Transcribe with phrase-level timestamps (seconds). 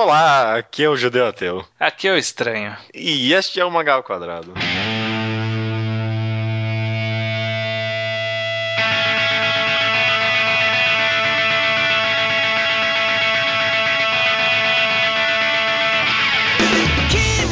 [0.00, 1.64] Olá, aqui é o Judeu Ateu.
[1.76, 2.72] Aqui é o Estranho.
[2.94, 4.54] E este é o Magal Quadrado.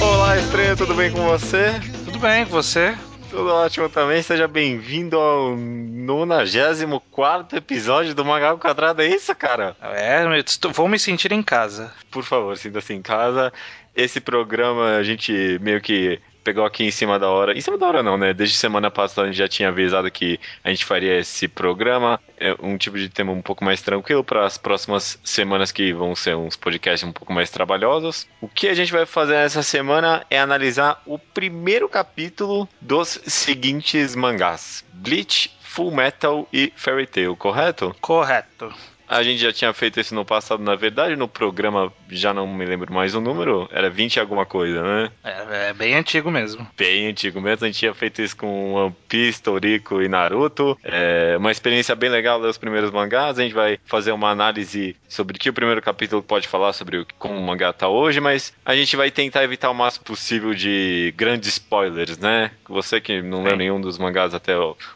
[0.00, 1.72] Olá, Estranho, tudo bem com você?
[2.04, 2.96] Tudo bem, com você?
[3.36, 4.22] Tudo ótimo também.
[4.22, 9.02] Seja bem-vindo ao 94 episódio do Magal Quadrado.
[9.02, 9.76] É isso, cara?
[9.82, 11.92] É, estou- vou me sentir em casa.
[12.10, 13.52] Por favor, sinta-se em casa.
[13.94, 17.58] Esse programa a gente meio que pegou aqui em cima da hora.
[17.58, 18.32] Em cima da hora não, né?
[18.32, 22.20] Desde semana passada a gente já tinha avisado que a gente faria esse programa.
[22.38, 26.14] É um tipo de tema um pouco mais tranquilo para as próximas semanas que vão
[26.14, 28.28] ser uns podcasts um pouco mais trabalhosos.
[28.40, 34.14] O que a gente vai fazer essa semana é analisar o primeiro capítulo dos seguintes
[34.14, 37.92] mangás: Bleach, Full Metal e Fairy Tail, correto?
[38.00, 38.72] Correto.
[39.08, 42.64] A gente já tinha feito isso no passado, na verdade, no programa, já não me
[42.64, 45.10] lembro mais o número, era 20 e alguma coisa, né?
[45.22, 46.66] É, é bem antigo mesmo.
[46.76, 50.76] Bem antigo mesmo, a gente tinha feito isso com One Piece, Toriko e Naruto.
[50.82, 53.38] É uma experiência bem legal ler os primeiros mangás.
[53.38, 57.06] A gente vai fazer uma análise sobre o que o primeiro capítulo pode falar sobre
[57.18, 61.14] como o mangá tá hoje, mas a gente vai tentar evitar o máximo possível de
[61.16, 62.50] grandes spoilers, né?
[62.68, 64.54] Você que não leu nenhum dos mangás até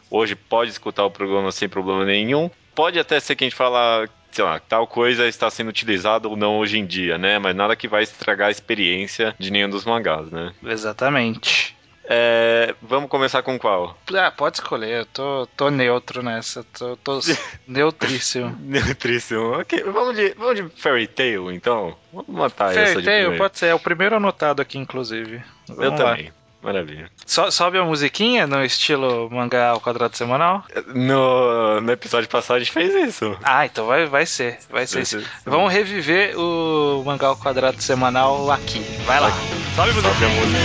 [0.09, 2.49] hoje pode escutar o programa sem problema nenhum.
[2.73, 6.35] Pode até ser que a gente fala, sei lá, tal coisa está sendo utilizada ou
[6.35, 7.37] não hoje em dia, né?
[7.39, 10.53] Mas nada que vai estragar a experiência de nenhum dos mangás, né?
[10.63, 11.75] Exatamente.
[12.13, 13.97] É, vamos começar com qual?
[14.13, 16.63] Ah, pode escolher, eu tô, tô neutro nessa.
[16.77, 17.19] Tô, tô
[17.67, 18.57] neutríssimo.
[18.59, 19.59] Neutríssimo.
[19.59, 21.95] Ok, vamos de, vamos de Fairy Tail, então.
[22.11, 25.41] Vamos matar essa Fairy Tail, pode ser, é o primeiro anotado aqui, inclusive.
[25.69, 26.11] Eu Vamos lá.
[26.11, 26.33] também.
[26.61, 27.09] Maravilha.
[27.25, 30.63] So- sobe a musiquinha no estilo mangá ao quadrado semanal?
[30.93, 33.35] No, no episódio passado a gente fez isso.
[33.43, 34.59] Ah, então vai, vai ser.
[34.69, 35.01] Vai ser.
[35.01, 35.23] isso.
[35.45, 38.79] Vamos reviver o mangá ao quadrado semanal aqui.
[39.05, 39.31] Vai lá.
[39.75, 40.13] Sobe a musiquinha.
[40.13, 40.61] Sobe a música.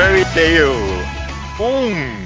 [0.00, 0.72] Fairy Tail
[1.58, 2.19] 1.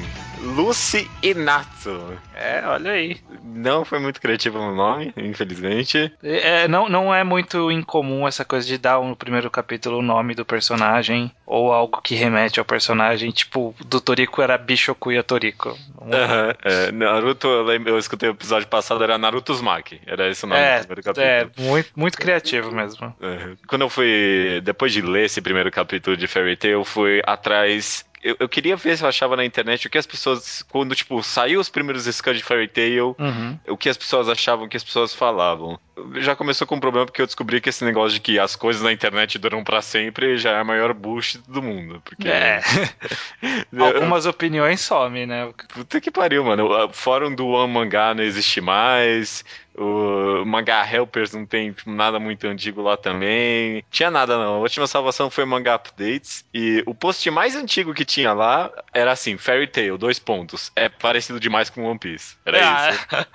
[0.64, 2.18] Lucy e Natsu.
[2.34, 3.16] É, olha aí.
[3.42, 6.12] Não foi muito criativo no nome, infelizmente.
[6.22, 10.34] É, não, não é muito incomum essa coisa de dar no primeiro capítulo o nome
[10.34, 13.30] do personagem ou algo que remete ao personagem.
[13.30, 15.76] Tipo, do Toriko era Bishokuya Toriko.
[16.00, 20.00] Um- Aham, é, Naruto, eu, lembro, eu escutei o episódio passado, era Naruto Uzumaki.
[20.06, 21.26] Era esse o nome É, do primeiro capítulo.
[21.26, 23.14] é muito, muito criativo mesmo.
[23.20, 23.50] É.
[23.66, 24.60] Quando eu fui.
[24.64, 28.04] Depois de ler esse primeiro capítulo de Fairy Tail, eu fui atrás.
[28.24, 30.62] Eu, eu queria ver se eu achava na internet o que as pessoas.
[30.70, 33.58] Quando, tipo, saiu os primeiros scans de Fairy Tail, Uhum.
[33.68, 35.78] o que as pessoas achavam, o que as pessoas falavam.
[36.16, 38.82] Já começou com um problema porque eu descobri que esse negócio de que as coisas
[38.82, 42.00] na internet duram pra sempre já é a maior bullshit do mundo.
[42.04, 42.26] Porque.
[42.26, 42.60] É.
[43.78, 45.52] Algumas opiniões somem, né?
[45.72, 46.66] Puta que pariu, mano.
[46.66, 49.44] O fórum do One Mangá não existe mais.
[49.76, 53.84] O Mangá Helpers não tem tipo, nada muito antigo lá também.
[53.90, 54.54] Tinha nada, não.
[54.54, 56.44] A última salvação foi Mangá Updates.
[56.54, 60.70] E o post mais antigo que tinha lá era assim: Fairy Tail, dois pontos.
[60.76, 62.36] É parecido demais com One Piece.
[62.46, 63.06] Era isso.
[63.10, 63.26] Ah,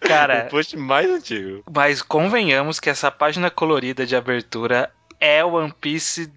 [0.00, 1.62] Cara, o post mais antigo.
[1.70, 6.30] mas convenhamos que essa página colorida de abertura é One Piece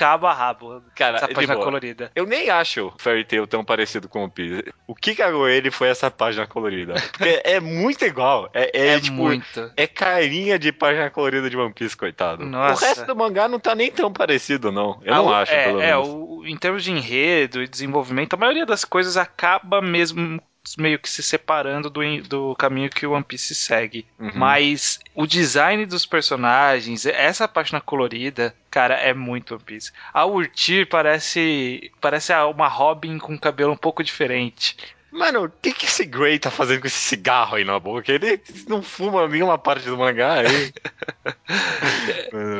[0.00, 0.82] cabo a rabo.
[0.94, 1.64] Cara, essa página boa.
[1.66, 2.10] colorida.
[2.14, 4.64] Eu nem acho Fairy Tail tão parecido com One Piece.
[4.86, 6.94] O que cagou ele foi essa página colorida.
[7.12, 8.48] Porque é muito igual.
[8.54, 9.72] É, é, É, tipo, muito.
[9.76, 12.44] É carinha de página colorida de One Piece, coitado.
[12.46, 12.84] Nossa.
[12.84, 15.00] O resto do mangá não tá nem tão parecido, não.
[15.04, 16.08] Eu Ah, não o- acho, é, pelo é, menos.
[16.08, 20.40] o- em termos de enredo e desenvolvimento, a maioria das coisas acaba mesmo
[20.76, 24.06] meio que se separando do, do caminho que o One Piece segue.
[24.18, 24.32] Uhum.
[24.34, 29.92] Mas o design dos personagens, essa página colorida, cara, é muito One Piece.
[30.12, 34.76] A Urtir parece parece uma Robin com cabelo um pouco diferente.
[35.12, 38.12] Mano, o que, que esse Grey tá fazendo com esse cigarro aí na boca?
[38.12, 40.72] Ele não fuma nenhuma parte do mangá aí.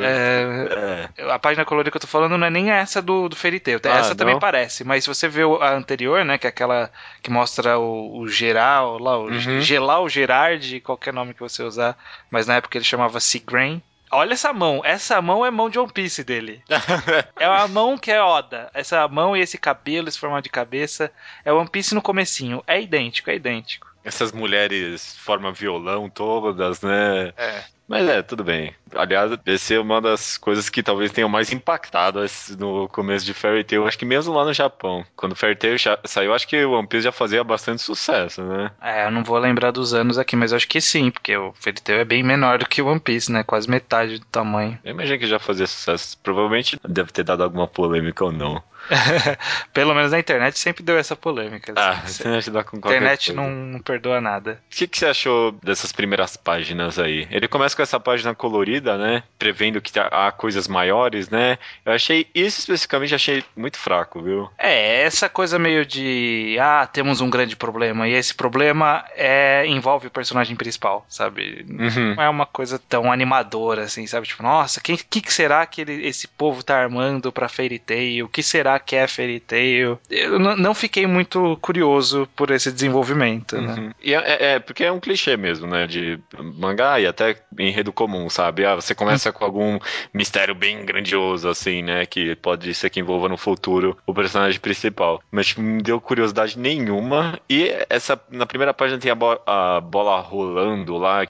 [0.03, 1.31] É, É.
[1.31, 3.79] a página colorida que eu tô falando não é nem essa do, do Fairy Tail.
[3.85, 4.39] Ah, essa também não?
[4.39, 6.91] parece, mas se você vê a anterior, né, que é aquela
[7.21, 9.61] que mostra o, o geral, lá, o Uhum.
[9.61, 11.97] Geral Gerard, qualquer nome que você usar,
[12.29, 13.81] mas na época ele chamava Seagrain.
[14.11, 16.61] Olha essa mão, essa mão é mão de One Piece dele.
[17.39, 18.69] É uma mão que é Oda.
[18.73, 21.11] Essa mão e esse cabelo, esse formato de cabeça,
[21.45, 22.63] é One Piece no comecinho.
[22.67, 23.90] É idêntico, é idêntico.
[24.03, 27.33] Essas mulheres formam violão todas, né?
[27.37, 27.63] É.
[27.91, 28.73] Mas é, tudo bem.
[28.95, 32.21] Aliás, esse é uma das coisas que talvez tenham mais impactado
[32.57, 35.03] no começo de Fairy Tail, acho que mesmo lá no Japão.
[35.13, 35.75] Quando Fairy Tail
[36.05, 38.71] saiu, acho que o One Piece já fazia bastante sucesso, né?
[38.81, 41.81] É, eu não vou lembrar dos anos aqui, mas acho que sim, porque o Fairy
[41.81, 43.43] Tail é bem menor do que o One Piece, né?
[43.43, 44.79] Quase metade do tamanho.
[44.85, 46.17] Eu imagino que já fazia sucesso.
[46.23, 48.63] Provavelmente deve ter dado alguma polêmica ou não.
[49.73, 51.73] Pelo menos na internet sempre deu essa polêmica.
[51.75, 52.23] Ah, assim.
[52.23, 54.61] a internet dá com internet não, não, perdoa nada.
[54.71, 57.27] O que, que você achou dessas primeiras páginas aí?
[57.31, 59.23] Ele começa com essa página colorida, né?
[59.37, 61.57] Prevendo que há coisas maiores, né?
[61.85, 64.49] Eu achei, isso especificamente, achei muito fraco, viu?
[64.57, 66.57] É, essa coisa meio de.
[66.59, 68.07] Ah, temos um grande problema.
[68.07, 71.65] E esse problema é envolve o personagem principal, sabe?
[71.69, 72.15] Uhum.
[72.15, 74.27] Não é uma coisa tão animadora assim, sabe?
[74.27, 78.25] Tipo, nossa, o que, que, será que ele, esse povo tá armando pra Fairy Tail?
[78.25, 79.99] O que será que é Fairy Tail?
[80.09, 83.73] Eu não fiquei muito curioso por esse desenvolvimento, né?
[83.73, 83.87] uhum.
[83.87, 83.93] né?
[84.03, 85.87] E é, é, porque é um clichê mesmo, né?
[85.87, 86.19] De
[86.57, 88.65] mangá e até enredo comum, sabe?
[88.65, 89.33] Ah, você começa uhum.
[89.33, 89.79] com algum
[90.13, 92.05] mistério bem grandioso, assim, né?
[92.05, 95.21] Que pode ser que envolva no futuro o personagem principal.
[95.31, 97.39] Mas tipo, não me deu curiosidade nenhuma.
[97.49, 101.25] E essa, na primeira página tem a, bo a bola rolando lá.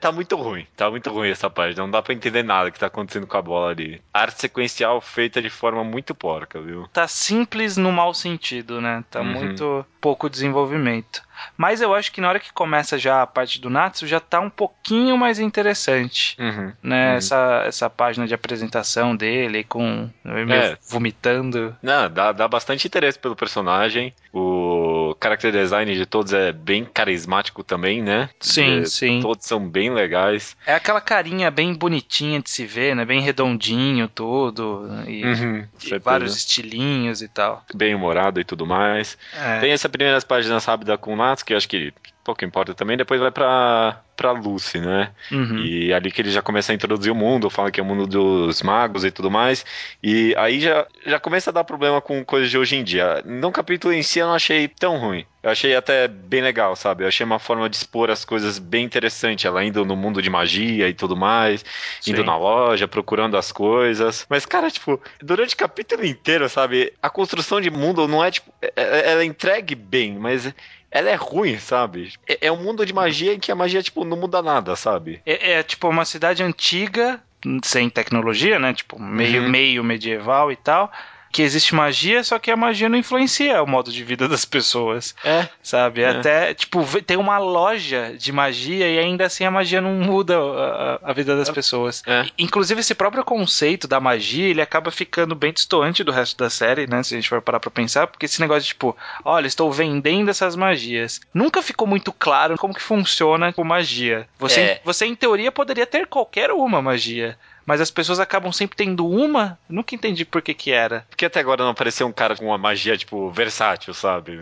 [0.00, 0.66] Tá muito ruim.
[0.76, 1.82] Tá muito ruim essa página.
[1.82, 4.00] Não dá pra entender nada que tá acontecendo com a bola ali.
[4.12, 6.77] Arte sequencial feita de forma muito porca, viu?
[6.92, 9.04] Tá simples no mau sentido, né?
[9.10, 9.26] Tá uhum.
[9.26, 11.22] muito pouco desenvolvimento.
[11.56, 14.40] Mas eu acho que na hora que começa já a parte do Natsu já tá
[14.40, 16.36] um pouquinho mais interessante.
[16.38, 17.10] Uhum, né?
[17.10, 17.16] Uhum.
[17.16, 20.76] Essa, essa página de apresentação dele com é.
[20.88, 21.76] vomitando.
[21.82, 24.14] Não, dá, dá bastante interesse pelo personagem.
[24.32, 24.87] O
[25.20, 28.30] character design de todos é bem carismático também, né?
[28.40, 29.20] Sim, é, sim.
[29.20, 30.56] Todos são bem legais.
[30.66, 33.04] É aquela carinha bem bonitinha de se ver, né?
[33.04, 34.88] Bem redondinho tudo.
[35.06, 37.64] E, uhum, e vários estilinhos e tal.
[37.74, 39.18] Bem humorado e tudo mais.
[39.34, 39.60] É.
[39.60, 41.92] Tem essa primeiras páginas rápida com o Natsu, que eu acho que
[42.28, 45.12] pouco importa também, depois vai pra, pra Lucy, né?
[45.32, 45.60] Uhum.
[45.60, 48.06] E ali que ele já começa a introduzir o mundo, fala que é o mundo
[48.06, 49.64] dos magos e tudo mais.
[50.02, 53.22] E aí já, já começa a dar problema com coisas de hoje em dia.
[53.24, 55.24] No capítulo em si eu não achei tão ruim.
[55.42, 57.04] Eu achei até bem legal, sabe?
[57.04, 59.46] Eu achei uma forma de expor as coisas bem interessante.
[59.46, 61.64] Ela indo no mundo de magia e tudo mais,
[62.00, 62.10] Sim.
[62.10, 64.26] indo na loja, procurando as coisas.
[64.28, 66.92] Mas, cara, tipo, durante o capítulo inteiro, sabe?
[67.00, 68.52] A construção de mundo não é, tipo.
[68.60, 70.52] É, é, ela é entregue bem, mas
[70.90, 72.12] ela é ruim, sabe?
[72.26, 75.20] É, é, um mundo de magia em que a magia, tipo, não muda nada, sabe?
[75.26, 77.22] É, é tipo uma cidade antiga,
[77.62, 78.72] sem tecnologia, né?
[78.72, 79.48] Tipo, meio, uhum.
[79.48, 80.90] meio medieval e tal
[81.30, 85.14] que existe magia, só que a magia não influencia o modo de vida das pessoas.
[85.24, 85.48] É.
[85.62, 86.02] Sabe?
[86.02, 86.08] É.
[86.08, 91.10] Até, tipo, tem uma loja de magia e ainda assim a magia não muda a,
[91.10, 91.52] a vida das é.
[91.52, 92.02] pessoas.
[92.06, 92.26] É.
[92.38, 96.86] Inclusive, esse próprio conceito da magia, ele acaba ficando bem distoante do resto da série,
[96.86, 97.02] né?
[97.02, 100.30] Se a gente for parar pra pensar, porque esse negócio de, tipo, olha, estou vendendo
[100.30, 101.20] essas magias.
[101.32, 104.28] Nunca ficou muito claro como que funciona com magia.
[104.38, 104.80] Você, é.
[104.84, 107.36] você em teoria, poderia ter qualquer uma magia
[107.68, 109.58] mas as pessoas acabam sempre tendo uma.
[109.68, 111.04] Nunca entendi por que que era.
[111.10, 114.40] Porque até agora não apareceu um cara com uma magia, tipo, versátil, sabe?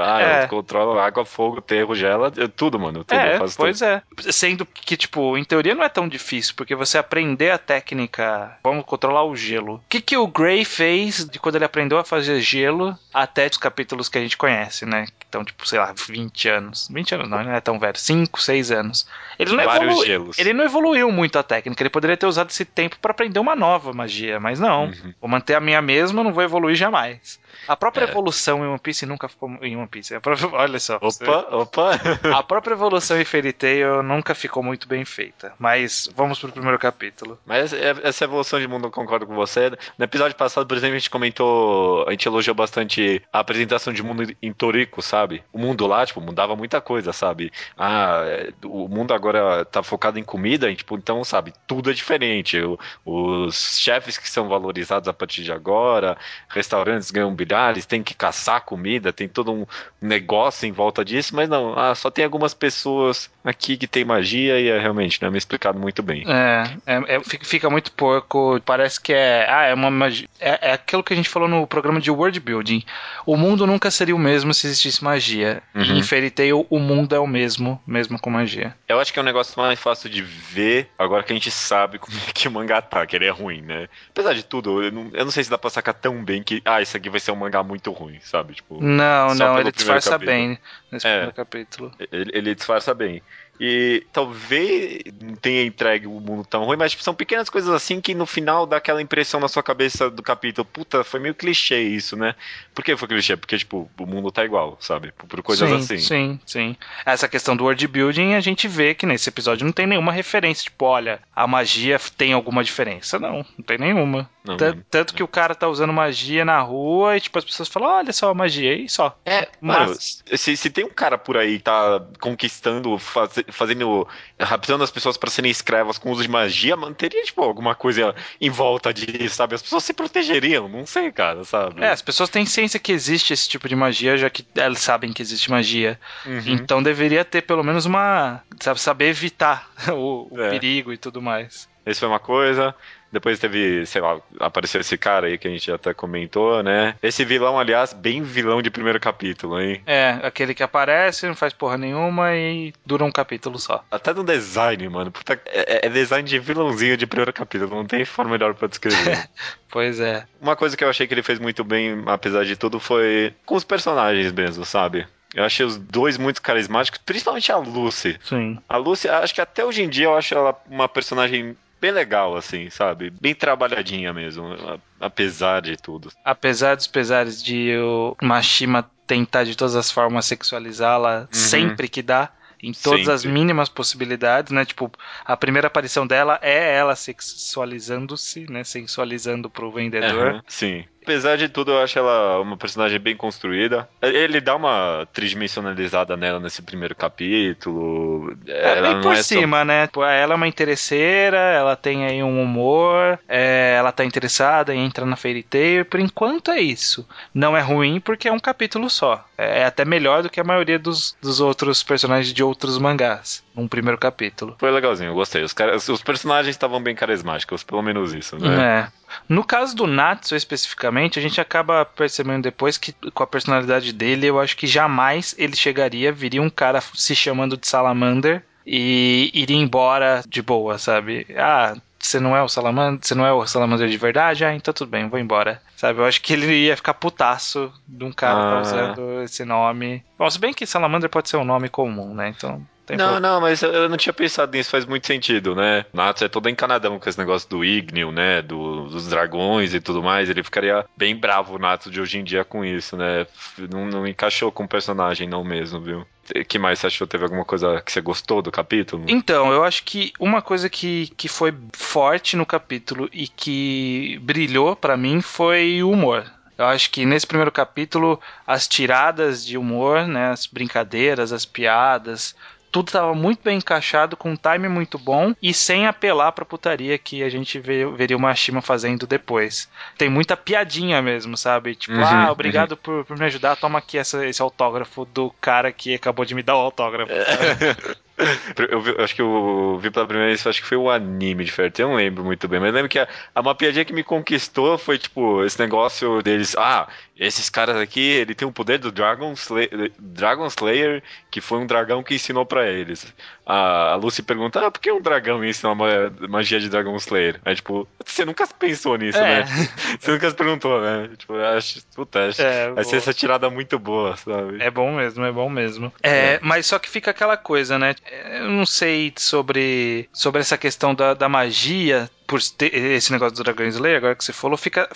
[0.00, 0.44] Ah, é.
[0.44, 3.02] eu controlo água, fogo, terro, gela, tudo, mano.
[3.02, 3.84] Tudo, é, pois tudo.
[3.84, 4.00] é.
[4.30, 8.84] Sendo que, tipo, em teoria não é tão difícil, porque você aprender a técnica, vamos
[8.84, 9.74] controlar o gelo.
[9.74, 13.56] O que que o Gray fez de quando ele aprendeu a fazer gelo até os
[13.56, 15.06] capítulos que a gente conhece, né?
[15.28, 16.88] Então, tipo, sei lá, 20 anos.
[16.90, 17.98] 20 anos não, ele não é tão velho.
[17.98, 19.06] 5, 6 anos.
[19.38, 20.32] Ele não, evolu...
[20.38, 21.82] ele não evoluiu muito a técnica.
[21.82, 24.86] Ele poderia ter usado esse tempo para aprender uma nova magia, mas não.
[24.86, 25.14] Uhum.
[25.20, 27.40] Vou manter a minha mesma, não vou evoluir jamais.
[27.66, 28.08] A própria é.
[28.08, 30.18] evolução em One Piece nunca ficou em One Piece.
[30.20, 30.96] Própria, olha só.
[30.96, 31.24] Opa, você...
[31.24, 31.90] opa.
[32.34, 35.52] a própria evolução em Fairy Tail nunca ficou muito bem feita.
[35.58, 37.38] Mas vamos pro primeiro capítulo.
[37.44, 39.70] Mas essa evolução de mundo eu concordo com você.
[39.96, 44.02] No episódio passado, por exemplo, a gente comentou, a gente elogiou bastante a apresentação de
[44.02, 45.42] mundo em Toriko, sabe?
[45.52, 47.52] O mundo lá, tipo, mudava muita coisa, sabe?
[47.76, 48.22] Ah,
[48.64, 52.58] o mundo agora tá focado em comida, tipo, então, sabe, tudo é diferente.
[53.04, 56.16] os chefes que são valorizados a partir de agora,
[56.48, 57.34] restaurantes ganham
[57.70, 59.66] eles têm que caçar comida, tem todo um
[60.00, 64.60] negócio em volta disso, mas não, ah, só tem algumas pessoas aqui que tem magia
[64.60, 66.24] e é realmente não é me explicado muito bem.
[66.26, 70.72] É, é, é fica muito porco, parece que é, ah, é uma magia, é, é,
[70.72, 72.84] aquilo que a gente falou no programa de world building.
[73.26, 75.62] O mundo nunca seria o mesmo se existisse magia.
[75.74, 75.82] Uhum.
[75.82, 78.74] E em Fairy Tail o mundo é o mesmo, mesmo com magia.
[78.88, 81.98] Eu acho que é um negócio mais fácil de ver agora que a gente sabe
[81.98, 83.88] como é que o mangá tá, que ele é ruim, né?
[84.10, 86.60] Apesar de tudo, eu não, eu não sei se dá pra sacar tão bem que,
[86.64, 88.54] ah, isso aqui vai ser um mangá muito ruim, sabe?
[88.54, 90.58] Tipo, não, não, ele disfarça bem
[90.90, 91.92] nesse é, primeiro capítulo.
[92.12, 93.22] Ele, ele disfarça bem.
[93.60, 98.00] E talvez não tenha entregue o mundo tão ruim, mas tipo, são pequenas coisas assim
[98.00, 100.64] que no final dá aquela impressão na sua cabeça do capítulo.
[100.64, 102.36] Puta, foi meio clichê isso, né?
[102.72, 103.36] Por que foi clichê?
[103.36, 105.12] Porque, tipo, o mundo tá igual, sabe?
[105.12, 105.98] Por coisas sim, assim.
[105.98, 106.76] Sim, sim.
[107.04, 110.62] Essa questão do world building, a gente vê que nesse episódio não tem nenhuma referência.
[110.62, 113.18] Tipo, olha, a magia tem alguma diferença.
[113.18, 114.30] Não, não tem nenhuma.
[114.44, 114.84] Não, Tanto, não.
[114.88, 118.12] tanto que o cara tá usando magia na rua e, tipo, as pessoas falam, olha
[118.12, 119.18] só a magia e só.
[119.26, 124.06] É, Mas- mano, se, se tem um cara por aí que tá conquistando, faz- fazendo,
[124.38, 128.14] raptando as pessoas pra serem escravas com uso de magia, mano, teria, tipo, alguma coisa
[128.40, 129.56] em volta disso, sabe?
[129.56, 131.82] As pessoas se protegeriam, não sei, cara, sabe?
[131.82, 135.12] É, as pessoas têm ciência que existe esse tipo de magia, já que elas sabem
[135.12, 135.98] que existe magia.
[136.24, 136.42] Uhum.
[136.46, 138.40] Então deveria ter pelo menos uma.
[138.60, 140.50] Sabe, saber evitar o, o É.
[140.50, 141.68] perigo e tudo mais.
[141.84, 142.72] Esse foi uma coisa.
[143.10, 146.94] Depois teve, sei lá, apareceu esse cara aí que a gente até comentou, né?
[147.02, 149.82] Esse vilão, aliás, bem vilão de primeiro capítulo, hein?
[149.86, 153.84] É, aquele que aparece, não faz porra nenhuma e dura um capítulo só.
[153.90, 155.10] Até no design, mano.
[155.10, 159.28] Puta, é, é design de vilãozinho de primeiro capítulo, não tem forma melhor pra descrever.
[159.70, 160.24] Pois é.
[160.40, 163.54] Uma coisa que eu achei que ele fez muito bem, apesar de tudo, foi com
[163.54, 165.06] os personagens mesmo, sabe?
[165.34, 168.18] Eu achei os dois muito carismáticos, principalmente a Lucy.
[168.24, 168.58] Sim.
[168.66, 172.36] A Lucy, acho que até hoje em dia eu acho ela uma personagem bem legal,
[172.36, 173.10] assim, sabe?
[173.10, 174.54] Bem trabalhadinha mesmo,
[175.00, 176.10] apesar de tudo.
[176.24, 182.32] Apesar dos pesares de o Mashima tentar de todas as formas sexualizá-la sempre que dá.
[182.60, 183.38] Em todas as Sempre.
[183.38, 184.64] mínimas possibilidades, né?
[184.64, 184.90] Tipo,
[185.24, 188.64] a primeira aparição dela é ela sexualizando-se, né?
[188.64, 190.28] Sensualizando pro vendedor.
[190.28, 190.84] Aham, sim.
[191.08, 193.88] Apesar de tudo, eu acho ela uma personagem bem construída.
[194.02, 198.36] Ele dá uma tridimensionalizada nela nesse primeiro capítulo.
[198.46, 199.86] É, Ela bem por é só- cima, né?
[199.86, 204.84] Pô, Ela é uma interesseira, ela tem aí um humor, é, ela tá interessada em
[204.84, 205.86] entrar na Fairy Tail.
[205.86, 207.08] Por enquanto é isso.
[207.32, 209.24] Não é ruim porque é um capítulo só.
[209.38, 213.42] É até melhor do que a maioria dos, dos outros personagens de outros mangás.
[213.56, 214.56] Um primeiro capítulo.
[214.58, 215.42] Foi legalzinho, eu gostei.
[215.42, 218.84] Os, caras, os personagens estavam bem carismáticos, pelo menos isso, né?
[218.92, 218.97] É.
[219.28, 224.26] No caso do Natsu especificamente, a gente acaba percebendo depois que com a personalidade dele,
[224.26, 229.56] eu acho que jamais ele chegaria, viria um cara se chamando de Salamander e iria
[229.56, 231.26] embora de boa, sabe?
[231.36, 234.44] Ah, você não é o Salamander, você não é o Salamander de verdade?
[234.44, 235.60] Ah, então tudo bem, vou embora.
[235.76, 238.50] Sabe, eu acho que ele ia ficar putaço de um cara Ah.
[238.54, 240.04] tá usando esse nome.
[240.18, 242.28] Bom, se bem que Salamander pode ser um nome comum, né?
[242.36, 243.34] Então, tem Não, problema.
[243.34, 245.84] não, mas eu- eu não tinha pensado nisso, faz muito sentido, né?
[245.92, 248.42] Natsu é todo encanadão com esse negócio do Igneo, né?
[248.42, 250.28] Do- dos dragões e tudo mais.
[250.28, 253.26] Ele ficaria bem bravo, o Natsu, de hoje em dia com isso, né?
[253.70, 256.06] Não, não encaixou com o personagem, não mesmo, viu?
[256.34, 257.06] O que mais você achou?
[257.06, 259.04] Teve alguma coisa que você gostou do capítulo?
[259.08, 264.74] Então, eu acho que uma coisa que, que foi forte no capítulo e que brilhou
[264.76, 266.24] pra mim foi o humor.
[266.58, 272.34] Eu acho que nesse primeiro capítulo, as tiradas de humor, né, as brincadeiras, as piadas,
[272.78, 276.96] tudo estava muito bem encaixado, com um time muito bom e sem apelar pra putaria
[276.96, 279.68] que a gente vê, veria o Mashima fazendo depois.
[279.96, 281.74] Tem muita piadinha mesmo, sabe?
[281.74, 285.72] Tipo, Uhum, ah, obrigado por, por me ajudar, toma aqui essa- esse autógrafo do cara
[285.72, 287.12] que acabou de me dar o autógrafo.
[288.70, 291.44] Eu, vi- eu acho que eu vi pela primeira vez, acho que foi o anime
[291.44, 293.84] de Fairy Tail, eu não lembro muito bem, mas lembro que a, a- uma piadinha
[293.84, 298.52] que me conquistou foi, tipo, esse negócio deles, ah, esses caras aqui, ele tem o
[298.52, 303.12] poder do Dragon Slayer, Dragon Slayer, que foi um dragão que ensinou pra eles.
[303.46, 305.86] A, a Lucy pergunta, ah, por que um dragão ensina uma
[306.28, 307.40] magia de Dragon Slayer?
[307.44, 309.40] Aí, tipo, você nunca pensou nisso, É.
[309.40, 309.44] né?
[310.00, 311.10] Você nunca se perguntou, né?
[311.16, 314.62] Tipo, acho, puta, acho, É, vai ser essa tirada muito boa, sabe?
[314.62, 315.92] É bom mesmo, é bom mesmo.
[316.02, 317.94] É, Mas só que fica aquela coisa, né?
[318.10, 323.44] Eu não sei sobre, sobre essa questão da, da magia, por ter esse negócio do
[323.44, 324.88] Dragon Slayer, agora que você falou, fica.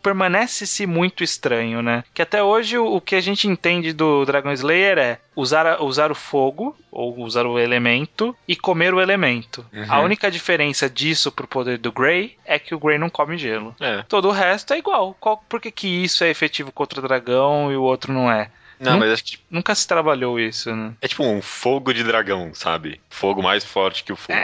[0.00, 2.04] Permanece-se muito estranho, né?
[2.14, 6.12] Que até hoje o, o que a gente entende do Dragon Slayer é usar, usar
[6.12, 9.66] o fogo, ou usar o elemento, e comer o elemento.
[9.72, 9.86] Uhum.
[9.88, 13.74] A única diferença disso pro poder do Grey é que o Grey não come gelo.
[13.80, 14.04] É.
[14.08, 15.16] Todo o resto é igual.
[15.18, 18.52] Qual, por que, que isso é efetivo contra o dragão e o outro não é?
[18.80, 18.98] Não, Hum?
[19.00, 20.92] mas acho que tipo, Nunca se trabalhou isso, né?
[21.00, 23.00] é tipo um fogo de dragão, sabe?
[23.10, 24.38] Fogo mais forte que o fogo.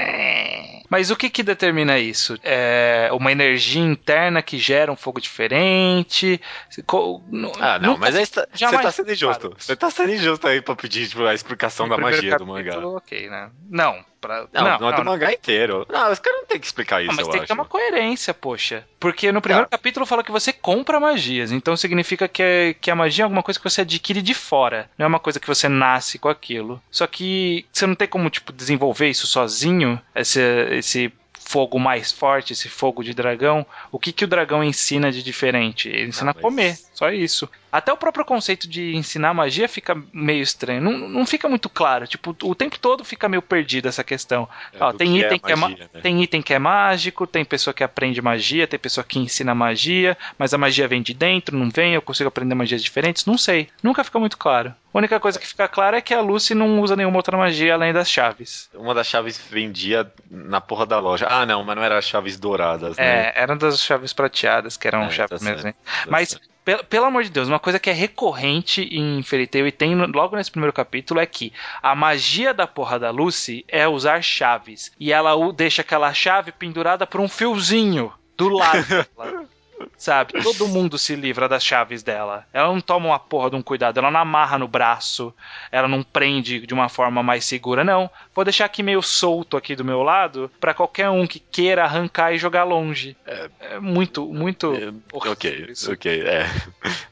[0.88, 2.36] Mas o que que determina isso?
[2.42, 6.40] É uma energia interna que gera um fogo diferente?
[6.86, 7.22] Co-
[7.60, 9.40] Ah, não, nunca mas aí você tá, você tá sendo injusto.
[9.48, 9.56] claro.
[9.58, 12.70] Você tá sendo injusto aí pra pedir tipo, a explicação no da magia do mangá.
[12.72, 13.50] capítulo, Ok, né?
[13.68, 14.46] Não, pra...
[14.52, 15.12] Não, não, é do não.
[15.12, 15.86] mangá inteiro.
[15.90, 17.46] Não, os caras não tem que explicar isso, Ah, mas tem que acho.
[17.48, 18.86] ter uma coerência, poxa.
[18.98, 19.76] Porque no primeiro Tá.
[19.76, 21.52] capítulo fala que você compra magias.
[21.52, 24.88] Então significa que, é- que a magia é alguma coisa que você adquire de fora.
[24.98, 26.80] Não é uma coisa que você nasce com aquilo.
[26.90, 30.00] Só que você não tem como, tipo, desenvolver isso sozinho.
[30.14, 30.40] Esse,
[30.72, 31.12] esse
[31.46, 35.90] fogo mais forte, esse fogo de dragão, o que, que o dragão ensina de diferente?
[35.90, 36.38] Ele ensina ah, mas...
[36.38, 37.48] a comer, só isso.
[37.74, 40.80] Até o próprio conceito de ensinar magia fica meio estranho.
[40.80, 42.06] Não, não fica muito claro.
[42.06, 44.48] Tipo, o tempo todo fica meio perdido essa questão.
[44.72, 46.00] É, Ó, tem, item é magia, que é, né?
[46.00, 50.16] tem item que é mágico, tem pessoa que aprende magia, tem pessoa que ensina magia,
[50.38, 53.68] mas a magia vem de dentro, não vem, eu consigo aprender magias diferentes, não sei.
[53.82, 54.72] Nunca fica muito claro.
[54.92, 57.74] A única coisa que fica clara é que a Lucy não usa nenhuma outra magia
[57.74, 58.70] além das chaves.
[58.72, 61.26] Uma das chaves vendia na porra da loja.
[61.28, 63.30] Ah, não, mas não era as chaves douradas, né?
[63.30, 65.72] É, eram das chaves prateadas, que eram é, chaves tá mesmo.
[65.72, 69.66] Tá mas pelo, pelo amor de Deus, uma coisa que é recorrente em Fairy Tail
[69.66, 71.52] e tem logo nesse primeiro capítulo é que
[71.82, 74.90] a magia da porra da Lucy é usar chaves.
[74.98, 78.84] E ela deixa aquela chave pendurada por um fiozinho do lado.
[79.96, 80.42] Sabe?
[80.42, 82.46] Todo mundo se livra das chaves dela.
[82.52, 85.34] Ela não toma uma porra de um cuidado, ela não amarra no braço,
[85.70, 88.10] ela não prende de uma forma mais segura, não.
[88.34, 92.32] Vou deixar aqui meio solto aqui do meu lado para qualquer um que queira arrancar
[92.32, 93.16] e jogar longe.
[93.26, 94.74] É, é muito, muito.
[94.74, 95.92] É, ok, isso.
[95.92, 96.46] ok, é.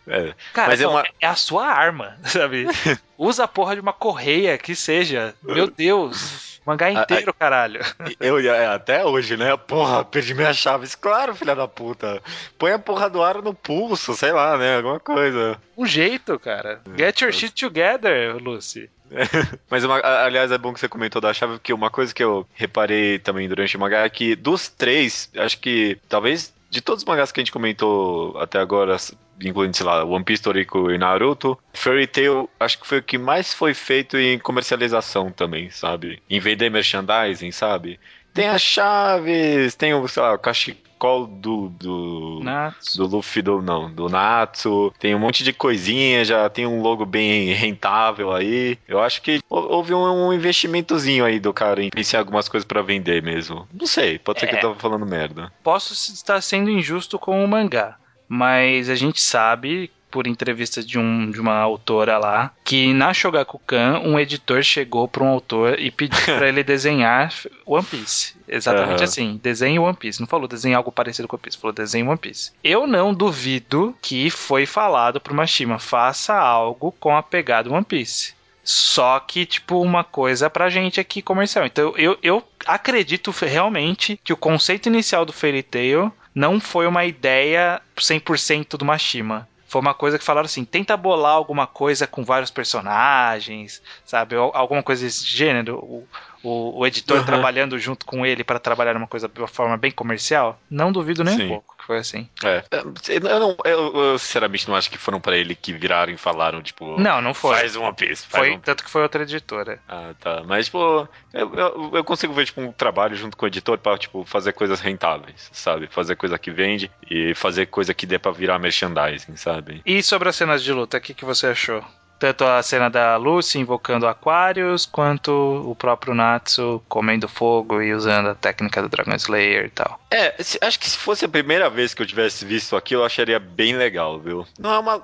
[0.07, 0.35] é.
[0.53, 1.05] Cara, Mas é, uma...
[1.21, 2.67] é a sua arma, sabe?
[3.17, 5.35] Usa a porra de uma correia que seja.
[5.43, 6.52] Meu Deus.
[6.65, 7.81] Mangá inteiro, a, a, caralho.
[8.21, 9.57] Eu é, até hoje, né?
[9.57, 10.95] Porra, perdi minhas chaves.
[10.95, 12.23] Claro, filha da puta.
[12.57, 14.77] Põe a porra do ar no pulso, sei lá, né?
[14.77, 15.61] Alguma coisa.
[15.77, 16.81] Um jeito, cara.
[16.97, 18.89] Get your shit together, Lucy.
[19.69, 22.47] Mas, uma, aliás, é bom que você comentou da chave, porque uma coisa que eu
[22.55, 27.07] reparei também durante o mangá é que dos três, acho que talvez de todos os
[27.07, 28.97] mangás que a gente comentou até agora,
[29.43, 33.19] incluindo, sei lá, One Piece, Toriko e Naruto, Fairy Tail acho que foi o que
[33.19, 36.23] mais foi feito em comercialização também, sabe?
[36.31, 38.01] Em vender merchandising, sabe?
[38.33, 40.92] Tem as chaves, tem o, sei lá, o cachecol
[41.27, 41.69] do.
[41.69, 42.41] do.
[42.43, 42.99] Natsu.
[42.99, 43.61] do Luffy, do.
[43.61, 44.93] não, do Natsu.
[44.99, 48.79] Tem um monte de coisinha, já tem um logo bem rentável aí.
[48.87, 52.67] Eu acho que houve um, um investimentozinho aí do cara em pensar em algumas coisas
[52.67, 53.67] para vender mesmo.
[53.73, 54.63] Não sei, pode ser é, que eu é.
[54.63, 55.53] tava falando merda.
[55.63, 57.97] Posso estar sendo injusto com o mangá
[58.35, 64.01] mas a gente sabe por entrevista de, um, de uma autora lá, que na Shogakukan
[64.05, 67.33] um editor chegou para um autor e pediu para ele desenhar
[67.65, 68.35] One Piece.
[68.47, 69.05] Exatamente uhum.
[69.05, 70.21] assim, desenhe One Piece.
[70.21, 72.53] Não falou desenhe algo parecido com One Piece, falou desenhe One Piece.
[72.63, 78.35] Eu não duvido que foi falado pro Mashima, faça algo com a pegada One Piece.
[78.63, 81.67] Só que, tipo, uma coisa pra gente aqui comercial.
[81.67, 87.05] Então, eu, eu acredito realmente que o conceito inicial do Fairy Tail não foi uma
[87.05, 89.49] ideia 100% do Mashima.
[89.73, 94.37] Foi uma coisa que falaram assim: tenta bolar alguma coisa com vários personagens, sabe?
[94.37, 95.79] Alguma coisa desse gênero.
[95.79, 96.07] O,
[96.43, 97.25] o, o editor uhum.
[97.25, 100.61] trabalhando junto com ele para trabalhar uma coisa de uma forma bem comercial.
[100.71, 101.45] Não duvido nem Sim.
[101.47, 102.29] um pouco que foi assim.
[102.45, 102.63] É.
[102.71, 106.63] Eu, não, eu, eu, sinceramente não acho que foram para ele que viraram e falaram,
[106.63, 106.99] tipo.
[106.99, 107.57] Não, não foi.
[107.57, 108.27] Faz uma piece.
[108.27, 108.61] Faz foi, uma...
[108.61, 109.81] tanto que foi outra editora.
[109.89, 110.43] Ah, tá.
[110.47, 113.99] Mas, tipo, eu, eu, eu, consigo ver, tipo, um trabalho junto com o editor pra,
[113.99, 115.89] tipo, fazer coisas rentáveis, sabe?
[115.89, 119.83] Fazer coisa que vende e fazer coisa que dê pra virar merchandising, sabe?
[119.85, 121.85] E sobre as cenas de luta, o que, que você achou?
[122.23, 125.33] Tanto a cena da Lucy invocando Aquários, quanto
[125.67, 129.99] o próprio Natsu comendo fogo e usando a técnica do Dragon Slayer e tal.
[130.09, 133.41] É, acho que se fosse a primeira vez que eu tivesse visto aquilo, eu acharia
[133.41, 134.47] bem legal, viu?
[134.57, 135.03] Não é uma.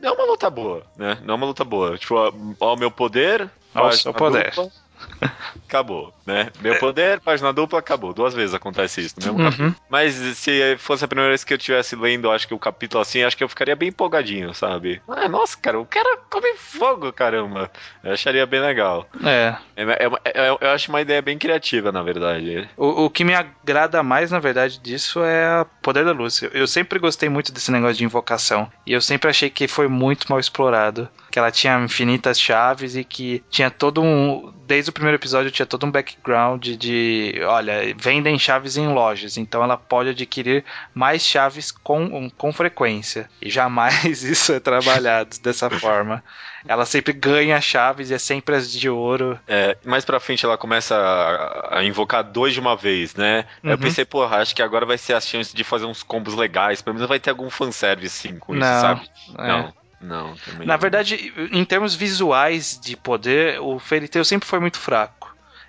[0.00, 1.18] Não é uma luta boa, né?
[1.24, 1.98] Não é uma luta boa.
[1.98, 3.50] Tipo, ó, o meu poder.
[3.74, 4.54] Ó, o seu poder.
[5.66, 6.48] Acabou, né?
[6.60, 8.12] Meu poder, página dupla, acabou.
[8.12, 9.74] Duas vezes acontece isso no mesmo uhum.
[9.88, 13.22] Mas se fosse a primeira vez que eu estivesse lendo, acho que o capítulo assim,
[13.22, 15.00] acho que eu ficaria bem empolgadinho, sabe?
[15.08, 17.70] Ah, nossa, cara, o cara come fogo, caramba.
[18.02, 19.06] Eu acharia bem legal.
[19.24, 19.54] É.
[19.76, 22.68] é, é, é eu acho uma ideia bem criativa, na verdade.
[22.76, 26.42] O, o que me agrada mais, na verdade, disso é o poder da luz.
[26.52, 28.70] Eu sempre gostei muito desse negócio de invocação.
[28.86, 33.04] E eu sempre achei que foi muito mal explorado que ela tinha infinitas chaves e
[33.04, 34.52] que tinha todo um.
[34.66, 37.40] Desde o primeiro episódio tinha todo um background de.
[37.44, 43.28] Olha, vendem chaves em lojas, então ela pode adquirir mais chaves com, com frequência.
[43.40, 46.22] E jamais isso é trabalhado dessa forma.
[46.68, 49.38] Ela sempre ganha chaves e é sempre as de ouro.
[49.48, 53.46] É, mais pra frente ela começa a, a invocar dois de uma vez, né?
[53.64, 53.70] Uhum.
[53.70, 56.82] Eu pensei, porra, acho que agora vai ser a chance de fazer uns combos legais.
[56.82, 59.10] Pelo menos vai ter algum fanservice sim com não, isso, sabe?
[59.38, 59.48] É.
[59.48, 59.79] Não.
[60.00, 64.78] Não, também Na verdade, em termos visuais de poder, o Fairy Tail sempre foi muito
[64.78, 65.20] fraco.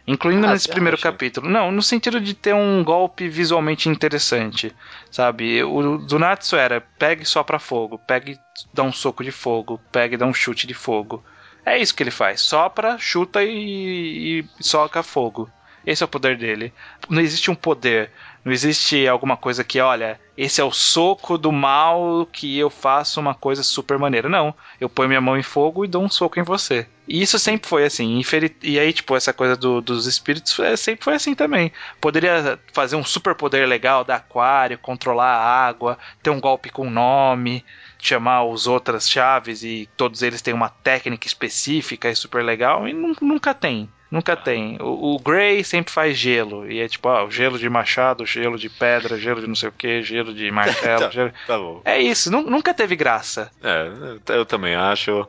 [0.08, 1.12] Incluindo ah, nesse primeiro acha?
[1.12, 1.50] capítulo.
[1.50, 4.76] Não, no sentido de ter um golpe visualmente interessante.
[5.12, 5.64] Sabe?
[5.64, 8.40] O do Natsu era pegue só pra fogo, pegue
[8.74, 11.24] dá um soco de fogo, pegue dá um chute de fogo.
[11.66, 12.42] É isso que ele faz.
[12.42, 15.50] Sopra, chuta e, e soca fogo.
[15.86, 16.74] Esse é o poder dele.
[17.10, 18.12] Não existe um poder.
[18.44, 23.20] Não existe alguma coisa que, olha, esse é o soco do mal que eu faço
[23.20, 24.28] uma coisa super maneira.
[24.28, 26.88] Não, eu ponho minha mão em fogo e dou um soco em você.
[27.08, 28.22] E isso sempre foi assim.
[28.64, 31.72] E aí, tipo, essa coisa do, dos espíritos é, sempre foi assim também.
[32.00, 36.90] Poderia fazer um super poder legal da aquário, controlar a água, ter um golpe com
[36.90, 37.64] nome
[38.02, 42.94] chamar os outras chaves e todos eles têm uma técnica específica e super legal e
[42.94, 43.88] nunca tem.
[44.12, 44.78] Nunca tem.
[44.82, 46.70] O, o Gray sempre faz gelo.
[46.70, 49.72] E é tipo, ó, gelo de machado, gelo de pedra, gelo de não sei o
[49.72, 51.00] que, gelo de martelo.
[51.08, 51.32] tá, gelo...
[51.48, 51.82] tá bom.
[51.86, 53.50] É isso, nunca teve graça.
[53.64, 55.26] É, eu também acho.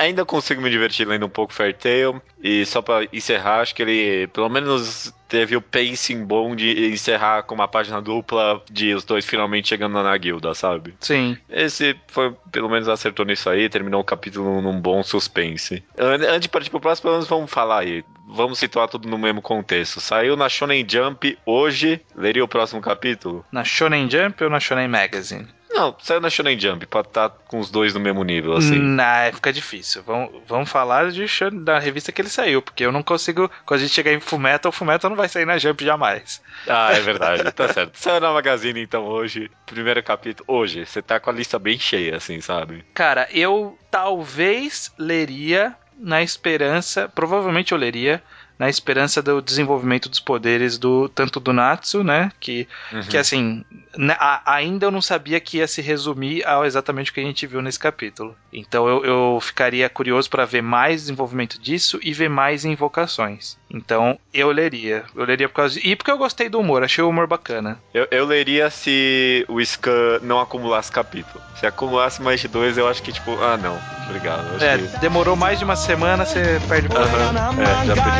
[0.00, 2.20] Ainda consigo me divertir lendo um pouco Fairtail.
[2.42, 7.42] E só pra encerrar, acho que ele pelo menos teve o pacing bom de encerrar
[7.42, 10.94] com uma página dupla de os dois finalmente chegando na guilda, sabe?
[11.00, 11.36] Sim.
[11.48, 15.82] Esse foi, pelo menos acertou nisso aí, terminou o capítulo num bom suspense.
[15.98, 18.04] Antes de partir pro próximo, pelo menos vamos falar aí.
[18.30, 20.00] Vamos situar tudo no mesmo contexto.
[20.00, 23.44] Saiu na Shonen Jump hoje, leria o próximo capítulo?
[23.50, 25.46] Na Shonen Jump ou na Shonen Magazine?
[25.78, 28.76] Não, saiu na Shonen Jump, pra estar tá com os dois no mesmo nível, assim.
[28.76, 30.02] Não, fica difícil.
[30.02, 31.24] Vamos, vamos falar de,
[31.62, 33.48] da revista que ele saiu, porque eu não consigo.
[33.64, 36.42] Quando a gente chegar em Fullmetal, o Fullmetal não vai sair na Jump jamais.
[36.66, 37.96] Ah, é verdade, tá certo.
[37.96, 39.48] Saiu na Magazine, então, hoje.
[39.66, 40.44] Primeiro capítulo.
[40.48, 42.84] Hoje, você tá com a lista bem cheia, assim, sabe?
[42.92, 47.08] Cara, eu talvez leria na esperança.
[47.08, 48.20] Provavelmente eu leria
[48.58, 52.32] na esperança do desenvolvimento dos poderes do tanto do Natsu, né?
[52.40, 53.02] Que, uhum.
[53.02, 53.64] que assim,
[53.96, 57.24] né, a, ainda eu não sabia que ia se resumir ao exatamente o que a
[57.24, 58.36] gente viu nesse capítulo.
[58.52, 63.56] Então eu, eu ficaria curioso para ver mais desenvolvimento disso e ver mais invocações.
[63.70, 65.04] Então eu leria.
[65.14, 65.86] Eu leria por causa de...
[65.86, 67.78] E porque eu gostei do humor, achei o humor bacana.
[67.92, 71.42] Eu, eu leria se o Scan não acumulasse capítulo.
[71.58, 74.62] Se acumulasse mais de dois, eu acho que, tipo, ah não, obrigado.
[74.62, 75.00] é, que...
[75.00, 77.62] demorou mais de uma semana, você perde uhum.
[77.62, 78.18] É, já perdi.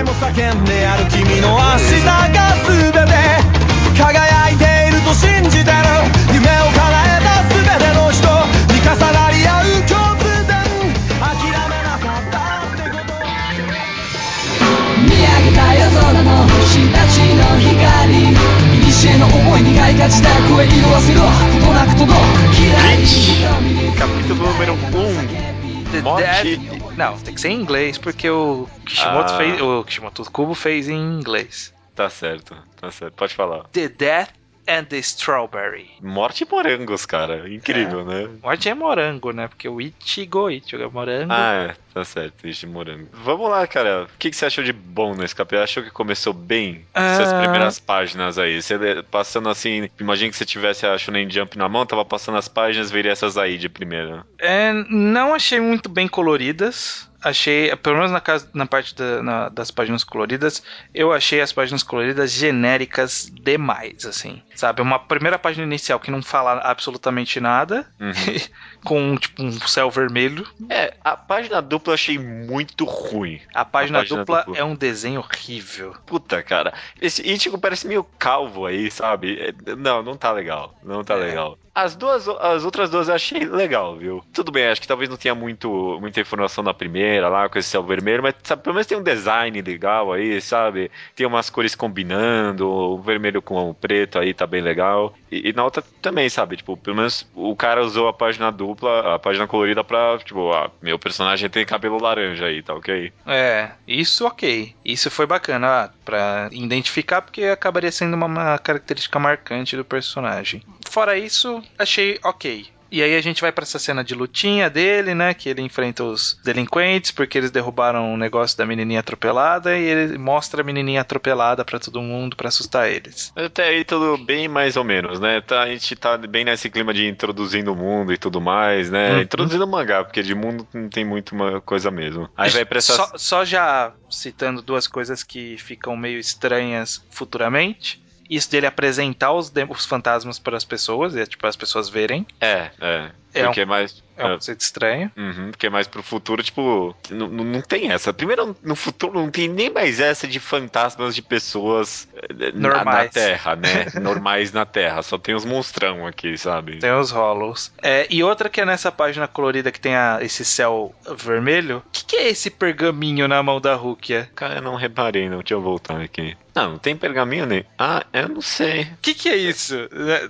[23.98, 24.76] Capítulo número 1.
[24.76, 26.60] Um, morte.
[26.96, 29.36] Não, tem que ser em inglês, porque o Kishimoto ah.
[29.36, 29.60] fez.
[29.60, 31.74] O Kishimoto Kubo fez em inglês.
[31.94, 33.14] Tá certo, tá certo.
[33.14, 33.64] Pode falar.
[33.72, 34.37] The Death
[34.68, 35.90] and the Strawberry.
[36.00, 37.48] Morte e morangos, cara.
[37.48, 38.04] Incrível, é.
[38.04, 38.30] né?
[38.42, 39.48] Morte é morango, né?
[39.48, 41.32] Porque o Ichigo, Ichigo é morango.
[41.32, 41.76] Ah, é.
[41.94, 43.08] Tá certo, Ichigo morango.
[43.12, 44.04] Vamos lá, cara.
[44.04, 45.62] O que, que você achou de bom nesse capítulo?
[45.62, 46.84] Achou que começou bem?
[46.94, 47.12] Ah...
[47.12, 48.60] Essas primeiras páginas aí.
[48.60, 48.78] Você
[49.10, 52.90] passando assim, imagina que você tivesse a Shonen Jump na mão, tava passando as páginas,
[52.90, 54.24] veria essas aí de primeira.
[54.38, 59.48] É, não achei muito bem coloridas achei, pelo menos na, casa, na parte da, na,
[59.48, 60.62] das páginas coloridas,
[60.94, 64.42] eu achei as páginas coloridas genéricas demais, assim.
[64.54, 64.82] Sabe?
[64.82, 68.12] Uma primeira página inicial que não fala absolutamente nada, uhum.
[68.84, 70.46] com tipo um céu vermelho.
[70.68, 73.40] É, a página dupla eu achei muito ruim.
[73.54, 75.94] A página, a página dupla, dupla, é um desenho horrível.
[76.06, 76.72] Puta, cara.
[77.00, 79.38] Esse Ichigo parece meio calvo aí, sabe?
[79.40, 80.74] É, não, não tá legal.
[80.82, 81.18] Não tá é.
[81.18, 81.58] legal.
[81.78, 84.20] As duas, as outras duas eu achei legal, viu?
[84.32, 87.68] Tudo bem, acho que talvez não tenha muito, muita informação na primeira lá com esse
[87.68, 90.90] céu vermelho, mas sabe, pelo menos tem um design legal aí, sabe?
[91.14, 95.14] Tem umas cores combinando, o vermelho com o preto aí tá bem legal.
[95.30, 96.56] E, e, na outra também, sabe?
[96.56, 100.70] Tipo, pelo menos o cara usou a página dupla, a página colorida pra, tipo, ah,
[100.80, 103.12] meu personagem tem cabelo laranja aí, tá ok?
[103.26, 104.74] É, isso ok.
[104.84, 110.62] Isso foi bacana ah, pra identificar, porque acabaria sendo uma, uma característica marcante do personagem.
[110.88, 112.66] Fora isso, achei ok.
[112.90, 115.34] E aí a gente vai para essa cena de lutinha dele, né?
[115.34, 119.82] Que ele enfrenta os delinquentes porque eles derrubaram o um negócio da menininha atropelada e
[119.82, 123.32] ele mostra a menininha atropelada para todo mundo para assustar eles.
[123.36, 125.40] Até aí tudo bem mais ou menos, né?
[125.40, 129.14] Tá, a gente tá bem nesse clima de introduzindo o mundo e tudo mais, né?
[129.14, 129.20] Uhum.
[129.20, 132.28] Introduzindo o mangá, porque de mundo não tem muito uma coisa mesmo.
[132.36, 132.94] Aí vai pra essa...
[132.94, 139.52] só, só já citando duas coisas que ficam meio estranhas futuramente isso dele apresentar os,
[139.68, 142.26] os fantasmas para as pessoas, e tipo, as pessoas verem.
[142.40, 143.10] É, é.
[143.34, 144.02] É porque um, é mais.
[144.16, 145.12] É um conceito estranho.
[145.16, 148.12] Uhum, porque é mais pro futuro, tipo, não, não tem essa.
[148.12, 152.08] Primeiro, no futuro não tem nem mais essa de fantasmas de pessoas
[152.54, 153.86] na, na, Terra, né?
[154.00, 155.02] Normais na Terra.
[155.02, 156.78] Só tem os monstrão aqui, sabe?
[156.78, 157.72] Tem os Hollows.
[157.82, 161.82] É, e outra que é nessa página colorida que tem a, esse céu vermelho.
[161.86, 164.28] O que, que, é esse pergaminho na mão da Rukia?
[164.34, 165.38] Cara, eu não reparei, não.
[165.38, 166.36] Deixa eu voltar aqui.
[166.54, 167.64] Não, não tem pergaminho nem.
[167.78, 168.82] Ah, eu não sei.
[168.82, 169.74] O que, que é isso?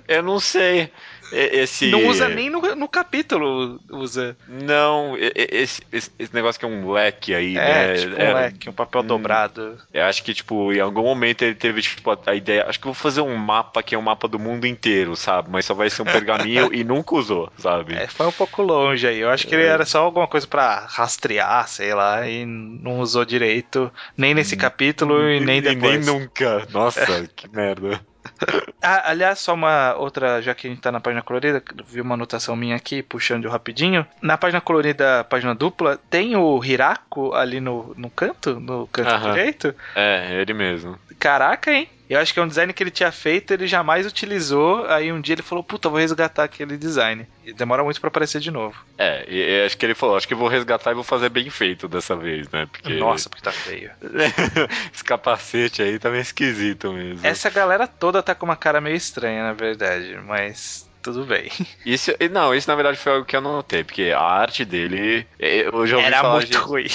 [0.07, 0.91] Eu não sei.
[1.31, 1.87] E- Esse...
[1.91, 4.35] Não usa nem no, no capítulo, usa.
[4.47, 7.93] Não, e- e- esse, esse, esse negócio que é um leque aí, É, né?
[7.95, 9.07] tipo É, um leque, um papel Hum.
[9.07, 9.77] dobrado.
[9.93, 12.65] Eu acho que, tipo, em algum momento ele teve, tipo, a, ideia.
[12.67, 15.49] Acho que eu vou fazer um mapa que é um mapa do mundo inteiro, sabe?
[15.51, 17.93] Mas só vai ser um pergaminho e nunca usou, sabe?
[17.95, 19.19] É, foi um pouco longe aí.
[19.19, 23.23] Eu acho que ele era só alguma coisa pra rastrear, sei lá, e não usou
[23.25, 26.05] direito nem nesse capítulo e nem E depois.
[26.05, 26.67] nem nunca.
[26.71, 28.01] Nossa, que merda.
[28.81, 32.13] Ah, aliás, só uma outra, já que a gente tá na página colorida, vi uma
[32.13, 34.07] anotação minha aqui, puxando rapidinho.
[34.21, 39.75] Na página colorida, página dupla, tem o Hirako ali no, no canto, no canto direito.
[39.93, 40.97] É, ele mesmo.
[41.19, 41.89] Caraca, hein?
[42.09, 44.85] Eu acho que é um design que ele tinha feito, ele jamais utilizou.
[44.87, 47.27] Aí um dia ele falou: Puta, vou resgatar aquele design.
[47.45, 48.75] E demora muito pra aparecer de novo.
[48.97, 51.49] É, e, e acho que ele falou, acho que vou resgatar e vou fazer bem
[51.49, 52.67] feito dessa vez, né?
[52.71, 53.91] Porque Nossa, porque tá feio.
[54.91, 57.25] esse capacete aí tá meio esquisito mesmo.
[57.25, 61.49] Essa galera toda tá com uma cara meio estranha, na verdade, mas tudo bem.
[61.85, 65.25] Isso, não, isso na verdade foi algo que eu não notei, porque a arte dele,
[65.39, 66.87] eu já ouvi Era falar muito gente, ruim.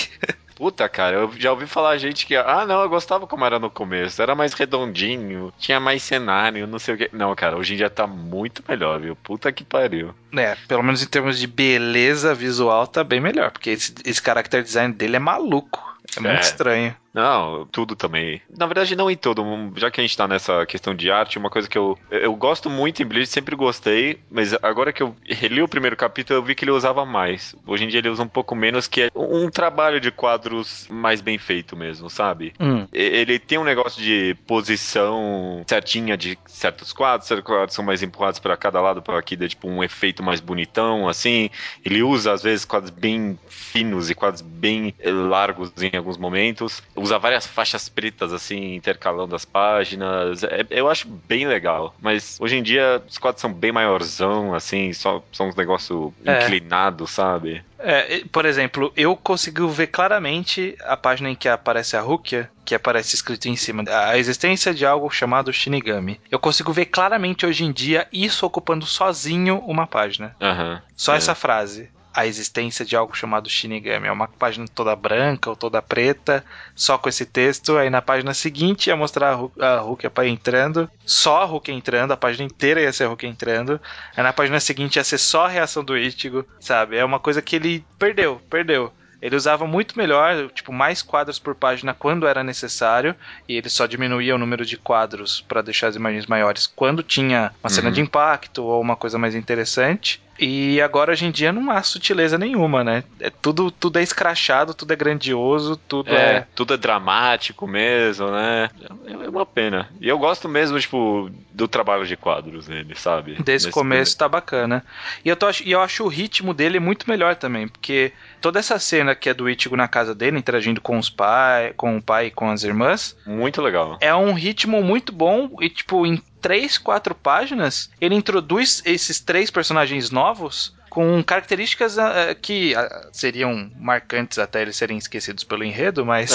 [0.57, 3.69] Puta, cara, eu já ouvi falar gente que, ah, não, eu gostava como era no
[3.69, 7.11] começo, era mais redondinho, tinha mais cenário, não sei o que.
[7.12, 9.17] Não, cara, hoje em dia tá muito melhor, viu?
[9.17, 10.14] Puta que pariu.
[10.33, 14.62] É, pelo menos em termos de beleza visual tá bem melhor, porque esse, esse character
[14.62, 15.83] design dele é maluco.
[16.17, 16.40] É muito É.
[16.40, 16.97] estranho.
[17.14, 18.42] Não, tudo também.
[18.59, 19.44] Na verdade, não em todo.
[19.77, 22.68] Já que a gente tá nessa questão de arte, uma coisa que eu, eu gosto
[22.68, 26.57] muito em Bleach, sempre gostei, mas agora que eu reli o primeiro capítulo, eu vi
[26.57, 27.55] que ele usava mais.
[27.64, 31.20] Hoje em dia ele usa um pouco menos, que é um trabalho de quadros mais
[31.20, 32.53] bem feito mesmo, sabe?
[32.59, 32.88] Hum.
[32.92, 38.40] Ele tem um negócio de posição certinha de certos quadros, certos quadros são mais empurrados
[38.40, 41.48] para cada lado para que dê tipo um efeito mais bonitão, assim.
[41.85, 46.83] Ele usa às vezes quadros bem finos e quadros bem eh, largos em alguns momentos.
[47.05, 50.43] Usa várias faixas pretas assim, intercalando as páginas.
[50.43, 51.95] É- eu acho bem legal.
[52.01, 56.43] Mas hoje em dia os quadros são bem maiorzão, assim, só são uns negócios É.
[56.45, 57.62] inclinados, sabe?
[57.79, 62.75] É, por exemplo, eu consigo ver claramente a página em que aparece a Rukia, que
[62.75, 66.19] aparece escrito em cima, a existência de algo chamado Shinigami.
[66.31, 70.35] Eu consigo ver claramente hoje em dia isso ocupando sozinho uma página.
[70.40, 70.81] Aham.
[70.97, 71.19] Só É.
[71.19, 71.90] essa frase.
[72.14, 74.07] A existência de algo chamado Shinigami.
[74.07, 77.77] É uma página toda branca ou toda preta, só com esse texto.
[77.77, 82.44] Aí na página seguinte ia mostrar a, Rukia entrando, só a Rukia entrando, a página
[82.44, 83.81] inteira ia ser a Rukia entrando.
[84.16, 86.96] Aí na página seguinte ia ser só a reação do Ichigo, sabe?
[86.96, 88.92] É uma coisa que ele perdeu, perdeu.
[89.22, 93.14] Ele usava muito melhor, tipo, mais quadros por página quando era necessário,
[93.48, 97.50] e ele só diminuía o número de quadros para deixar as imagens maiores quando tinha
[97.62, 97.94] uma cena Uhum.
[97.94, 100.22] de impacto ou uma coisa mais interessante.
[100.38, 103.05] E agora hoje em dia não há sutileza nenhuma, né?
[103.20, 106.47] É tudo, tudo é escrachado, tudo é grandioso, tudo É, é.
[106.55, 108.70] tudo é dramático mesmo, né?
[109.07, 109.88] É uma pena.
[110.01, 113.37] E eu gosto mesmo, tipo, do trabalho de quadros dele, sabe?
[113.44, 114.85] Desde o começo tá bacana.
[115.25, 118.79] E eu, tô, e eu acho o ritmo dele muito melhor também, porque toda essa
[118.79, 122.27] cena que é do Ichigo na casa dele, interagindo com os pai, com o pai
[122.27, 123.16] e com as irmãs.
[123.27, 123.99] Muito legal.
[124.01, 129.50] é um ritmo muito bom e, tipo, em três, quatro páginas, ele introduz esses três
[129.50, 136.04] personagens novos com características ah, que ah, seriam marcantes até eles serem esquecidos pelo enredo,
[136.04, 136.33] mas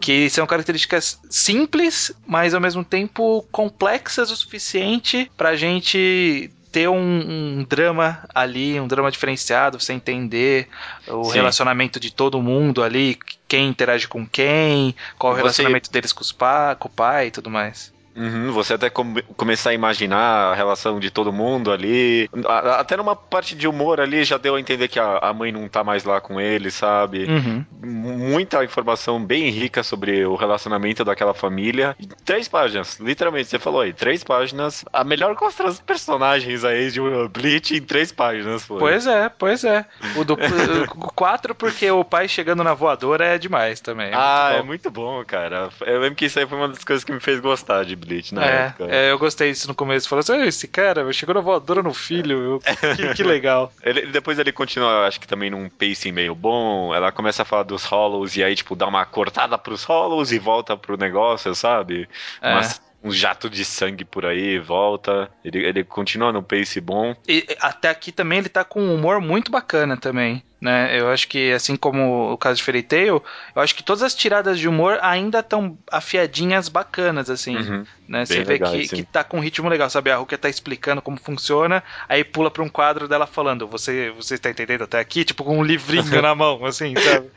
[0.00, 7.58] que são características simples, mas ao mesmo tempo complexas o suficiente pra gente ter um,
[7.60, 10.66] um drama ali, um drama diferenciado, você entender
[11.06, 11.34] o Sim.
[11.34, 16.22] relacionamento de todo mundo ali, quem interage com quem, qual o Você- relacionamento deles com,
[16.22, 17.93] os pa, com o pai e tudo mais.
[18.16, 22.28] Uhum, você até come- começar a imaginar a relação de todo mundo ali.
[22.46, 25.50] A- Até numa parte de humor ali já deu a entender que a, a mãe
[25.50, 27.24] não tá mais lá com ele, sabe?
[27.24, 27.64] Uhum.
[27.82, 31.96] Muita informação bem rica sobre o relacionamento daquela família.
[32.24, 34.84] Três páginas, literalmente, você falou aí, três páginas.
[34.92, 37.00] A melhor construção dos personagens aí de
[37.32, 38.78] Bleach em três páginas foi.
[38.78, 39.84] Pois é, pois é.
[40.16, 40.36] O do
[41.14, 44.08] quatro porque o pai chegando na voadora é demais também.
[44.10, 45.68] é ah, muito é muito bom, cara.
[45.86, 48.34] Eu lembro que isso aí foi uma das coisas que me fez gostar de Bleach
[48.34, 48.86] na É, época.
[48.88, 50.08] é, eu gostei disso no começo.
[50.08, 52.38] Falou assim: "Ah, esse cara chegou na voadora no filho.
[52.54, 52.60] eu-
[52.96, 53.72] que, que legal.
[53.82, 56.94] Ele- depois ele continua, acho que também num pacing meio bom.
[56.94, 60.38] Ela começa a falar dos Hollows e aí, tipo, dá uma cortada pros Hollows e
[60.38, 62.08] volta pro negócio, sabe?
[62.40, 62.52] É.
[62.52, 65.30] Umas- um jato de sangue por aí, volta.
[65.44, 67.14] Ele, ele continua no pace bom.
[67.28, 70.42] E até aqui também ele tá com um humor muito bacana também.
[70.60, 70.98] Né?
[70.98, 73.22] Eu acho que, assim como o caso de Fairy Tail,
[73.54, 77.56] eu acho que todas as tiradas de humor ainda estão afiadinhas bacanas, assim.
[77.56, 77.84] Uhum.
[78.08, 78.24] Né?
[78.26, 78.96] Você vê legais, que, sim.
[78.96, 80.10] que tá com um ritmo legal, sabe?
[80.10, 84.36] A Rukia tá explicando como funciona, aí pula pra um quadro dela falando, você, você
[84.36, 85.24] tá entendendo até aqui?
[85.24, 87.28] Tipo, com um livrinho na mão, assim, sabe?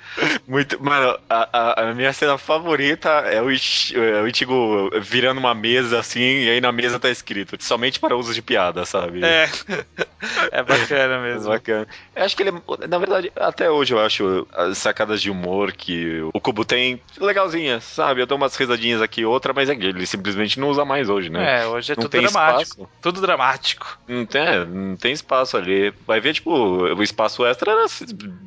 [0.47, 0.81] Muito.
[0.83, 1.49] Mano, a,
[1.81, 6.19] a- a minha cena favorita é o, Ichi- é o Ichigo virando uma mesa assim,
[6.43, 9.23] e aí na mesa tá escrito, somente para uso de piada, sabe?
[9.23, 9.49] É.
[10.51, 11.49] É bacana É mesmo.
[11.49, 11.87] bacana.
[12.15, 15.71] Eu acho que ele é, na verdade, até hoje eu acho as sacadas de humor
[15.71, 18.21] que o Kubo tem legalzinhas, sabe?
[18.21, 21.09] Eu dou umas risadinhas aqui e outra, mas é que ele simplesmente não usa mais
[21.09, 21.61] hoje, né?
[21.61, 22.61] É, hoje é Não tudo dramático.
[22.61, 22.89] espaço.
[23.01, 23.99] Tudo dramático.
[24.07, 25.93] Não tem, é, não tem espaço ali.
[26.05, 27.85] Vai ver, tipo, o espaço extra era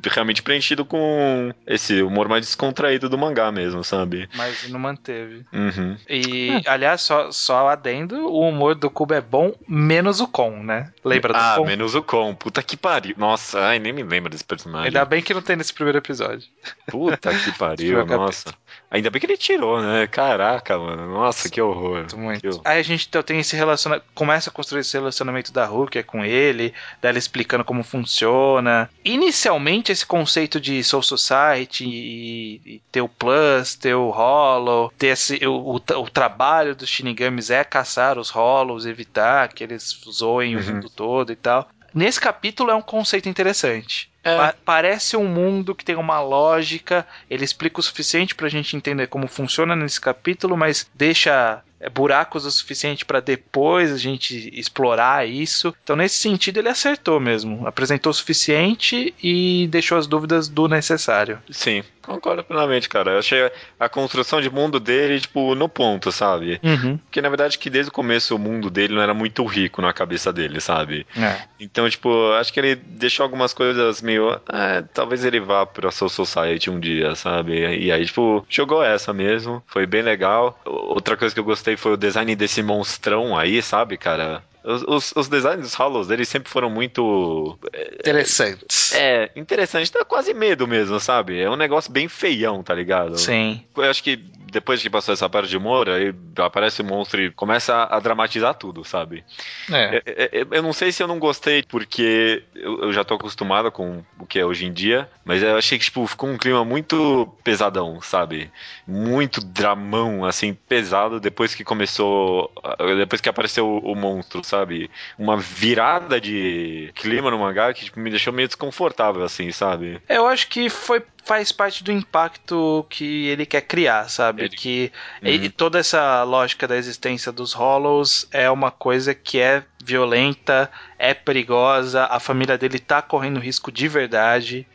[0.09, 4.29] realmente preenchido com esse humor mais descontraído do mangá mesmo, sabe?
[4.35, 5.45] Mas não manteve.
[5.53, 5.97] Uhum.
[6.09, 10.91] E, aliás, só, só adendo, o humor do Kubo é bom, menos o Kon, né?
[11.03, 11.65] Lembra do Ah, Kon?
[11.65, 12.33] menos o Kon.
[12.35, 13.15] Puta que pariu.
[13.17, 14.87] Nossa, ai, nem me lembro desse personagem.
[14.87, 16.47] Ainda bem que não tem nesse primeiro episódio.
[16.87, 18.53] Puta que pariu, nossa.
[18.89, 20.07] Ainda bem que ele tirou, né?
[20.07, 21.11] Caraca, mano.
[21.11, 21.99] Nossa, que horror.
[21.99, 22.41] Muito, muito.
[22.41, 22.61] Que horror.
[22.65, 24.05] Aí a gente então, tem esse relacionamento.
[24.13, 28.89] Começa a construir esse relacionamento da Hulk é com ele, dela explicando como funciona.
[29.05, 35.07] Inicialmente, esse conceito de Soul Society e, e ter o Plus, ter o Hollow, ter
[35.07, 40.55] esse, o, o, o trabalho dos Shinigamis é caçar os Hollows, evitar que eles zoem
[40.55, 40.75] o Uhum.
[40.75, 41.67] mundo todo e tal.
[41.93, 44.10] Nesse capítulo é um conceito interessante.
[44.23, 44.35] É.
[44.37, 49.07] Pa- parece um mundo que tem uma lógica, ele explica o suficiente pra gente entender
[49.07, 55.73] como funciona nesse capítulo, mas deixa buracos o suficiente pra depois a gente explorar isso.
[55.83, 57.67] Então, nesse sentido, ele acertou mesmo.
[57.67, 61.39] Apresentou o suficiente e deixou as dúvidas do necessário.
[61.49, 63.11] Sim, concordo plenamente, cara.
[63.11, 66.59] Eu achei a construção de mundo dele, tipo, no ponto, sabe?
[66.63, 66.97] Uhum.
[66.97, 69.93] Porque, na verdade, que desde o começo o mundo dele não era muito rico na
[69.93, 71.05] cabeça dele, sabe?
[71.17, 71.41] É.
[71.59, 74.39] Então, tipo, acho que ele deixou algumas coisas meio.
[74.51, 77.53] É, talvez ele vá pra Soul Society um dia, sabe?
[77.77, 79.63] E aí, tipo, jogou essa mesmo.
[79.67, 80.59] Foi bem legal.
[80.65, 84.43] Outra coisa que eu gostei foi o design desse monstrão aí, sabe, cara?
[84.63, 87.57] Os, os, os designs dos Hollows, eles sempre foram muito.
[87.99, 88.93] Interessantes.
[88.93, 91.39] É, interessante, dá quase medo mesmo, sabe?
[91.39, 93.17] É um negócio bem feião, tá ligado?
[93.17, 93.63] Sim.
[93.75, 97.31] Eu acho que depois que passou essa parte de humor, aí aparece o monstro e
[97.31, 99.23] começa a, a dramatizar tudo, sabe?
[99.71, 99.95] É.
[99.95, 103.13] É, é, é, Eu não sei se eu não gostei porque eu, eu já tô
[103.13, 106.37] acostumado com o que é hoje em dia, mas eu achei que tipo, ficou um
[106.37, 108.51] clima muito pesadão, sabe?
[108.85, 112.51] Muito dramão, assim, pesado depois que começou.
[112.97, 114.89] Depois que apareceu o, o monstro, sabe?
[115.17, 120.01] Uma virada de clima no mangá que tipo, me deixou meio desconfortável, assim, sabe?
[120.09, 124.41] Eu acho que foi faz parte do impacto que ele quer criar, sabe?
[124.45, 125.29] Ele- Que Uhum.
[125.29, 131.13] e toda essa lógica da existência dos Hollows é uma coisa que é violenta, é
[131.13, 134.67] perigosa, a família dele tá correndo risco de verdade.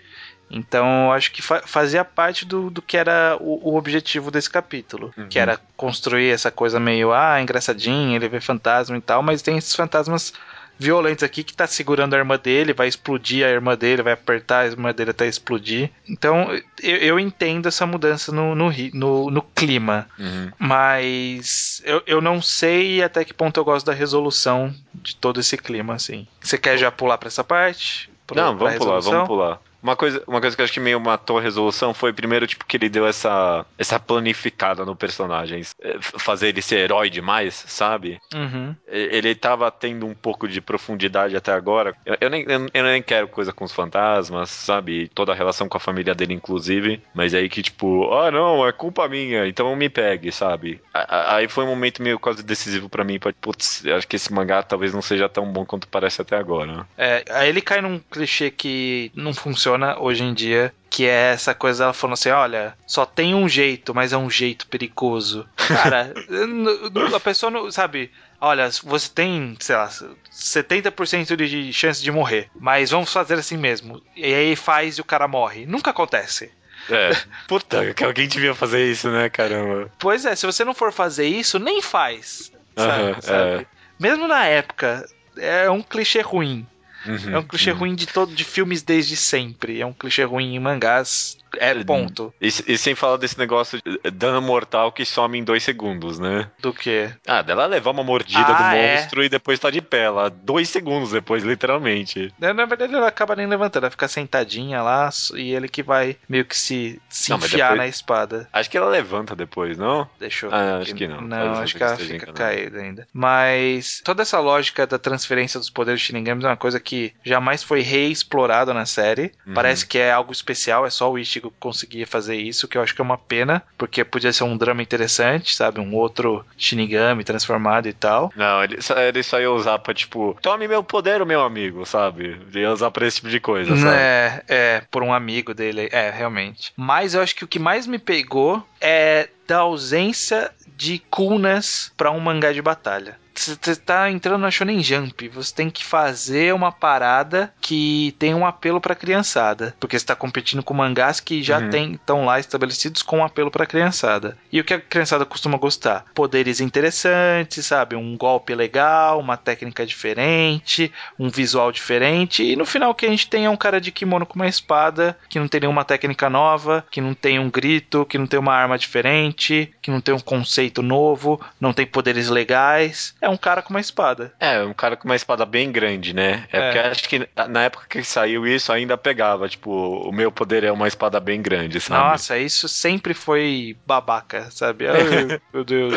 [0.50, 4.48] Então, eu acho que fa- fazia parte do, do que era o, o objetivo desse
[4.48, 5.12] capítulo.
[5.16, 5.28] Uhum.
[5.28, 9.58] Que era construir essa coisa meio, ah, engraçadinha, ele vê fantasma e tal, mas tem
[9.58, 10.32] esses fantasmas
[10.78, 14.60] violentos aqui que tá segurando a irmã dele, vai explodir a irmã dele, vai apertar
[14.60, 15.90] a irmã dele até explodir.
[16.06, 20.06] Então, eu, eu entendo essa mudança no, no, no, no clima.
[20.18, 20.52] Uhum.
[20.58, 25.56] Mas eu, eu não sei até que ponto eu gosto da resolução de todo esse
[25.56, 26.26] clima, assim.
[26.40, 28.10] Você quer já pular pra essa parte?
[28.34, 29.60] Não, vamos pular, vamos pular.
[29.82, 32.64] Uma coisa, uma coisa que eu acho que meio matou a resolução foi primeiro tipo
[32.64, 38.18] que ele deu essa essa planificada no personagem, Eh, fazer ele ser herói demais, sabe?
[38.34, 38.74] Uhum.
[38.86, 41.94] Ele tava tendo um pouco de profundidade até agora.
[42.04, 45.08] Eu, eu nem, eu, nem quero coisa com os fantasmas, sabe?
[45.14, 47.02] Toda a relação com a família dele, inclusive.
[47.14, 50.80] Mas aí que, tipo, ah, não, é culpa minha, então me pegue, sabe?
[50.92, 53.18] Aí foi um momento meio quase decisivo pra mim.
[53.18, 56.86] pra, Putz, acho que esse mangá talvez não seja tão bom quanto parece até agora.
[56.96, 59.65] É, aí ele cai num clichê que não funciona
[59.98, 63.94] hoje em dia, que é essa coisa dela falando assim, olha, só tem um jeito,
[63.94, 65.46] mas é um jeito perigoso.
[65.56, 66.12] Cara,
[67.14, 69.88] a pessoa não, sabe, olha, você tem, sei lá,
[70.32, 74.02] 70% de chance de morrer, mas vamos fazer assim mesmo.
[74.14, 75.66] E aí faz e o cara morre.
[75.66, 76.50] Nunca acontece.
[76.90, 77.10] É.
[77.48, 79.90] Puta, que alguém devia fazer isso, né, caramba?
[79.98, 82.52] Pois é, se você não for fazer isso, nem faz.
[82.76, 83.02] Sabe?
[83.02, 83.62] Aham, sabe?
[83.62, 83.66] é.
[83.98, 86.66] Mesmo na época, é um clichê ruim.
[87.06, 87.78] Uhum, É um clichê uhum.
[87.78, 89.80] ruim de todo de filmes desde sempre.
[89.80, 91.36] É um clichê ruim em mangás.
[91.58, 92.32] É ponto.
[92.40, 96.50] E, e sem falar desse negócio de dano mortal que some em dois segundos, né?
[96.60, 97.08] Do que?
[97.26, 98.94] Ah, dela levar uma mordida Ah, do é.
[98.96, 100.28] monstro e depois tá de pé lá.
[100.28, 102.32] Dois segundos depois, literalmente.
[102.38, 106.44] Na verdade, ela acaba nem levantando, ela fica sentadinha lá e ele que vai meio
[106.44, 108.48] que se, se Não, enfiar depois- na espada.
[108.52, 110.08] Acho que ela levanta depois, não?
[110.18, 111.20] Deixa eu Ah, acho que não.
[111.20, 112.38] Não, ser acho que que ela fica enganado.
[112.38, 113.08] caída ainda.
[113.12, 117.80] Mas toda essa lógica da transferência dos poderes Shinigamis é uma coisa que jamais foi
[117.80, 119.32] reexplorado na série.
[119.46, 119.54] Uhum.
[119.54, 122.94] Parece que é algo especial, é só o Ichigo conseguia fazer isso, que eu acho
[122.94, 125.80] que é uma pena, porque podia ser um drama interessante, sabe?
[125.80, 128.32] Um outro Shinigami transformado e tal.
[128.36, 132.38] Não, ele, só- ele só ia usar pra, tipo, tome meu poder, meu amigo, sabe?
[132.50, 133.96] Ele ia usar pra esse tipo de coisa, sabe?
[133.96, 135.88] É, é, por um amigo dele.
[135.92, 136.72] É, realmente.
[136.76, 142.10] Mas eu acho que o que mais me pegou é da ausência de kunas pra
[142.10, 143.18] um mangá de batalha.
[143.36, 148.46] Você tá entrando na Shonen Jump, você tem que fazer uma parada que tem um
[148.46, 151.70] apelo pra criançada, porque você tá competindo com mangás que já Uhum.
[151.70, 154.36] tem estão lá estabelecidos com um apelo pra criançada.
[154.50, 156.04] E o que a criançada costuma gostar?
[156.14, 157.94] Poderes interessantes, sabe?
[157.94, 162.42] Um golpe legal, uma técnica diferente, um visual diferente.
[162.42, 164.48] E no final o que a gente tem é um cara de kimono com uma
[164.48, 168.40] espada, que não tem nenhuma técnica nova, que não tem um grito, que não tem
[168.40, 173.14] uma arma diferente, que não tem um conceito novo, não tem poderes legais.
[173.20, 174.32] É um cara com uma espada.
[174.40, 176.46] É, um cara com uma espada bem grande, né?
[176.52, 176.62] É, É.
[176.72, 180.72] porque acho que na época que saiu isso ainda pegava, tipo, o meu poder é
[180.72, 182.00] uma espada bem grande, sabe?
[182.10, 184.86] Nossa, isso sempre foi babaca, sabe?
[184.88, 185.94] Ai, meu Deus.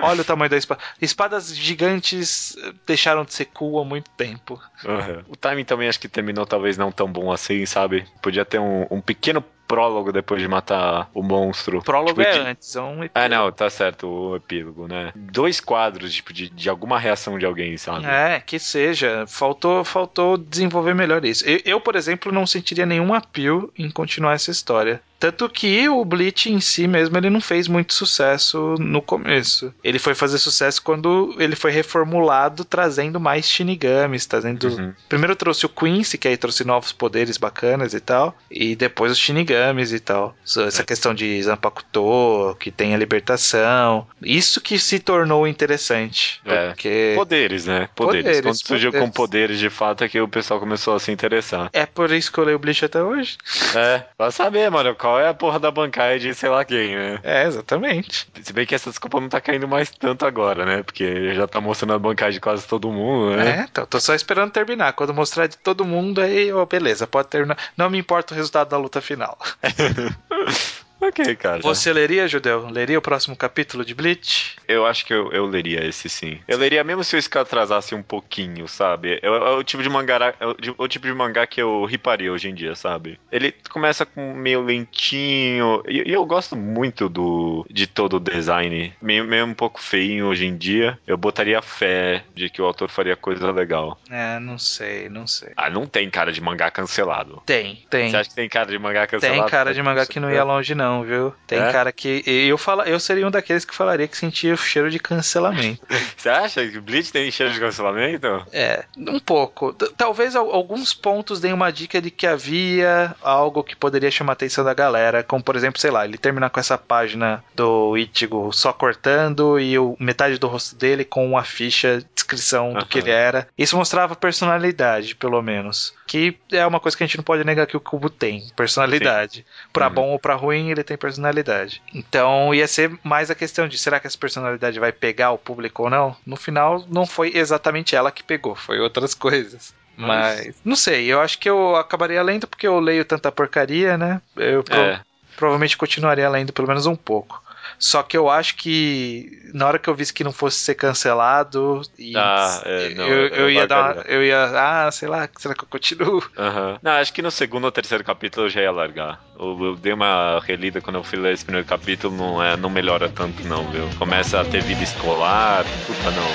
[0.00, 0.80] Olha o tamanho da espada.
[1.00, 2.56] Espadas gigantes
[2.86, 4.60] deixaram de ser cool há muito tempo.
[4.84, 5.24] Uhum.
[5.28, 8.06] O timing também acho que terminou talvez não tão bom assim, sabe?
[8.22, 11.80] Podia ter um, um pequeno prólogo depois de matar o monstro.
[11.82, 15.12] Prólogo Tipo, é de- antes, é um Ah, não, tá certo, o epílogo, né?
[15.14, 18.04] Dois quadros, tipo, de, de alguma reação de alguém, sabe?
[18.06, 19.24] É, que seja.
[19.28, 21.44] Faltou, faltou desenvolver melhor isso.
[21.48, 25.00] Eu, eu, por exemplo, não sentiria nenhum apio em continuar essa história.
[25.20, 29.72] Tanto que o Bleach em si mesmo ele não fez muito sucesso no começo.
[29.84, 34.66] Ele foi fazer sucesso quando ele foi reformulado, trazendo mais Shinigamis, trazendo.
[34.68, 34.92] Uhum.
[35.08, 39.18] Primeiro trouxe o Quincy, que aí trouxe novos poderes bacanas e tal, e depois os
[39.18, 40.34] Shinigamis e tal.
[40.42, 40.84] Essa É.
[40.84, 44.06] questão de Zanpakuto, que tem a libertação.
[44.22, 46.40] Isso que se tornou interessante.
[46.46, 46.68] É.
[46.68, 47.12] Porque.
[47.14, 47.88] Poderes, né?
[47.94, 48.24] Poderes.
[48.24, 49.08] Poderes, Quando surgiu poderes.
[49.08, 51.68] com poderes de fato é que o pessoal começou a se interessar.
[51.72, 53.36] É por isso que eu leio Bleach até hoje?
[53.76, 57.18] É, pra saber, mano, qual é a porra da bancada de sei lá quem, né?
[57.22, 58.28] É, exatamente.
[58.42, 60.82] Se bem que essa desculpa não tá caindo mais tanto agora, né?
[60.82, 63.60] Porque já tá mostrando a bancada de quase todo mundo, né?
[63.60, 64.92] É, então, tô só esperando terminar.
[64.92, 67.56] Quando mostrar de todo mundo, aí, ó, beleza, pode terminar.
[67.76, 69.38] Não me importa o resultado da luta final.
[71.00, 71.62] Ok, cara.
[71.62, 72.68] Você leria, Judeu?
[72.68, 74.56] Leria o próximo capítulo de Bleach?
[74.68, 76.38] Eu acho que eu, eu leria esse sim.
[76.46, 79.18] Eu leria mesmo se o Scar atrasasse um pouquinho, sabe?
[79.22, 80.46] É, o tipo de mangá, é
[80.76, 83.18] o, tipo de mangá que eu riparia hoje em dia, sabe?
[83.32, 88.92] Ele começa com meio lentinho e, e eu gosto muito do de todo o design,
[89.00, 90.98] meio, meio um pouco feinho hoje em dia.
[91.06, 93.98] Eu botaria fé de que o autor faria coisa legal.
[94.10, 95.52] É, não sei, não sei.
[95.56, 97.42] Ah, não tem cara de mangá cancelado.
[97.46, 98.10] Tem, tem.
[98.10, 99.40] Você acha que tem cara de mangá cancelado?
[99.40, 101.32] Tem cara de mangá que não ia longe, não, viu?
[101.46, 101.72] Tem É?
[101.72, 102.22] cara que.
[102.26, 105.80] Eu, fala, eu seria um daqueles que falaria que sentia o cheiro de cancelamento.
[106.16, 108.44] Você acha que o Bleach tem cheiro de cancelamento?
[108.52, 109.72] É, um pouco.
[109.96, 114.34] Talvez al- alguns pontos deem uma dica de que havia algo que poderia chamar a
[114.34, 118.52] atenção da galera, como por exemplo, sei lá, ele terminar com essa página do Ichigo
[118.52, 123.10] só cortando e o, metade do rosto dele com uma ficha, descrição do que ele
[123.10, 123.46] era.
[123.56, 125.94] Isso mostrava personalidade, pelo menos.
[126.06, 129.44] Que é uma coisa que a gente não pode negar que o Kubo tem, personalidade.
[129.72, 129.94] Pra Uhum.
[129.94, 131.82] bom ou pra ruim, ele tem personalidade.
[131.94, 135.84] Então ia ser mais a questão de será que essa personalidade vai pegar o público
[135.84, 136.16] ou não?
[136.26, 139.74] No final, não foi exatamente ela que pegou, foi outras coisas.
[139.96, 143.98] Mas- Mas, não sei, eu acho que eu acabaria lendo porque eu leio tanta porcaria,
[143.98, 144.22] né?
[144.36, 145.00] Eu pro- É.
[145.36, 147.42] provavelmente continuaria lendo pelo menos um pouco.
[147.79, 151.81] Só que eu acho que na hora que eu visse que não fosse ser cancelado,
[151.97, 154.11] e Ah, é, não, eu, eu- eu eu ia dar, uma- largaria.
[154.13, 154.43] eu ia,
[154.87, 156.23] ah, sei lá, será que eu continuo?
[156.37, 156.79] Aham.
[156.81, 159.19] Não, acho que no segundo ou terceiro capítulo eu já ia largar.
[159.39, 162.69] Eu, eu dei uma relida quando eu fui ler esse primeiro capítulo, não, é, não
[162.69, 163.89] melhora tanto não, viu?
[163.97, 166.33] Começa a ter vida escolar, puta não.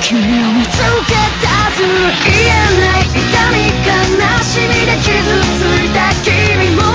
[0.00, 0.70] 君を見つ
[1.06, 1.14] け
[1.44, 2.48] たず言え
[2.80, 3.18] ない痛
[3.52, 3.54] み
[3.84, 3.90] 悲
[4.42, 5.06] しみで傷
[5.44, 6.30] ついた君
[6.74, 6.88] も笑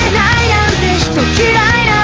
[0.00, 1.12] えないなんて人
[1.42, 2.01] 嫌いな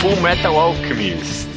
[0.00, 1.49] Full Metal Alchemist.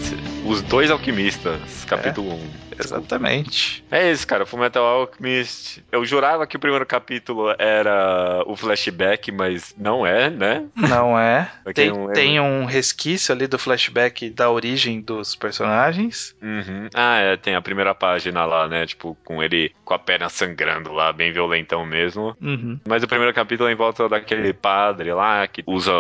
[0.54, 2.64] Os dois alquimistas, capítulo 1.
[2.80, 3.84] Exatamente.
[3.92, 5.84] É isso, cara, Full Metal Alchemist.
[5.92, 10.66] Eu jurava que o primeiro capítulo era o flashback, mas não é, né?
[10.76, 11.52] Não é.
[11.74, 16.36] Tem, não tem um resquício ali do flashback da origem dos personagens.
[16.42, 16.88] Uhum.
[16.94, 18.86] Ah, é, tem a primeira página lá, né?
[18.86, 22.36] Tipo, com ele com a perna sangrando lá, bem violentão mesmo.
[22.42, 22.80] Uhum.
[22.88, 25.94] Mas o primeiro capítulo é em volta daquele padre lá que usa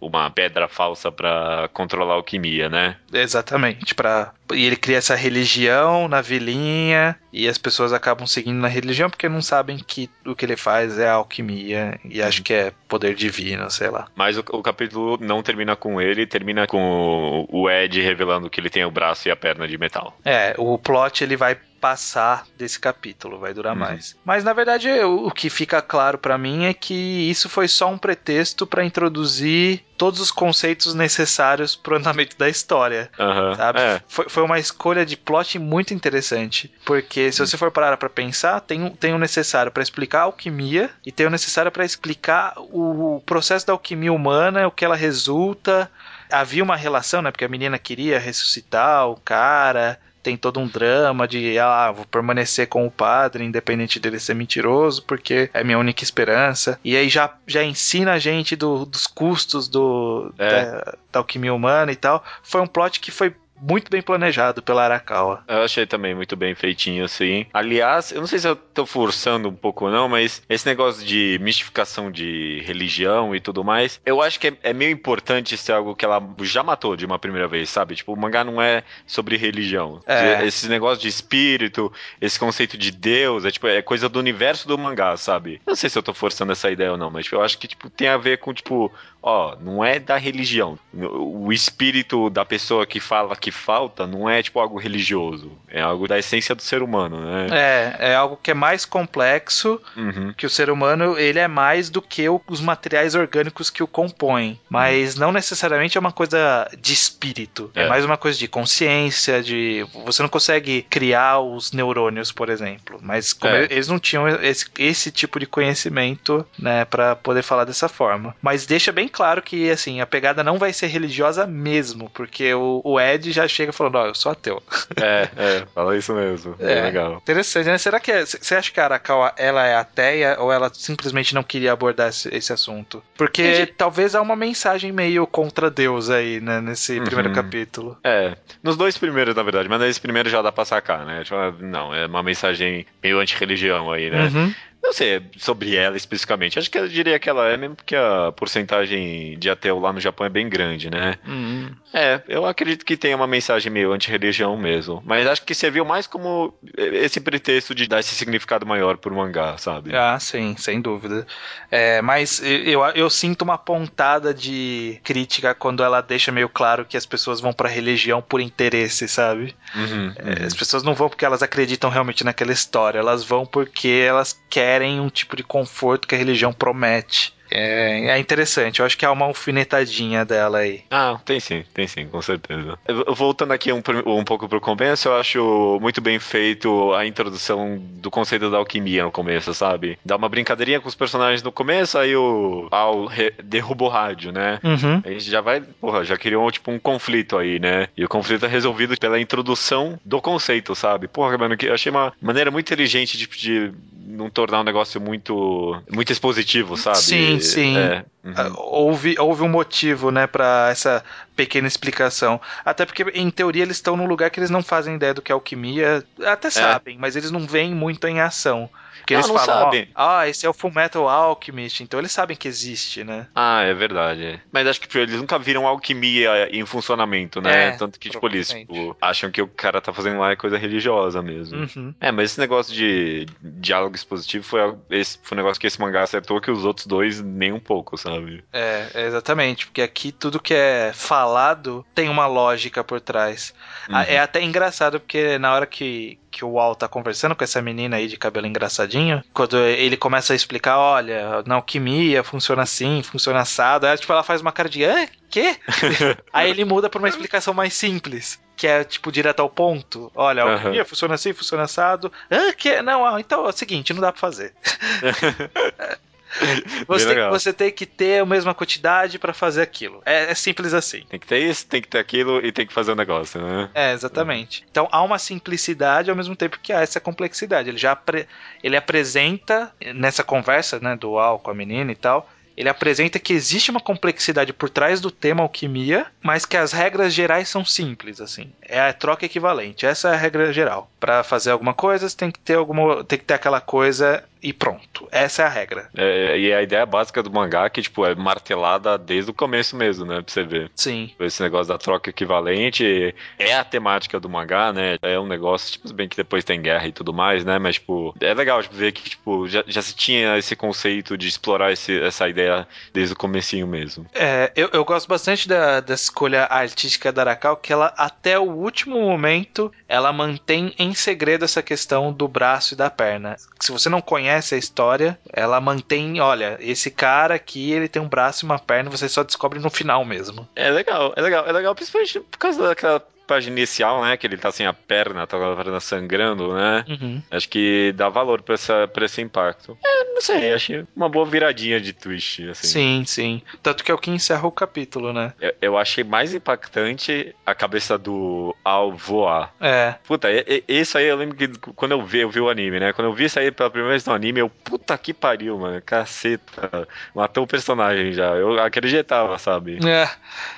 [0.00, 2.96] uma pedra falsa pra controlar a alquimia, né?
[3.12, 3.94] Exatamente.
[3.98, 9.10] Para e ele cria essa religião na vilinha e as pessoas acabam seguindo na religião
[9.10, 13.14] porque não sabem que o que ele faz é alquimia e acho que é poder
[13.14, 14.06] divino, sei lá.
[14.14, 18.70] Mas o, o capítulo não termina com ele, termina com o Ed revelando que ele
[18.70, 20.16] tem o braço e a perna de metal.
[20.24, 23.78] É, o plot ele vai passar desse capítulo, vai durar Uhum.
[23.80, 24.16] mais.
[24.24, 27.98] Mas na verdade o, que fica claro pra mim é que isso foi só um
[27.98, 33.10] pretexto pra introduzir todos os conceitos necessários pro andamento da história.
[33.18, 33.54] Aham.
[33.56, 33.80] Sabe?
[33.80, 34.00] É.
[34.06, 36.72] Foi, foi uma escolha de plot muito interessante.
[36.84, 40.22] Porque se você for parar pra pensar, tem, um- tem o necessário pra explicar a
[40.24, 44.84] alquimia e tem o necessário pra explicar o, o processo da alquimia humana, o que
[44.84, 45.90] ela resulta.
[46.30, 47.30] Havia uma relação, né?
[47.32, 49.98] Porque a menina queria ressuscitar o cara.
[50.22, 55.02] Tem todo um drama de, ah, vou permanecer com o padre, independente dele ser mentiroso,
[55.04, 56.78] porque é minha única esperança.
[56.84, 60.48] E aí já, já ensina a gente do- dos custos do, É.
[60.48, 62.22] da, da alquimia humana e tal.
[62.42, 65.44] Foi um plot que foi muito bem planejado pela Arakawa.
[65.46, 67.46] Eu achei também muito bem feitinho, assim.
[67.52, 71.04] Aliás, eu não sei se eu tô forçando um pouco ou não, mas esse negócio
[71.04, 75.72] de mistificação de religião e tudo mais, eu acho que é, é meio importante ser
[75.72, 77.96] algo que ela já matou de uma primeira vez, sabe?
[77.96, 80.00] Tipo, o mangá não é sobre religião.
[80.06, 80.44] É.
[80.44, 84.78] Esse negócio de espírito, esse conceito de Deus, é tipo, é coisa do universo do
[84.78, 85.54] mangá, sabe?
[85.66, 87.58] Eu não sei se eu tô forçando essa ideia ou não, mas tipo, eu acho
[87.58, 88.92] que tipo, tem a ver com, tipo,
[89.28, 90.78] ó, não é da religião.
[90.94, 96.08] O espírito da pessoa que fala que falta não é tipo algo religioso, é algo
[96.08, 97.46] da essência do ser humano, né?
[97.50, 100.32] É, é algo que é mais complexo Uhum.
[100.36, 104.58] que o ser humano, ele é mais do que os materiais orgânicos que o compõem.
[104.68, 107.70] Mas não necessariamente é uma coisa de espírito.
[107.74, 107.88] É, É.
[107.88, 109.84] mais uma coisa de consciência, de.
[110.04, 112.98] Você não consegue criar os neurônios, por exemplo.
[113.02, 113.64] Mas como É.
[113.64, 118.34] eles não tinham esse, esse tipo de conhecimento, né, para poder falar dessa forma.
[118.42, 122.80] Mas deixa bem claro que, assim, a pegada não vai ser religiosa mesmo, porque o,
[122.84, 124.62] o Ed já chega falando, ó, eu sou ateu.
[125.00, 126.56] É, é, fala isso mesmo.
[126.58, 127.16] É, legal.
[127.18, 127.78] Interessante, né?
[127.78, 131.72] Será que você acha que a Arakawa ela é ateia ou ela simplesmente não queria
[131.72, 133.02] abordar esse, esse assunto?
[133.16, 133.66] Porque Entendi.
[133.76, 137.04] talvez há uma mensagem meio contra Deus aí, né, nesse Uhum.
[137.04, 137.96] primeiro capítulo.
[138.02, 141.22] É, nos dois primeiros, na verdade, mas nesse primeiro já dá pra sacar, né?
[141.22, 144.24] Tipo, não, é uma mensagem meio anti-religião aí, né?
[144.34, 144.54] Uhum.
[144.82, 146.58] Não sei sobre ela especificamente.
[146.58, 150.00] Acho que eu diria que ela é, mesmo porque a porcentagem de ateu lá no
[150.00, 151.16] Japão é bem grande, né?
[151.26, 151.70] Uhum.
[151.92, 155.02] É, eu acredito que tem uma mensagem meio anti-religião mesmo.
[155.04, 159.56] Mas acho que serviu mais como esse pretexto de dar esse significado maior pro mangá,
[159.58, 159.94] sabe?
[159.96, 161.26] Ah, sim, sem dúvida.
[161.70, 166.96] É, mas eu, eu sinto uma pontada de crítica quando ela deixa meio claro que
[166.96, 169.56] as pessoas vão pra religião por interesse, sabe?
[169.74, 170.46] Uhum, É, uhum.
[170.46, 174.67] As pessoas não vão porque elas acreditam realmente naquela história, elas vão porque elas querem
[175.00, 177.34] um tipo de conforto que a religião promete.
[177.50, 180.82] É, é interessante, eu acho que há uma alfinetadinha dela aí.
[180.90, 182.78] Ah, tem sim, tem sim, com certeza.
[183.08, 188.10] Voltando aqui um, um pouco pro começo, eu acho muito bem feito a introdução do
[188.10, 189.98] conceito da alquimia no começo, sabe?
[190.04, 193.08] Dá uma brincadeirinha com os personagens no começo, aí o Al
[193.42, 194.58] derruba o rádio, né?
[194.62, 195.02] Uhum.
[195.04, 197.88] A gente já vai, porra, já criou tipo um conflito aí, né?
[197.96, 201.08] E o conflito é resolvido pela introdução do conceito, sabe?
[201.08, 203.72] Porra, mano, eu achei uma maneira muito inteligente de, de
[204.06, 206.98] não tornar um negócio muito muito expositivo, sabe?
[206.98, 207.76] Sim, sim.
[207.76, 208.04] É.
[208.24, 208.32] uhum.
[208.36, 211.04] Ah, Houve, houve um motivo, né, pra essa
[211.36, 212.40] pequena explicação.
[212.64, 215.32] Até porque, em teoria, eles estão num lugar que eles não fazem ideia do que
[215.32, 216.04] é alquimia.
[216.26, 218.68] Até sabem, mas eles não veem muito em ação.
[218.98, 219.88] Porque Não, eles não falam, ó, sabem.
[219.94, 221.82] ah, esse é o Full Metal Alchemist.
[221.82, 223.26] Então eles sabem que existe, né?
[223.34, 224.40] Ah, é verdade.
[224.52, 227.68] Mas acho que eles nunca viram alquimia em funcionamento, né?
[227.68, 230.56] É, Tanto que, tipo, eles tipo, acham que o cara tá fazendo lá é coisa
[230.58, 231.58] religiosa mesmo.
[231.76, 231.94] Uhum.
[232.00, 236.02] É, mas esse negócio de diálogo expositivo foi, esse, foi um negócio que esse mangá
[236.02, 238.44] acertou que os outros dois nem um pouco, sabe?
[238.52, 239.66] É, é, exatamente.
[239.66, 243.54] Porque aqui tudo que é falado tem uma lógica por trás.
[243.88, 244.04] Ah, Uhum.
[244.08, 247.96] É até engraçado porque na hora que, que o Wal tá conversando com essa menina
[247.96, 253.40] aí de cabelo engraçadinho, quando ele começa a explicar, olha, na alquimia funciona assim, funciona
[253.40, 255.08] assado, aí tipo, ela faz uma cara de, hã?
[255.28, 255.56] Quê?
[256.32, 258.40] aí ele muda pra uma explicação mais simples.
[258.56, 260.10] Que é, tipo, direto ao ponto.
[260.14, 262.10] Olha, a alquimia funciona assim, funciona assado.
[262.30, 262.52] Hã?
[262.52, 262.82] Que?
[262.82, 264.54] Não, ah, então é o seguinte, não dá pra fazer.
[266.86, 267.30] Você tem, legal.
[267.30, 270.02] você tem que ter a mesma quantidade pra fazer aquilo.
[270.04, 271.02] É, é simples assim.
[271.08, 273.70] Tem que ter isso, tem que ter aquilo e tem que fazer o negócio, né?
[273.74, 274.64] É, exatamente.
[274.70, 277.68] Então há uma simplicidade ao mesmo tempo que há essa complexidade.
[277.68, 278.26] Ele já apre-
[278.62, 283.32] ele apresenta nessa conversa, né, do Al com a menina e tal, ele apresenta que
[283.32, 288.20] existe uma complexidade por trás do tema alquimia, mas que as regras gerais são simples,
[288.20, 288.50] assim.
[288.62, 289.86] É a troca equivalente.
[289.86, 290.90] Essa é a regra geral.
[290.98, 294.52] Pra fazer alguma coisa, você tem que ter alguma, tem que ter aquela coisa e
[294.52, 295.08] pronto.
[295.10, 295.88] Essa é a regra.
[295.96, 300.04] É, e a ideia básica do mangá que, tipo, é martelada desde o começo mesmo,
[300.04, 300.22] né?
[300.22, 300.70] Pra você ver.
[300.74, 301.10] Sim.
[301.18, 304.96] Esse negócio da troca equivalente é a temática do mangá, né?
[305.02, 307.58] É um negócio, tipo, se bem que depois tem guerra e tudo mais, né?
[307.58, 311.28] Mas, tipo, é legal tipo, ver que, tipo, já, já se tinha esse conceito de
[311.28, 314.06] explorar esse, essa ideia desde o comecinho mesmo.
[314.14, 318.50] É, eu, eu gosto bastante da, da escolha artística da Arakawa, que ela, até o
[318.50, 323.36] último momento, ela mantém em segredo essa questão do braço e da perna.
[323.60, 328.08] Se você não conhece a história, ela mantém, olha, esse cara aqui, ele tem um
[328.08, 330.48] braço e uma perna, você só descobre no final mesmo.
[330.54, 334.16] É legal, é legal, é legal, principalmente por causa daquela página inicial, né?
[334.16, 336.84] Que ele tá sem a perna, tá com a perna sangrando, né?
[336.88, 337.22] Uhum.
[337.30, 339.76] Acho que dá valor pra, essa, pra esse impacto.
[339.84, 342.66] É, não sei, achei uma boa viradinha de twist, assim.
[342.66, 343.42] Sim, sim.
[343.62, 345.32] Tanto que é o que encerra o capítulo, né?
[345.40, 349.54] Eu, eu achei mais impactante a cabeça do Al voar.
[349.60, 349.94] É.
[350.06, 350.28] Puta,
[350.66, 352.92] isso aí eu lembro que quando eu vi, eu vi o anime, né?
[352.94, 355.80] Quando eu vi isso aí pela primeira vez no anime, eu, puta que pariu, mano.
[355.82, 356.88] Caceta.
[357.14, 358.34] Matou o personagem já.
[358.34, 359.78] Eu acreditava, sabe?
[359.86, 360.08] É.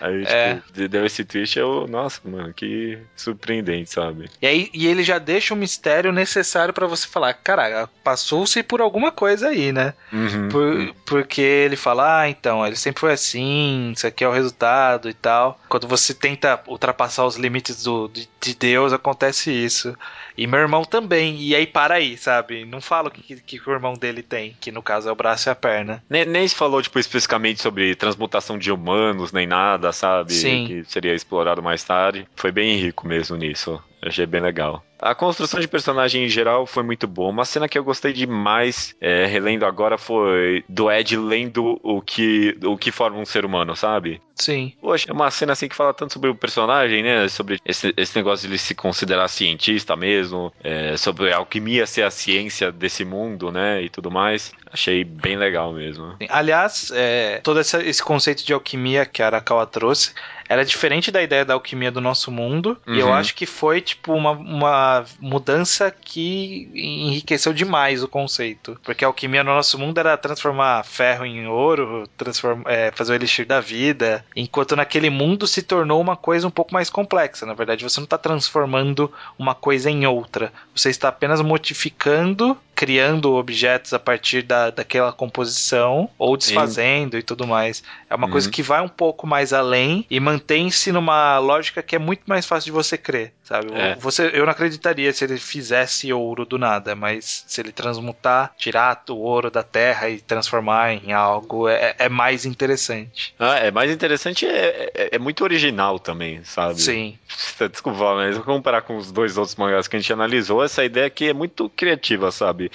[0.00, 0.54] Aí, É.
[0.54, 4.28] tipo, deu esse twist, eu, nossa, mano, que surpreendente, sabe?
[4.42, 8.82] E aí e ele já deixa o mistério necessário pra você falar, caraca, passou-se por
[8.82, 9.94] alguma coisa aí, né?
[10.12, 10.48] Uhum.
[10.50, 15.08] Por- porque ele fala, ah, então, ele sempre foi assim, isso aqui é o resultado
[15.08, 15.58] e tal.
[15.70, 19.96] Quando você tenta ultrapassar os limites do, de, de Deus, acontece isso.
[20.36, 22.64] E meu irmão também, e aí para aí, sabe?
[22.64, 25.14] Não fala o que, que, que o irmão dele tem, que no caso é o
[25.16, 26.02] braço e a perna.
[26.08, 30.32] Nem, nem se falou, tipo, especificamente sobre transmutação de humanos, nem nada, sabe?
[30.32, 30.66] Sim.
[30.66, 32.26] Que seria explorado mais tarde.
[32.50, 33.80] Foi bem rico mesmo nisso.
[34.02, 34.82] Eu Achei bem legal.
[34.98, 37.30] A construção de personagem em geral foi muito boa.
[37.30, 42.58] Uma cena que eu gostei demais, é, relendo agora, foi do Ed lendo o que,
[42.64, 44.20] o que forma um ser humano, sabe?
[44.34, 44.72] Sim.
[44.80, 47.28] Poxa, é uma cena assim que fala tanto sobre o personagem, né?
[47.28, 52.02] Sobre esse, esse negócio de ele se considerar cientista mesmo, é, sobre a alquimia ser
[52.02, 53.82] a ciência desse mundo, né?
[53.82, 54.50] E tudo mais.
[54.72, 56.16] Achei bem legal mesmo.
[56.28, 60.12] Aliás, é, todo essa- esse conceito de alquimia que a Arakawa trouxe
[60.50, 62.76] era diferente da ideia da alquimia do nosso mundo.
[62.84, 63.14] E eu Uhum.
[63.14, 68.76] acho que foi, tipo, uma, uma mudança que enriqueceu demais o conceito.
[68.82, 73.14] Porque a alquimia no nosso mundo era transformar ferro em ouro, transform, é, fazer o
[73.14, 74.24] elixir da vida.
[74.34, 77.46] Enquanto naquele mundo se tornou uma coisa um pouco mais complexa.
[77.46, 80.52] Na verdade, você não está transformando uma coisa em outra.
[80.74, 87.46] Você está apenas modificando, criando objetos a partir da, daquela composição, ou desfazendo e tudo
[87.46, 87.82] mais.
[88.08, 88.32] É uma Uhum.
[88.32, 92.46] coisa que vai um pouco mais além e mantém-se numa lógica que é muito mais
[92.46, 93.70] fácil de você crer, sabe?
[93.74, 93.96] É.
[93.96, 99.02] Você, eu não acreditaria se ele fizesse ouro do nada, mas se ele transmutar, tirar
[99.10, 103.34] o ouro da terra e transformar em algo, é, é mais interessante.
[103.38, 106.80] Ah, é mais interessante, é, é, é muito original também, sabe?
[106.80, 107.18] Sim.
[107.70, 111.06] Desculpa, mas vou comparar com os dois outros mangás que a gente analisou, essa ideia
[111.06, 112.69] aqui é muito criativa, sabe?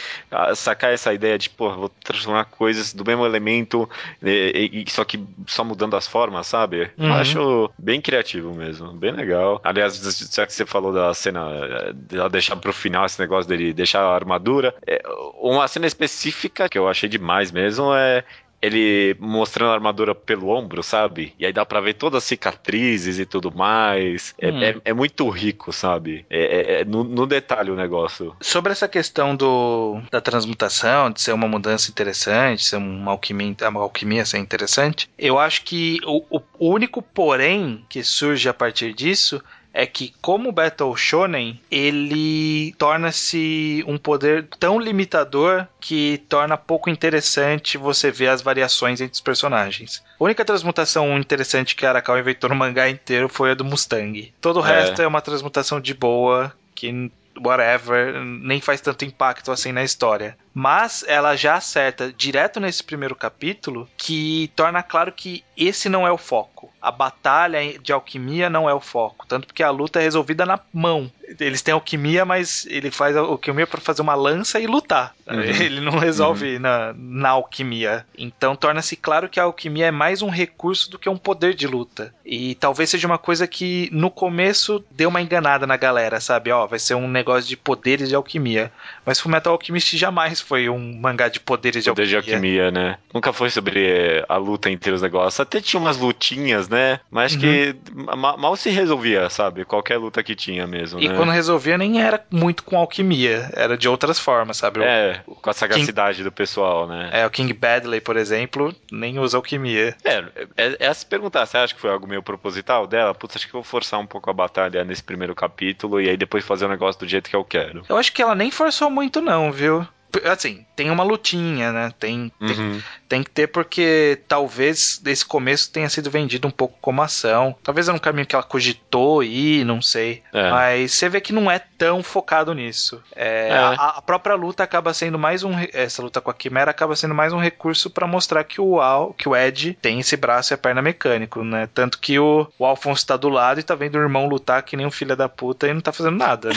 [0.56, 3.90] Sacar essa ideia de, pô, vou transformar coisas do mesmo elemento,
[4.22, 6.92] e, e- e só que só mudando as formas, sabe?
[6.98, 7.14] Eu Uhum.
[7.14, 9.60] acho bem criativo mesmo, bem legal.
[9.64, 9.96] Aliás,
[10.34, 13.74] já que você falou da cena, eh, de ela deixar pro final esse negócio dele
[13.74, 15.02] deixar a armadura, é,
[15.42, 18.24] uma cena específica que eu achei demais mesmo é
[18.66, 21.34] ele mostrando a armadura pelo ombro, sabe?
[21.40, 24.34] E aí dá pra ver todas as cicatrizes e tudo mais.
[24.40, 24.62] É, Hum.
[24.64, 26.26] é- é muito rico, sabe?
[26.30, 26.40] É,
[26.78, 28.36] é- é no, no detalhe o negócio.
[28.42, 33.82] Sobre essa questão do, da transmutação, de ser uma mudança interessante, ser uma alquimia, uma
[33.82, 36.24] alquimia ser interessante, eu acho que o,
[36.60, 39.42] o único porém que surge a partir disso
[39.78, 47.78] é que, como Battle Shonen, ele torna-se um poder tão limitador que torna pouco interessante
[47.78, 50.02] você ver as variações entre os personagens.
[50.20, 54.34] A única transmutação interessante que a Arakawa inventou no mangá inteiro foi a do Mustang.
[54.40, 54.80] Todo o É.
[54.80, 60.38] resto é uma transmutação de boa, que whatever, nem faz tanto impacto assim na história.
[60.58, 66.12] Mas ela já acerta direto nesse primeiro capítulo que torna claro que esse não é
[66.12, 66.72] o foco.
[66.82, 70.58] A batalha de alquimia não é o foco, tanto porque a luta é resolvida na
[70.74, 71.12] mão.
[71.40, 75.14] Eles têm alquimia, mas ele faz alquimia para fazer uma lança e lutar.
[75.28, 75.42] Uhum.
[75.66, 78.06] Ele não resolve na, na alquimia.
[78.16, 81.66] Então torna-se claro que a alquimia é mais um recurso do que um poder de
[81.68, 82.14] luta.
[82.24, 86.52] E talvez seja uma coisa que no começo deu uma enganada na galera, sabe?
[86.52, 88.72] Ó, vai ser um negócio de poderes de alquimia.
[89.06, 92.38] Mas Fullmetal Alchemist jamais foi um mangá de poderes de Poder de alquimia.
[92.38, 92.98] alquimia, né?
[93.14, 95.40] Nunca foi sobre eh, a luta entre os negócios.
[95.40, 97.00] Até tinha umas lutinhas, né?
[97.12, 97.40] Mas Uhum.
[97.40, 99.64] que ma- mal se resolvia, sabe?
[99.66, 101.16] Qualquer luta que tinha mesmo, E né?
[101.16, 104.80] quando resolvia nem era muito com alquimia, era de outras formas, sabe?
[104.80, 107.10] O- É, com a sagacidade do pessoal, né?
[107.14, 109.96] É, o King Badley, por exemplo, nem usa alquimia.
[110.04, 110.24] É,
[110.58, 113.14] é, é a se perguntar, você acha que foi algo meio proposital dela?
[113.14, 116.18] Putz, acho que eu vou forçar um pouco a batalha nesse primeiro capítulo e aí
[116.18, 117.84] depois fazer o negócio do jeito que eu quero.
[117.88, 119.86] Eu acho que ela nem forçou muito, não, viu?
[120.24, 121.94] Assim, tem uma lutinha, né?
[122.00, 122.82] Tem, tem, Uhum.
[123.10, 127.54] tem que ter porque talvez esse começo tenha sido vendido um pouco como ação.
[127.62, 130.24] Talvez era um caminho que ela cogitou ir, não sei.
[130.32, 130.50] É.
[130.52, 133.02] Mas você vê que não é tão focado nisso.
[133.16, 133.58] É, É.
[133.58, 135.52] A, a própria luta acaba sendo mais um.
[135.74, 139.14] Essa luta com a Quimera acaba sendo mais um recurso pra mostrar que o Al,
[139.14, 141.68] que o Ed tem esse braço e a perna mecânico, né?
[141.74, 144.78] Tanto que o, o Alfonso tá do lado e tá vendo o irmão lutar que
[144.78, 146.56] nem um filho da puta e não tá fazendo nada, né?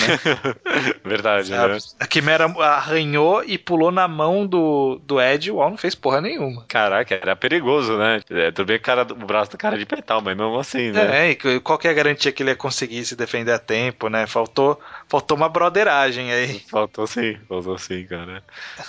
[1.04, 1.78] Verdade, né?
[1.98, 6.20] A Quimera arranhou e pulou na mão do, do Ed, o Al não fez porra
[6.20, 6.64] nenhuma.
[6.68, 8.20] Caraca, era perigoso, né?
[8.30, 11.28] É, tudo bem que cara- o braço do cara de metal, mas mesmo assim, né?
[11.28, 14.08] É, e qual que é a garantia que ele ia conseguir se defender a tempo,
[14.08, 14.26] né?
[14.26, 16.60] Faltou, faltou uma broderagem aí.
[16.68, 18.42] Faltou sim, faltou sim, cara.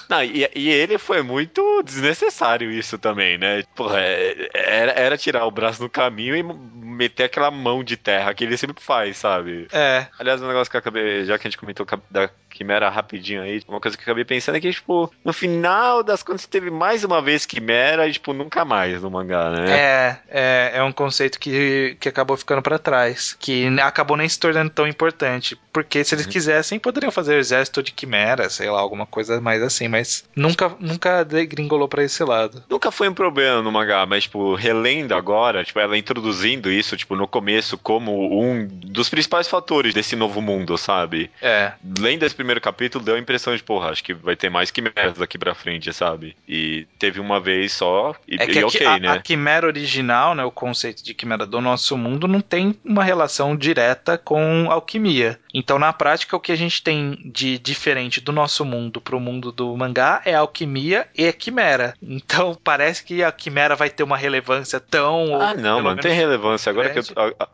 [0.09, 3.63] Não, e, e ele foi muito desnecessário isso também, né?
[3.75, 8.33] Porra, é- era, era tirar o braço no caminho e meter aquela mão de terra
[8.33, 9.67] que ele sempre faz, sabe?
[9.71, 13.41] É, Aliás, um negócio que eu acabei, já que a gente comentou da Quimera rapidinho
[13.41, 16.69] aí, uma coisa que eu acabei pensando é que, tipo, no final das contas teve
[16.69, 19.65] mais uma vez Quimera e, tipo, nunca mais no mangá, né?
[19.71, 24.39] é, é, é um conceito que, que acabou ficando pra trás, que acabou nem se
[24.39, 26.31] tornando tão importante, porque se eles Uhum.
[26.31, 30.71] quisessem poderiam fazer o exército de quimera, sei lá, alguma coisa mais assim, mas nunca,
[30.79, 32.63] nunca degringolou pra esse lado.
[32.69, 37.15] Nunca foi um problema no mangá, mas, tipo, relendo agora, tipo, ela introduzindo isso, tipo,
[37.15, 41.29] no começo como um dos principais fatores desse novo mundo, sabe?
[41.41, 44.71] É, Lendo esse primeiro capítulo, deu a impressão de, porra, acho que vai ter mais
[44.71, 46.35] quimeras daqui pra frente, sabe?
[46.47, 49.09] E teve uma vez só, e, é que e ok, a, né?
[49.09, 53.55] a quimera original, né, o conceito de quimera do nosso mundo, não tem uma relação
[53.55, 55.39] direta com alquimia.
[55.53, 59.51] Então, na prática, o que a gente tem de diferente do nosso mundo pro mundo
[59.51, 61.93] do mangá é alquimia e a quimera.
[62.01, 65.39] Então, parece que a quimera vai ter uma relevância tão.
[65.41, 66.69] Ah, não, mano, tem relevância.
[66.69, 67.03] Agora que eu.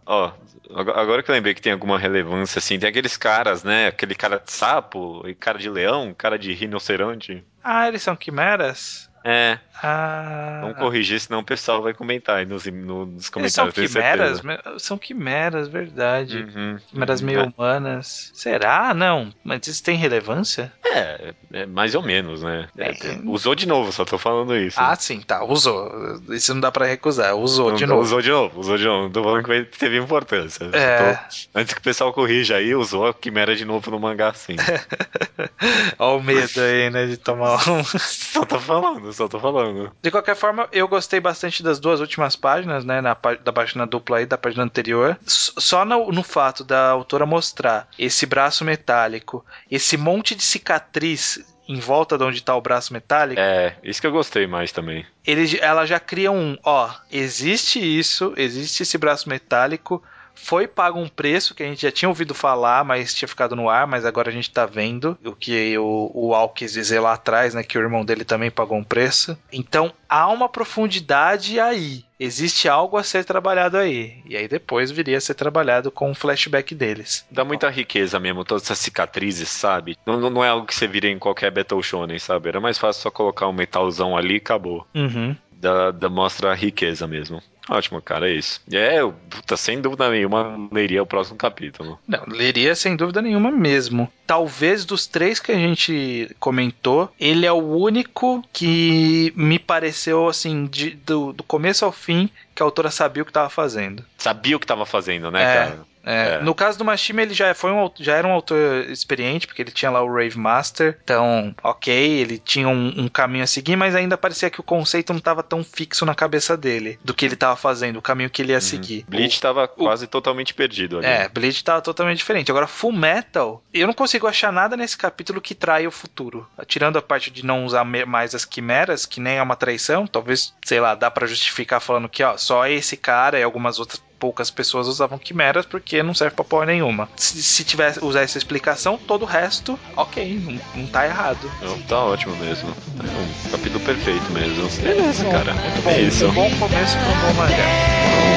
[0.06, 0.32] Ó,
[0.74, 3.88] agora que eu lembrei que tem alguma relevância, assim, tem aqueles caras, né?
[3.88, 7.44] Aquele cara de sapo, e cara de leão, cara de rinoceronte.
[7.64, 9.10] Ah, eles são quimeras?
[9.28, 10.60] É, Ah.
[10.62, 13.74] vamos corrigir, senão o pessoal vai comentar aí nos, no- nos Eles são comentários.
[13.74, 14.42] tenho quimeras?
[14.84, 16.38] São quimeras, verdade.
[16.56, 18.32] Uhum, Quimeras meio humanas.
[18.36, 18.94] Será?
[18.94, 19.34] Não.
[19.44, 20.72] Mas isso tem relevância?
[20.86, 22.68] É, é mais ou menos, né?
[22.78, 23.20] É, É.
[23.26, 24.80] Usou de novo, só tô falando isso.
[24.80, 25.44] Ah, sim, tá.
[25.44, 25.92] Usou.
[26.30, 27.36] Isso não dá pra recusar.
[27.36, 28.02] Usou Não- de novo.
[28.02, 29.04] Usou de novo, usou de novo.
[29.06, 30.70] Não tô falando que vai- teve importância.
[30.72, 31.14] É.
[31.16, 34.56] tô- antes que o pessoal corrija aí, usou a quimera de novo no mangá sim.
[36.00, 37.84] Olha o medo aí, né, de tomar um.
[37.84, 39.92] só tô falando, só tô falando.
[40.02, 44.18] De qualquer forma, eu gostei bastante das duas últimas páginas, né, na, da página dupla
[44.18, 45.18] aí, da página anterior.
[45.26, 51.80] Só no, no fato da autora mostrar esse braço metálico, esse monte de cicatriz em
[51.80, 55.04] volta de onde tá o braço metálico, É, isso que eu gostei mais também.
[55.26, 60.04] ele, ela já cria um, ó, existe isso, existe esse braço metálico,
[60.36, 63.70] foi pago um preço que a gente já tinha ouvido falar, mas tinha ficado no
[63.70, 67.14] ar, mas agora a gente tá vendo o que o, o Al quis dizer lá
[67.14, 69.38] atrás, né, que o irmão dele também pagou um preço.
[69.52, 72.04] Então, há uma profundidade aí.
[72.18, 74.22] Existe algo a ser trabalhado aí.
[74.26, 77.26] E aí depois viria a ser trabalhado com o flashback deles.
[77.30, 79.98] Dá muita riqueza mesmo, todas essas cicatrizes, sabe?
[80.06, 82.48] Não, não- é algo que você vira em qualquer Battle Shonen, sabe?
[82.48, 84.88] Era mais fácil só colocar um metalzão ali e acabou.
[84.96, 85.36] Uhum.
[85.60, 87.42] Dá, dá- mostra a riqueza mesmo.
[87.68, 88.62] Ótimo, cara, é isso.
[88.72, 91.98] É, eu- puta, sem dúvida nenhuma, leria o próximo capítulo.
[92.08, 94.08] Não, leria sem dúvida nenhuma mesmo.
[94.28, 100.68] Talvez dos três que a gente comentou, ele é o único que me pareceu, assim,
[100.68, 104.06] de- do, do começo ao fim, que a autora sabia o que estava fazendo.
[104.18, 105.54] Sabia o que tava fazendo, né, É.
[105.56, 105.80] cara?
[106.06, 106.40] É, É.
[106.42, 109.72] No caso do Mashima, ele já, foi um, já era um autor experiente, porque ele
[109.72, 110.98] tinha lá o Rave Master.
[111.04, 115.12] Então, ok, ele tinha um, um caminho a seguir, mas ainda parecia que o conceito
[115.12, 118.42] não estava tão fixo na cabeça dele, do que ele estava fazendo, o caminho que
[118.42, 119.06] ele ia seguir.
[119.08, 121.08] Bleach tava quase totalmente perdido ali.
[121.08, 122.52] É, Bleach tava totalmente diferente.
[122.52, 126.48] Agora, Full Metal, eu não consigo achar nada nesse capítulo que trai o futuro.
[126.68, 130.54] Tirando a parte de não usar mais as quimeras, que nem é uma traição, talvez,
[130.64, 134.51] sei lá, dá pra justificar falando que, ó, só esse cara e algumas outras poucas
[134.51, 137.09] pessoas usavam quimeras porque não serve pra porra nenhuma.
[137.17, 140.39] Se, se tivesse usar essa explicação, todo o resto, ok,
[140.75, 141.51] não, não tá errado.
[141.63, 142.69] Não, tá ótimo mesmo.
[142.99, 144.69] É um capítulo perfeito mesmo.
[144.83, 145.55] Beleza, cara.
[145.83, 146.27] Bom, É isso.
[146.29, 147.65] um bom começo pra um bom mangá.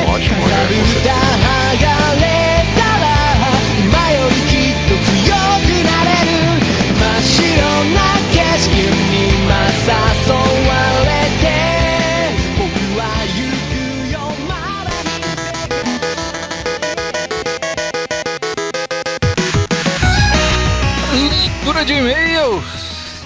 [0.07, 1.14] Um ótimo mangá, com certeza.
[1.14, 1.86] 剥が
[2.16, 2.26] れ
[2.76, 3.05] たら
[3.84, 6.32] 今よりきっと強くなれる
[6.95, 7.41] 真っ白
[7.93, 7.97] な
[8.32, 9.14] 景色に
[9.47, 9.88] まさ
[10.26, 10.86] そわれ
[21.79, 22.62] Leitura de e-mail!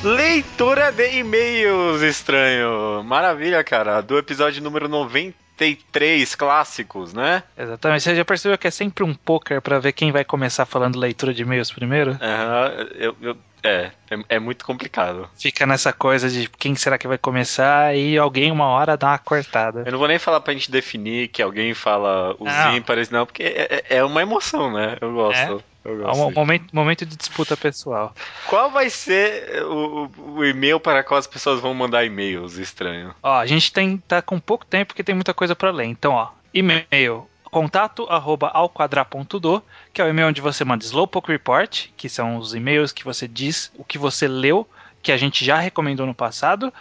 [0.05, 3.03] Leitura de e-mails, estranho.
[3.03, 4.03] Maravilha, cara.
[4.03, 7.42] Do episódio número 93, clássicos, né?
[7.57, 10.98] Exatamente, você já percebeu que é sempre um poker pra ver quem vai começar falando
[10.98, 12.18] leitura de e-mails primeiro?
[12.20, 15.30] Aham, eu, eu, É, é, é muito complicado.
[15.40, 19.18] Fica nessa coisa de quem será que vai começar e alguém uma hora dá uma
[19.18, 19.84] cortada.
[19.86, 22.76] Eu não vou nem falar pra gente definir que alguém fala os Não.
[22.76, 24.98] ímpares, não, porque é, é- é uma emoção, né?
[25.00, 25.64] Eu gosto.
[25.84, 28.14] É um momento, momento de disputa pessoal.
[28.46, 33.14] Qual vai ser o, o- e-mail para qual as pessoas vão mandar e-mails estranho?
[33.22, 35.86] Ó, a gente tem, tá com pouco tempo porque tem muita coisa pra ler.
[35.86, 39.62] Então, ó, e-mail contato arroba alquadra.do,
[39.92, 43.26] que é o e-mail onde você manda Slowpoke Report, que são os e-mails que você
[43.28, 44.66] diz o que você leu,
[45.02, 46.72] que a gente já recomendou no passado.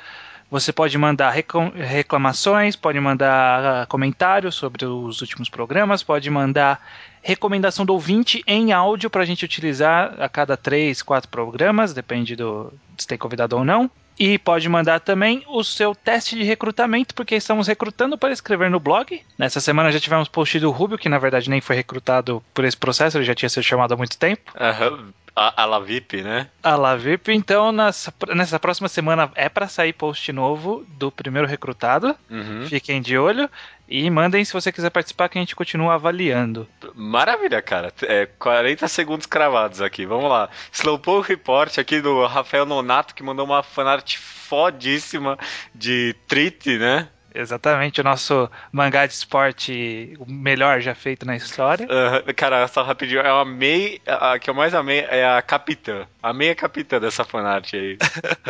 [0.52, 6.86] Você pode mandar reclamações, pode mandar ah, comentários sobre os últimos programas, pode mandar
[7.22, 12.36] recomendação do ouvinte em áudio para a gente utilizar a cada três, quatro programas, depende
[12.36, 13.90] do se tem convidado ou não.
[14.20, 18.80] E pode mandar também o seu teste de recrutamento, porque estamos recrutando para escrever no
[18.80, 19.22] blog.
[19.38, 22.76] Nessa semana já tivemos post do Rubio, que na verdade nem foi recrutado por esse
[22.76, 24.52] processo, ele já tinha sido chamado há muito tempo.
[24.60, 26.48] Aham, A, a La VIP, né?
[26.62, 31.48] A La VIP, então nessa, nessa próxima semana é para sair post novo do primeiro
[31.48, 32.16] recrutado.
[32.30, 32.68] Uhum.
[32.68, 33.50] Fiquem de olho
[33.92, 36.68] e mandem se você quiser participar, que a gente continua avaliando.
[36.96, 37.92] Maravilha, cara.
[38.04, 40.06] É 40 segundos cravados aqui.
[40.06, 40.50] Vamos lá.
[40.72, 45.38] Slowpoke Report aqui do Rafael Nonato, que mandou uma fanart fodíssima
[45.74, 47.08] de Trite, né?
[47.34, 51.88] Exatamente, o nosso mangá de esporte, o melhor já feito na história.
[51.90, 56.06] Ah, cara, só rapidinho, eu amei, a a que eu mais amei é a capitã.
[56.22, 57.98] Amei a capitã dessa fanart aí.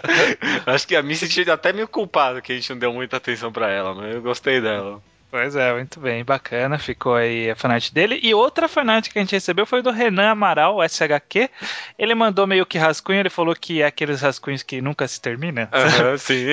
[0.65, 3.51] Acho que a me senti até meio culpado que a gente não deu muita atenção
[3.51, 5.01] pra ela, mas eu gostei dela.
[5.31, 6.77] Pois é, muito bem, bacana.
[6.77, 8.19] Ficou aí a fanart dele.
[8.21, 11.49] E outra fanart que a gente recebeu foi do Renan Amaral, SHQ.
[11.97, 15.69] Ele mandou meio que rascunho, ele falou que é aqueles rascunhos que nunca se termina.
[15.71, 16.47] Aham, sim.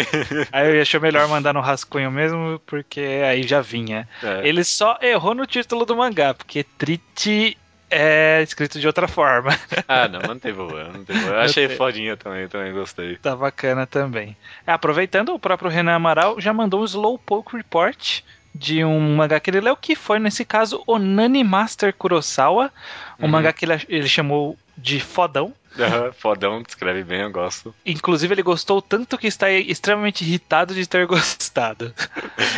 [0.52, 4.08] Aí eu achei melhor mandar no rascunho mesmo, porque aí já vinha.
[4.22, 4.46] É.
[4.48, 7.58] Ele só errou no título do mangá, porque Trite
[7.90, 9.50] é escrito de outra forma.
[9.88, 11.16] Ah, não, não tem problema, não tem.
[11.16, 13.16] Eu achei fodinha também, também gostei.
[13.16, 14.36] tá bacana também.
[14.66, 18.20] Aproveitando, o próprio Renan Amaral já mandou um Slowpoke Report
[18.54, 22.72] de um mangá que ele leu, que foi, nesse caso, Onani Master Kurosawa.
[23.18, 23.30] Um Uhum.
[23.30, 25.52] mangá que ele, ele chamou de fodão.
[25.78, 27.74] Aham, Fodão, descreve bem, eu gosto.
[27.84, 31.92] Inclusive, ele gostou tanto que está extremamente irritado de ter gostado.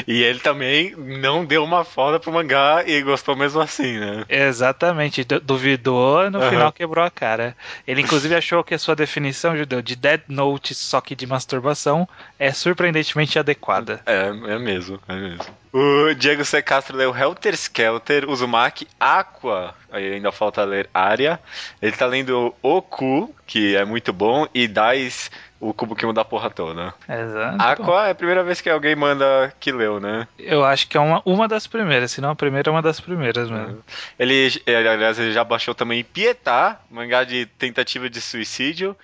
[0.07, 4.25] E ele também não deu uma foda pro mangá e gostou mesmo assim, né?
[4.29, 6.51] Exatamente, du- duvidou, no Aham.
[6.51, 7.57] final quebrou a cara.
[7.87, 12.09] Ele inclusive achou que a sua definição, Judeu, de Dead Note só que de masturbação
[12.39, 14.01] é surpreendentemente adequada.
[14.07, 15.61] É, é mesmo, é mesmo.
[15.73, 16.61] O Diego C.
[16.63, 21.39] Castro leu Helter Skelter, Uzumaki, Aqua, aí ainda falta ler Aria.
[21.81, 22.53] Ele tá lendo
[23.01, 26.93] Oku, que é muito bom, e Dais, o cubo que muda a porra toda.
[27.09, 27.57] Exato.
[27.59, 30.29] Aqua é a primeira vez que alguém manda que leu, né?
[30.39, 33.01] Eu acho que é uma, uma das primeiras, se não a primeira é uma das
[33.01, 33.83] primeiras mesmo.
[34.19, 38.95] Ele, ele, aliás, ele já baixou também Pietá, mangá de tentativa de suicídio.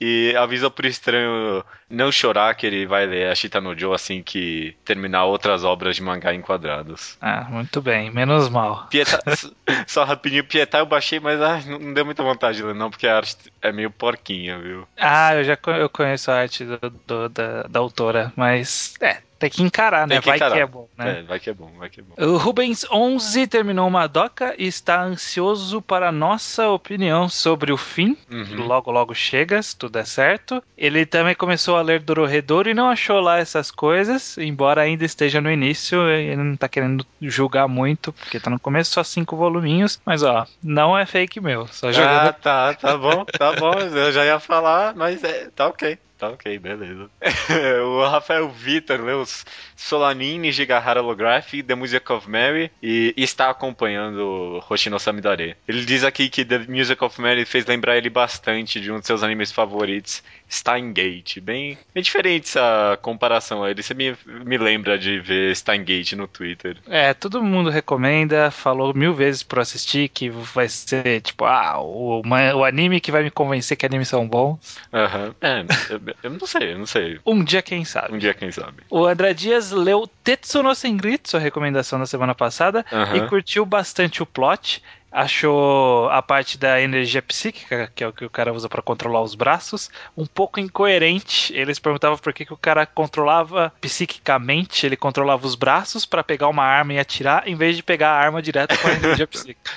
[0.00, 4.22] E avisa pro estranho não chorar que ele vai ler a Shita no Joe assim
[4.22, 7.16] que terminar outras obras de mangá enquadrados.
[7.20, 8.86] Ah, muito bem, menos mal.
[8.90, 9.18] Pietá,
[9.86, 13.06] só rapidinho, Pietá eu baixei, mas ah, não deu muita vontade de ler não, porque
[13.06, 14.86] a arte é meio porquinha, viu?
[14.98, 19.50] Ah, eu já eu conheço a arte do, do- da, da autora, mas é, tem
[19.50, 20.14] que encarar, né?
[20.14, 20.54] Tem que vai encarar.
[20.54, 21.18] que é bom, né?
[21.18, 22.14] É, vai que é bom, vai que é bom.
[22.16, 27.76] O Rubens 11 terminou uma doca e está ansioso para a nossa opinião sobre o
[27.76, 28.16] fim.
[28.30, 28.66] Uhum.
[28.66, 30.62] Logo, logo chega, se tudo der certo.
[30.78, 35.40] Ele também começou a ler Dororedoro e não achou lá essas coisas, embora ainda esteja
[35.40, 36.08] no início.
[36.08, 40.00] Ele não tá querendo julgar muito, porque tá no começo só cinco voluminhos.
[40.06, 42.28] Mas ó, não é fake meu, só jogando.
[42.28, 43.74] Ah, tá, tá bom, tá bom.
[43.74, 45.98] Eu já ia falar, mas é, tá ok.
[46.24, 47.10] Tá ok, beleza.
[47.84, 49.44] o Rafael Vitor leu os
[49.76, 55.54] Solanine, Gigahara Holograph, The Music of Mary e, e está acompanhando Hoshino Samidare.
[55.68, 59.06] Ele diz aqui que The Music of Mary fez lembrar ele bastante de um de
[59.06, 60.22] seus animes favoritos,
[60.54, 61.40] Steingate.
[61.40, 63.74] Bem, bem diferente essa comparação aí.
[63.74, 66.76] Você me, me lembra de ver Steingate no Twitter.
[66.86, 72.22] É, todo mundo recomenda, falou mil vezes pra assistir que vai ser tipo, ah, o,
[72.24, 74.78] o anime que vai me convencer que animes são bons.
[74.92, 75.34] Aham.
[75.40, 77.18] É, eu, eu não sei, eu não sei.
[77.26, 78.14] Um dia, quem sabe.
[78.14, 78.82] Um dia, quem sabe.
[78.88, 83.16] O André Dias leu Tetsu no Sengrit, sua recomendação da semana passada, Aham.
[83.16, 84.82] e curtiu bastante o plot.
[85.14, 89.22] Achou a parte da energia psíquica, que é o que o cara usa pra controlar
[89.22, 91.54] os braços, um pouco incoerente.
[91.54, 96.48] Eles perguntavam por que, que o cara controlava psiquicamente, ele controlava os braços pra pegar
[96.48, 99.70] uma arma e atirar, em vez de pegar a arma direto com a energia psíquica.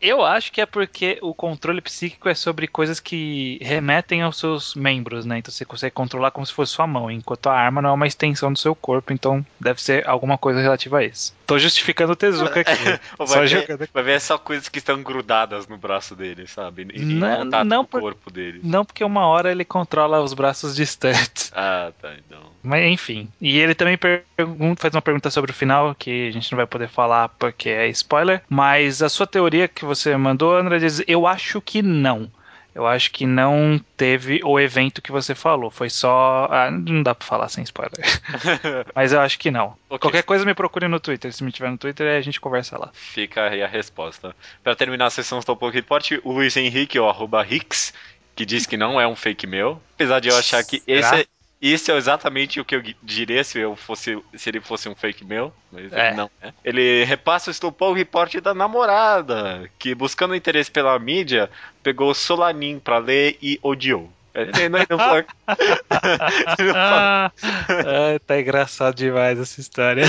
[0.00, 4.74] Eu acho que é porque o controle psíquico é sobre coisas que remetem aos seus
[4.74, 5.38] membros, né?
[5.38, 8.06] Então você consegue controlar como se fosse sua mão, enquanto a arma não é uma
[8.06, 11.36] extensão do seu corpo, então deve ser alguma coisa relativa a isso.
[11.46, 12.72] Tô justificando o Tezuka aqui.
[13.18, 16.86] Vai, ver, vai ver só coisas que estão grudadas no braço dele, sabe?
[16.92, 18.60] Em Não- contato não com o por- corpo dele.
[18.62, 21.50] Não porque uma hora ele controla os braços distantes.
[21.60, 22.38] Ah, tá, então.
[22.62, 23.28] Mas enfim.
[23.40, 26.66] E ele também pergunta, faz uma pergunta sobre o final, que a gente não vai
[26.66, 28.42] poder falar porque é spoiler.
[28.48, 29.37] Mas a sua teoria
[29.74, 32.30] que você mandou, André, diz: Eu acho que não.
[32.74, 35.68] Eu acho que não teve o evento que você falou.
[35.68, 36.46] Foi só.
[36.48, 38.04] Ah, não dá pra falar sem spoiler.
[38.94, 39.74] Mas eu acho que não.
[39.90, 39.98] Ok.
[39.98, 41.32] Qualquer coisa me procure no Twitter.
[41.32, 42.90] Se me tiver no Twitter, a gente conversa lá.
[42.92, 44.32] Fica aí a resposta.
[44.62, 47.92] Pra terminar a sessão Stop Poke Report, o Luiz Henrique, ou arroba Hicks,
[48.36, 49.82] que diz que não é um fake meu.
[49.94, 51.26] Apesar de eu achar que esse é,
[51.60, 55.24] isso é exatamente o que eu diria se eu fosse se ele fosse um fake
[55.24, 56.14] meu, mas É.
[56.14, 56.52] não é.
[56.64, 61.50] Ele repassa o Slowpoke Report da namorada, que buscando interesse pela mídia,
[61.82, 64.10] pegou Solanin pra ler e odiou.
[64.34, 65.24] Ele não, ele não fala-
[66.58, 67.32] ele não fala-
[67.68, 70.04] Ah, tá engraçado demais essa história.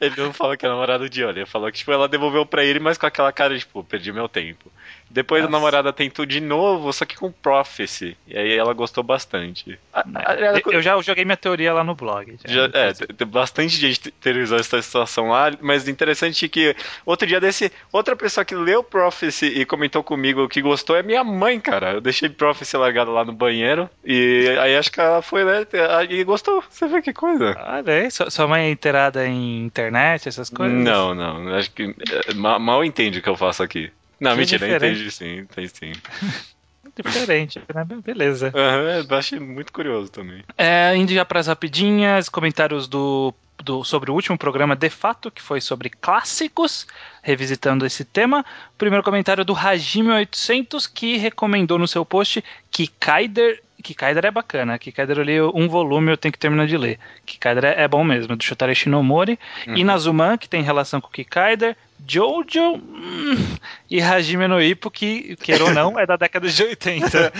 [0.00, 1.38] Ele não falou que é namorado de olho.
[1.40, 4.10] Ele falou que tipo, ela devolveu pra ele, mas com aquela cara de, tipo, perdi
[4.12, 4.72] meu tempo.
[5.10, 5.52] Depois a Nossa.
[5.52, 8.16] namorada tentou de novo, só que com Prophecy.
[8.28, 9.76] E aí ela gostou bastante.
[9.92, 12.36] A- a- ela- Eu já joguei minha teoria lá no blog.
[12.46, 17.72] já- é, tem- bastante gente teorizou essa situação lá, mas interessante que outro dia desse,
[17.92, 21.94] outra pessoa que leu Prophecy e comentou comigo que gostou é minha mãe, cara.
[21.94, 25.66] Eu deixei Prophecy largado lá no banheiro e aí acho que ela foi, né,
[26.08, 26.62] e gostou.
[26.70, 27.56] Você vê que coisa.
[27.66, 30.76] Olha aí, sua mãe é inteirada em internet, essas coisas?
[30.78, 31.48] Não, não.
[31.56, 31.94] Acho que
[32.28, 33.90] é, ma- mal entende o que eu faço aqui.
[34.20, 34.98] Não, mentira, diferente.
[34.98, 35.92] entende sim, entende sim.
[37.02, 37.86] Diferente, né?
[38.04, 38.52] Beleza.
[39.08, 40.42] Eu achei muito curioso também.
[40.58, 45.40] É, indo já pras rapidinhas, comentários do, do- sobre o último programa de fato, que
[45.40, 46.86] foi sobre clássicos,
[47.22, 48.44] revisitando esse tema.
[48.76, 53.62] Primeiro comentário do Hajime800, que recomendou no seu post que Kaider.
[53.82, 56.76] Que Kaider é bacana, que Kaider eu li um volume eu tenho que terminar de
[56.76, 56.98] ler.
[57.24, 59.38] Que Kaider é, é bom mesmo, do Shotari Shinomori.
[59.66, 61.76] Inazuman, que tem relação com o Kikaider.
[62.06, 63.56] Jojo hum,
[63.90, 67.32] e Hajime no Ippo, que, queira ou não, é da década de 80.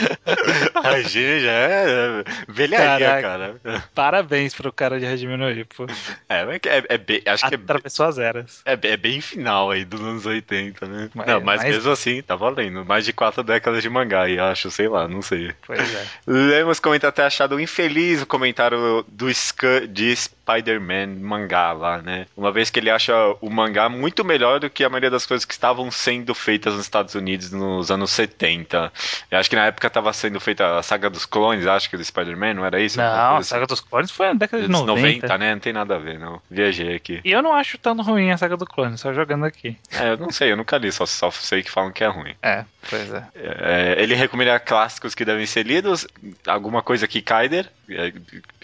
[0.74, 3.60] A G já é velharia, Caraca.
[3.62, 3.84] cara.
[3.94, 5.86] Parabéns pro cara de Hajime no Ippo.
[6.28, 8.62] É, mas é, é bem, acho que é, Atravessou as eras.
[8.64, 11.10] é, é bem final aí dos anos 80, né?
[11.14, 12.84] Mas- não, mas, mas- mesmo assim, tá valendo.
[12.84, 15.52] Mais de quatro décadas de mangá, e acho, sei lá, não sei.
[15.66, 16.06] Pois é.
[16.26, 20.14] Lemos comentário até achado infeliz o comentário do Scan de
[20.50, 22.26] Spider-Man mangá lá, né?
[22.36, 25.44] Uma vez que ele acha o mangá muito melhor do que a maioria das coisas
[25.44, 28.92] que estavam sendo feitas nos Estados Unidos nos anos 70.
[29.30, 32.04] Eu acho que na época estava sendo feita a saga dos clones, acho que do
[32.04, 32.98] Spider-Man, não era isso?
[32.98, 35.38] Não, a Saga dos Clones foi na década de Dos 90.
[35.38, 35.52] né?
[35.52, 36.40] Não tem nada a ver, não.
[36.50, 37.20] Viajei aqui.
[37.24, 39.76] E eu não acho tão ruim a Saga do Clone, só jogando aqui.
[39.92, 42.34] É, eu não sei, eu nunca li, só, só sei que falam que é ruim.
[42.42, 43.24] É, pois é.
[43.34, 46.06] É, ele recomenda clássicos que devem ser lidos,
[46.46, 48.12] alguma coisa que Kaider, é,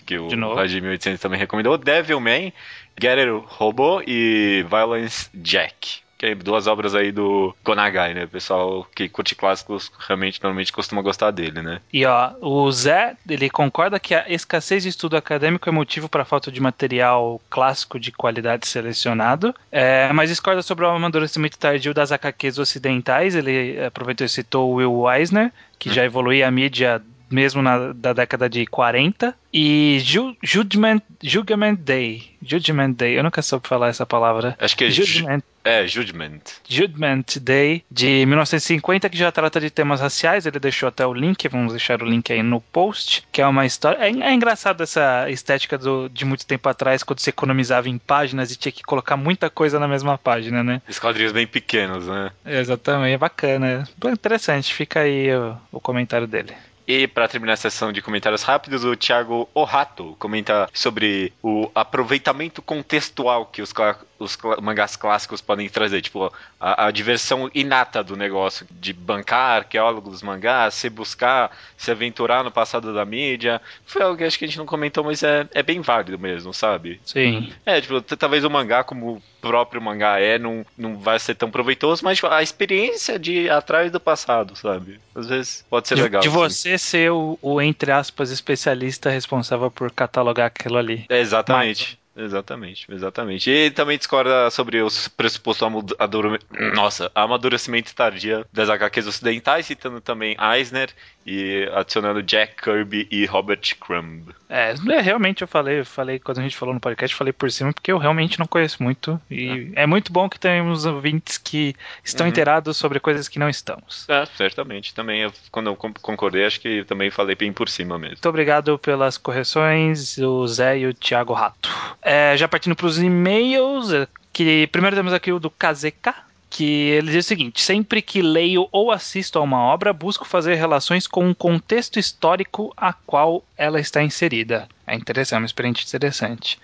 [0.06, 0.54] que o.
[0.54, 2.52] Rajim 1800 também recomendou, Devilman,
[2.98, 6.06] Getter Robo e Violence Jack.
[6.18, 8.24] Que é duas obras aí do Gonagai, né?
[8.24, 11.78] O pessoal que curte clássicos realmente normalmente costuma gostar dele, né?
[11.92, 16.22] E ó, o Zé, ele concorda que a escassez de estudo acadêmico é motivo para
[16.22, 21.92] a falta de material clássico de qualidade selecionado, é, mas discorda sobre o amadurecimento tardio
[21.92, 23.34] das HQs ocidentais.
[23.34, 28.12] Ele aproveitou e citou o Will Eisner, que já evoluía a mídia mesmo na da
[28.12, 29.34] década de 40.
[29.52, 32.36] E Ju, Judgment, Judgment Day.
[32.42, 34.56] Judgment Day, eu nunca soube falar essa palavra.
[34.60, 36.42] Acho que é, ju Judgment é Judgment.
[36.68, 40.46] Judgment Day de 1950 que já trata de temas raciais.
[40.46, 43.66] Ele deixou até o link, vamos deixar o link aí no post, que é uma
[43.66, 43.98] história.
[43.98, 48.52] É, é engraçado essa estética do, de muito tempo atrás, quando você economizava em páginas
[48.52, 50.80] e tinha que colocar muita coisa na mesma página, né?
[50.88, 52.30] Os quadrinhos bem pequenos, né?
[52.44, 53.88] Exatamente, é bacana.
[54.04, 56.54] Interessante, fica aí o, o comentário dele.
[56.86, 62.62] E para terminar a sessão de comentários rápidos, o Thiago Orato comenta sobre o aproveitamento
[62.62, 63.74] contextual que os,
[64.20, 70.10] os mangás clássicos podem trazer, tipo a, a diversão inata do negócio de bancar arqueólogo
[70.10, 73.60] dos mangás, se buscar, se aventurar no passado da mídia.
[73.84, 76.54] Foi algo que acho que a gente não comentou, mas é, é bem válido mesmo,
[76.54, 77.00] sabe?
[77.04, 77.52] Sim.
[77.64, 82.04] É, tipo, talvez o mangá, como próprio mangá é, não, não vai ser tão proveitoso,
[82.04, 85.00] mas tipo, a experiência de ir atrás do passado, sabe?
[85.14, 86.20] Às vezes pode ser De, legal.
[86.22, 86.34] de sim.
[86.34, 91.04] você ser o, o, entre aspas, especialista responsável por catalogar aquilo ali.
[91.08, 91.98] É, exatamente.
[92.16, 93.50] Exatamente, exatamente.
[93.50, 100.36] E também discorda sobre o pressuposto amadurecimento, nossa, amadurecimento tardia das HQs ocidentais, citando também
[100.40, 100.90] Eisner
[101.26, 104.28] e adicionando Jack Kirby e Robert Crumb.
[104.48, 107.50] É, é, realmente eu falei, eu falei quando a gente falou no podcast, falei por
[107.50, 111.36] cima porque eu realmente não conheço muito e é, é muito bom que temos ouvintes
[111.36, 112.30] que estão Uhum.
[112.30, 114.08] inteirados sobre coisas que não estamos.
[114.08, 114.94] É, certamente.
[114.94, 118.14] Também, eu- quando eu con- concordei, acho que também falei bem por cima mesmo.
[118.14, 121.68] Muito obrigado pelas correções, o Zé e o Thiago Rato.
[122.08, 126.14] É, já partindo para os e-mails, é, que primeiro temos aqui o do KZK,
[126.56, 130.54] que ele diz o seguinte: sempre que leio ou assisto a uma obra, busco fazer
[130.54, 134.66] relações com o contexto histórico a qual ela está inserida.
[134.86, 136.58] É interessante, é uma experiência interessante.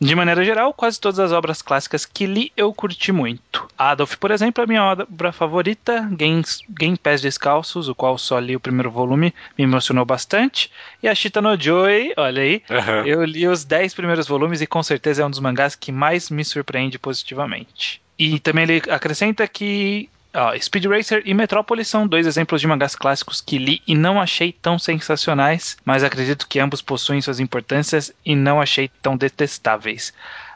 [0.00, 3.66] De maneira geral, quase todas as obras clássicas que li eu curti muito.
[3.76, 8.38] Adolf, por exemplo, é a minha obra favorita, Game, Game Pés Descalços, o qual só
[8.38, 10.70] li o primeiro volume, me emocionou bastante.
[11.02, 12.62] E a Shita no Joy, olha aí,
[13.06, 16.30] eu li os 10 primeiros volumes e com certeza é um dos mangás que mais
[16.30, 18.02] me surpreende positivamente.
[18.18, 22.94] E também ele acrescenta que ó, Speed Racer e Metrópolis são dois exemplos de mangás
[22.94, 28.12] clássicos que li e não achei tão sensacionais, mas acredito que ambos possuem suas importâncias
[28.24, 30.12] e não achei tão detestáveis.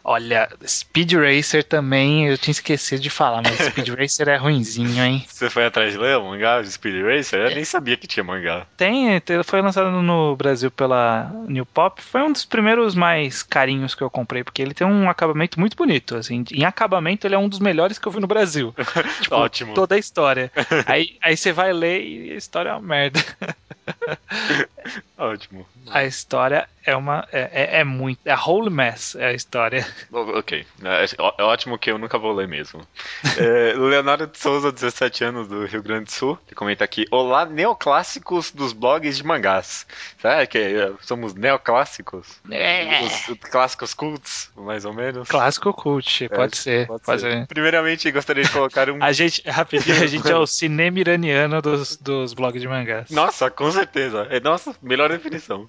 [0.09, 5.25] Olha, Speed Racer também, eu tinha esquecido de falar, mas Speed Racer é ruinzinho, hein?
[5.27, 7.41] Você foi atrás de ler o mangá de Speed Racer?
[7.51, 8.69] Eu nem sabia que tinha mangá.
[8.77, 12.01] Tem, te- foi lançado no Brasil pela New Pop.
[12.01, 15.77] Foi um dos primeiros mais carinhos que eu comprei, porque ele tem um acabamento muito
[15.77, 16.15] bonito.
[16.15, 18.73] Assim, em acabamento, ele é um dos melhores que eu vi no Brasil.
[19.23, 19.75] Tipo, Ótimo.
[19.75, 20.53] Toda a história.
[20.87, 23.19] aí, aí você vai ler e a história é uma merda.
[25.19, 25.67] Ótimo.
[25.91, 27.27] A história é uma.
[27.33, 28.21] É, é, é muito.
[28.25, 29.87] É a whole mess é a história.
[30.13, 30.65] Ok.
[30.85, 31.05] É,
[31.39, 32.81] é ótimo que eu nunca vou ler mesmo.
[33.39, 37.45] É, Leonardo de Souza, 17 anos, do Rio Grande do Sul, que comenta aqui: Olá,
[37.45, 39.87] neoclássicos dos blogs de mangás.
[40.19, 42.41] Será que é, somos neoclássicos?
[42.51, 43.03] É.
[43.03, 45.29] Os clássicos cults, mais ou menos?
[45.29, 46.87] Clássico cult, pode ser.
[46.87, 47.31] Pode Pode ser.
[47.33, 47.47] ser.
[47.47, 49.03] Primeiramente, gostaria de colocar um.
[49.05, 53.11] A gente, rapidinho, a gente é o cinema iraniano dos, dos blogs de mangás.
[53.11, 54.27] Nossa, com certeza.
[54.31, 55.69] É, nossa, melhor definição.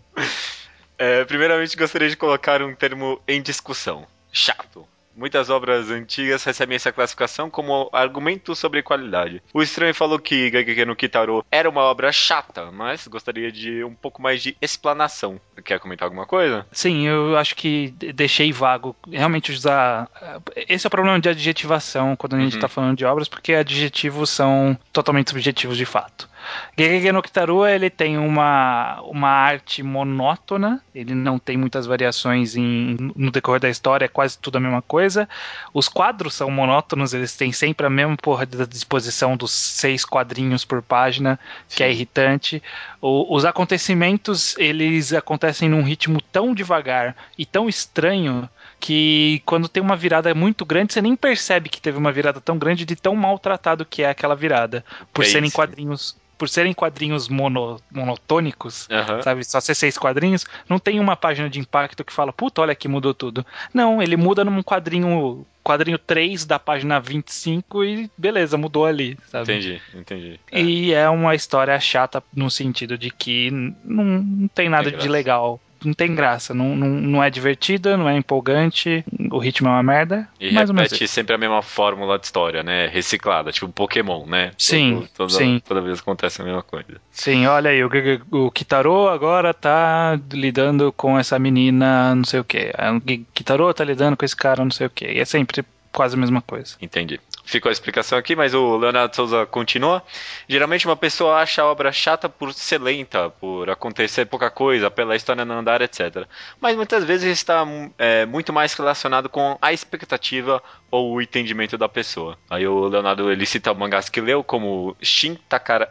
[0.98, 4.86] É, primeiramente, gostaria de colocar um termo em discussão: chato.
[5.16, 9.42] Muitas obras antigas recebem essa classificação como argumento sobre qualidade.
[9.52, 13.96] O estranho falou que Gageki no Kitaro era uma obra chata, mas gostaria de um
[13.96, 15.42] pouco mais de explanação.
[15.66, 16.68] Quer comentar alguma coisa?
[16.72, 18.96] Sim, eu acho que de- deixei vago.
[19.12, 20.08] Realmente usar.
[20.56, 22.58] Esse é o problema de adjetivação quando a gente Uhum.
[22.60, 26.30] está falando de obras, porque adjetivos são totalmente subjetivos de fato.
[26.78, 32.96] Gegege no Kitarua, ele tem uma, uma arte monótona, ele não tem muitas variações em,
[33.16, 35.28] no decorrer da história, é quase tudo a mesma coisa.
[35.74, 40.64] Os quadros são monótonos, eles têm sempre a mesma porra da disposição dos seis quadrinhos
[40.66, 41.40] por página,
[41.70, 42.62] que é irritante.
[43.02, 49.82] O- os acontecimentos, eles acontecem num ritmo tão devagar e tão estranho que quando tem
[49.82, 53.16] uma virada muito grande, você nem percebe que teve uma virada tão grande de tão
[53.16, 54.86] maltratado que é aquela virada.
[55.12, 55.56] Por É serem isso.
[55.56, 56.16] quadrinhos.
[56.38, 58.88] Por serem quadrinhos mono- monotônicos,
[59.24, 59.44] sabe?
[59.44, 62.88] Só ser seis quadrinhos, não tem uma página de impacto que fala, puta, olha que
[62.88, 63.46] mudou tudo.
[63.74, 65.46] Não, ele muda num quadrinho.
[65.64, 69.52] Quadrinho 3 da página 25 e beleza, mudou ali, sabe?
[69.52, 70.40] Entendi, entendi.
[70.50, 70.62] É.
[70.62, 75.10] E é uma história chata no sentido de que não, não tem nada Tem de
[75.10, 75.60] legal.
[75.84, 79.84] Não tem graça, não, não, não é divertida, não é empolgante, o ritmo é uma
[79.84, 80.28] merda.
[80.40, 82.88] E mais repete sempre a mesma fórmula de história, né?
[82.88, 84.52] Reciclada, tipo Pokémon, né?
[84.58, 85.62] Sim, toda, sim.
[85.66, 87.00] Toda vez acontece a mesma coisa.
[87.12, 87.90] Sim, olha aí, o,
[88.32, 92.72] o Kitaro agora tá lidando com essa menina, não sei o que.
[92.78, 95.06] O Gi- Kitaro tá lidando com esse cara, não sei o que.
[95.06, 96.76] E é sempre quase a mesma coisa.
[96.82, 97.20] Entendi.
[97.44, 100.04] Ficou a explicação aqui, mas o Leonardo Souza continua.
[100.50, 105.16] Geralmente uma pessoa acha a obra chata por ser lenta, por acontecer pouca coisa, pela
[105.16, 106.28] história não andar, etc.
[106.60, 107.66] Mas muitas vezes está
[107.98, 110.62] é, muito mais relacionado com a expectativa
[110.92, 112.38] ou o entendimento da pessoa.
[112.50, 115.90] Aí o Leonardo ele cita mangás que leu como Shin Takara...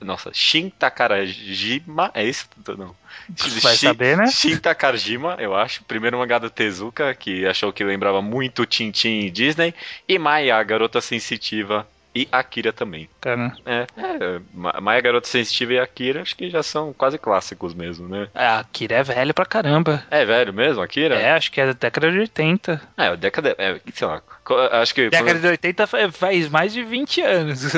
[0.00, 2.48] Nossa, Shin Takarajima, é isso?
[2.78, 2.94] Não.
[3.62, 4.26] Vai Shin- saber, né?
[4.28, 5.82] Shin Takarajima, eu acho.
[5.84, 9.74] Primeiro mangá do Tezuka, que achou que lembrava muito Tintin e Disney.
[10.08, 11.86] E Maya, a garota sensitiva.
[12.18, 13.08] E Akira também.
[13.20, 13.52] Cara.
[13.64, 18.08] É, é, Ma- Maya, garota sensitiva e Akira, acho que já são quase clássicos mesmo,
[18.08, 18.28] né?
[18.34, 20.02] É, A Kira é velho pra caramba.
[20.10, 21.14] É velho mesmo, Akira?
[21.14, 22.80] É, acho que é da década de 80.
[22.96, 23.54] É, década.
[23.56, 24.20] É, sei lá.
[24.72, 25.10] Acho que.
[25.10, 27.72] Década de 80 fa- faz mais de 20 anos.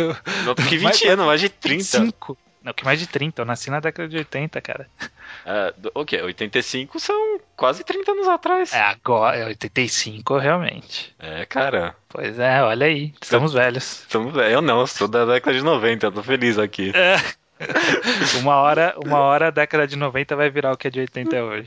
[0.46, 1.98] Não, que 20 Mais- anos, mais de 30.
[2.00, 2.38] 25.
[2.62, 3.40] Não, que mais de 30.
[3.40, 4.86] Eu nasci na década de 80, cara.
[5.46, 6.20] É, o quê?
[6.20, 8.72] 85 são quase 30 anos atrás.
[8.72, 11.14] É agora, é 85 realmente.
[11.18, 11.94] É, cara.
[12.08, 14.02] Pois é, olha aí, estamos velhos.
[14.02, 14.54] Estamos velho.
[14.54, 16.92] Eu não, sou da década de 90, eu tô feliz aqui.
[16.94, 17.16] É.
[18.40, 21.36] Uma hora, uma hora a década de 90 vai virar o que é de 80
[21.44, 21.66] hoje.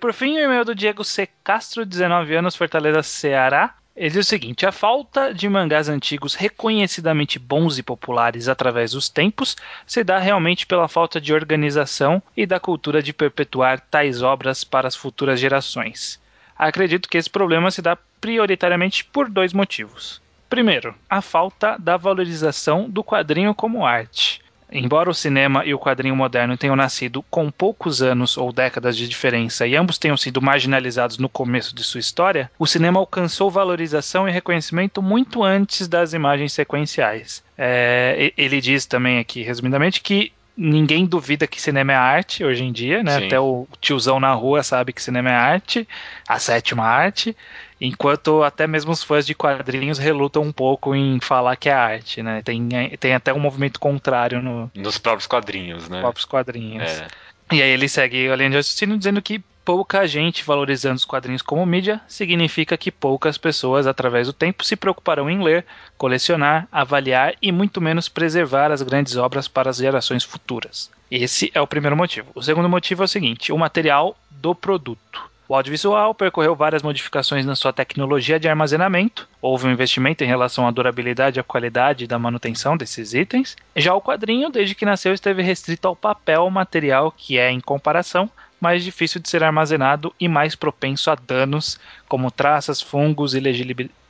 [0.00, 1.28] Por fim, o e-mail do Diego C.
[1.42, 3.74] Castro, 19 anos, Fortaleza, Ceará.
[3.96, 9.08] Ele diz o seguinte: a falta de mangás antigos reconhecidamente bons e populares através dos
[9.08, 14.64] tempos se dá realmente pela falta de organização e da cultura de perpetuar tais obras
[14.64, 16.20] para as futuras gerações.
[16.58, 20.20] Acredito que esse problema se dá prioritariamente por dois motivos.
[20.48, 24.42] Primeiro, a falta da valorização do quadrinho como arte.
[24.70, 29.08] Embora o cinema e o quadrinho moderno tenham nascido com poucos anos ou décadas de
[29.08, 34.28] diferença e ambos tenham sido marginalizados no começo de sua história, o cinema alcançou valorização
[34.28, 37.42] e reconhecimento muito antes das imagens sequenciais.
[37.56, 42.72] É, ele diz também aqui, resumidamente, que ninguém duvida que cinema é arte hoje em
[42.72, 43.18] dia, né?
[43.18, 43.26] Sim.
[43.26, 45.86] Até o tiozão na rua sabe que cinema é arte,
[46.26, 47.36] a sétima arte,
[47.80, 52.22] enquanto até mesmo os fãs de quadrinhos relutam um pouco em falar que é arte,
[52.22, 52.40] né?
[52.42, 56.00] Tem, tem até um movimento contrário no Nos próprios quadrinhos, né?
[56.00, 56.90] próprios quadrinhos.
[56.90, 57.06] É.
[57.52, 61.42] E aí ele segue a linha de raciocínio dizendo que pouca gente valorizando os quadrinhos
[61.42, 65.66] como mídia significa que poucas pessoas, através do tempo, se preocuparão em ler,
[65.98, 70.88] colecionar, avaliar e muito menos preservar as grandes obras para as gerações futuras.
[71.10, 72.30] Esse é o primeiro motivo.
[72.32, 75.28] O segundo motivo é o seguinte: o material do produto.
[75.48, 79.28] O audiovisual percorreu várias modificações na sua tecnologia de armazenamento.
[79.40, 83.56] Houve um investimento em relação à durabilidade e à qualidade da manutenção desses itens.
[83.74, 88.28] Já o quadrinho, desde que nasceu, esteve restrito ao papel material, que é, em comparação,
[88.60, 91.78] mais difícil de ser armazenado e mais propenso a danos,
[92.08, 93.42] como traças, fungos e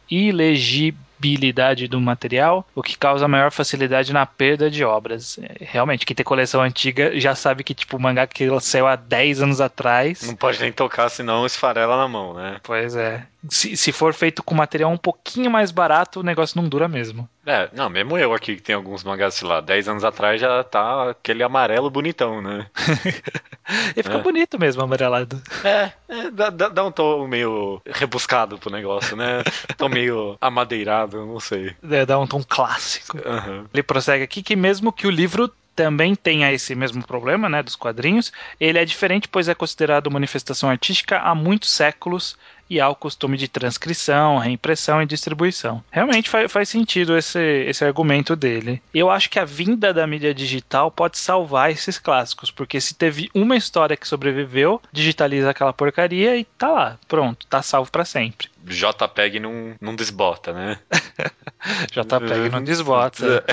[0.08, 5.38] ilegibilidade do material, o que causa maior facilidade na perda de obras.
[5.42, 8.96] É, Realmente, quem tem coleção antiga já sabe que tipo o mangá que saiu há
[8.96, 10.22] 10 anos atrás.
[10.22, 12.58] Não pode nem tocar, senão esfarela na mão, né?
[12.62, 13.26] Pois é.
[13.50, 17.28] Se, se for feito com material um pouquinho mais barato, o negócio não dura mesmo.
[17.44, 20.64] É, não, mesmo eu aqui que tem alguns mangás, sei lá, 10 anos atrás já
[20.64, 22.66] tá aquele amarelo bonitão, né?
[23.96, 24.22] E fica É.
[24.22, 25.42] bonito mesmo, amarelado.
[25.64, 29.42] É, é, dá, dá- um tom meio rebuscado pro negócio, né?
[29.76, 31.74] Tom meio amadeirado, não sei.
[31.90, 33.18] É, dá um tom clássico.
[33.26, 33.66] Aham.
[33.74, 37.76] Ele prossegue aqui que mesmo que o livro também tenha esse mesmo problema, né, dos
[37.76, 42.36] quadrinhos, ele é diferente pois é considerado manifestação artística há muitos séculos
[42.68, 45.82] e há o costume de transcrição, reimpressão e distribuição.
[45.90, 48.82] Realmente faz, faz sentido esse, esse argumento dele.
[48.92, 53.30] Eu acho que a vinda da mídia digital pode salvar esses clássicos, porque se teve
[53.34, 58.48] uma história que sobreviveu, digitaliza aquela porcaria e tá lá, pronto, tá salvo pra sempre.
[58.64, 60.78] JPEG não, não desbota, né?
[61.92, 63.44] JPEG não desbota.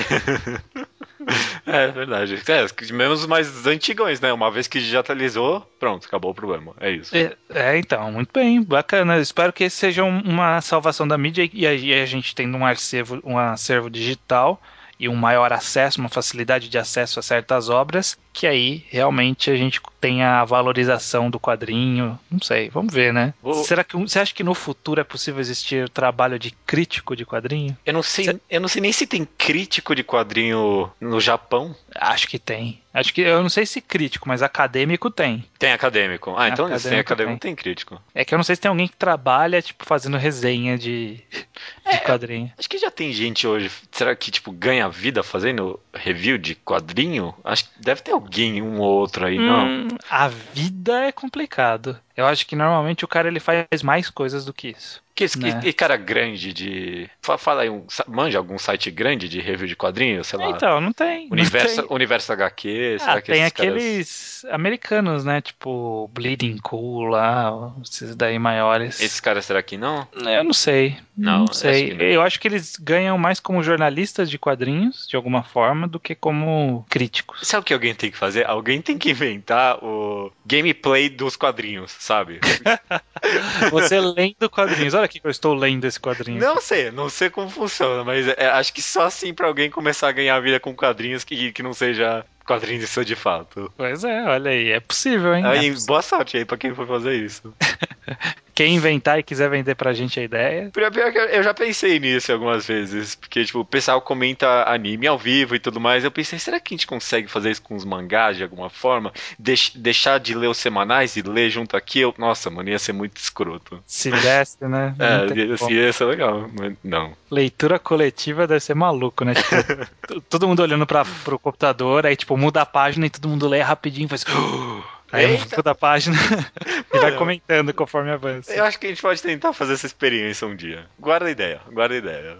[1.66, 2.34] É, verdade.
[2.46, 4.32] É, mesmo os mais antigões, né?
[4.32, 6.74] Uma vez que digitalizou, pronto, acabou o problema.
[6.78, 7.16] É isso.
[7.16, 9.18] É, é, então, muito bem, bacana.
[9.18, 13.20] Espero que seja um- uma salvação da mídia e aí a gente tendo um acervo,
[13.24, 14.60] um acervo digital
[14.98, 19.56] e um maior acesso, uma facilidade de acesso a certas obras, que aí realmente a
[19.56, 22.18] gente tenha a valorização do quadrinho.
[22.30, 23.34] Não sei, vamos ver, né?
[23.64, 27.76] Será que você acha que no futuro é possível existir trabalho de crítico de quadrinho?
[27.84, 31.74] Eu não sei, eu não sei nem se tem crítico de quadrinho no Japão.
[31.94, 32.83] Acho que tem.
[32.94, 35.44] Acho que eu não sei se crítico, mas acadêmico tem.
[35.58, 36.32] Tem acadêmico.
[36.36, 37.50] Ah, então se tem Acadêmico acadêmico, tem.
[37.50, 38.00] tem crítico.
[38.14, 41.98] É que eu não sei se tem alguém que trabalha tipo fazendo resenha de, de
[42.06, 42.52] quadrinho.
[42.56, 43.70] Acho que já tem gente hoje.
[43.90, 47.34] Será que, tipo, ganha vida fazendo review de quadrinho?
[47.42, 49.66] Acho que deve ter alguém, um ou outro aí, não.
[49.66, 51.98] Hum, a vida é complicado.
[52.16, 55.02] Eu acho que normalmente o cara ele faz mais coisas do que isso.
[55.14, 55.60] Que, esse- né?
[55.64, 57.08] e, e cara grande de.
[57.22, 60.24] fa- Fala aí, um, manja algum site grande de review de quadrinho?
[60.24, 60.50] Sei lá.
[60.50, 61.26] Então, não tem.
[61.28, 61.94] não Universo, tem.
[61.94, 65.40] Universo HQ, será Ah, que tem esses caras- aqueles americanos, né?
[65.40, 69.00] Tipo Bleeding Cool lá, esses daí maiores.
[69.00, 70.06] Esses caras será que não?
[70.14, 70.96] Eu não sei.
[71.16, 71.90] Não, Não, acho sei.
[71.90, 72.04] que não.
[72.06, 76.12] Eu acho que eles ganham mais como jornalistas de quadrinhos, de alguma forma, do que
[76.16, 77.46] como críticos.
[77.46, 78.44] Sabe o que alguém tem que fazer?
[78.48, 82.40] Alguém tem que inventar o gameplay dos quadrinhos, sabe?
[83.70, 84.94] Você lendo quadrinhos.
[84.94, 86.40] Olha aqui que eu estou lendo esse quadrinho.
[86.40, 90.08] Não sei, não sei como funciona, mas é, acho que só assim pra alguém começar
[90.08, 93.72] a ganhar vida com quadrinhos que, que não seja quadrinhos de seu de fato.
[93.76, 94.70] Pois é, olha aí.
[94.72, 95.44] É possível, hein?
[95.46, 97.54] Aí, É poss- boa sorte aí pra quem for fazer isso.
[98.54, 101.98] Quem inventar e quiser vender pra gente a ideia, Pior pior que eu- já pensei
[101.98, 106.04] nisso algumas vezes, porque tipo, o pessoal comenta anime ao vivo e tudo mais.
[106.04, 109.12] Eu pensei, será que a gente consegue fazer isso com os mangás de alguma forma?
[109.38, 112.00] Deix- deixar de ler os semanais e ler junto aqui?
[112.00, 113.82] Eu- nossa, mano, ia ser muito escroto.
[113.86, 114.94] se desse, né?
[114.98, 117.12] Não É, tem ia, ser legal, mas não.
[117.30, 119.34] Leitura coletiva deve ser maluco, né?
[119.34, 119.50] Tipo,
[120.30, 123.60] todo mundo olhando pra, pro computador, aí tipo, muda a página e todo mundo lê
[123.60, 124.24] rapidinho, faz.
[125.14, 125.56] Aí Eita!
[125.56, 126.16] muda a página
[126.92, 128.52] e vai comentando conforme avança.
[128.52, 130.86] Eu acho que a gente pode tentar fazer essa experiência um dia.
[130.98, 132.36] Guarda a ideia, guarda a ideia.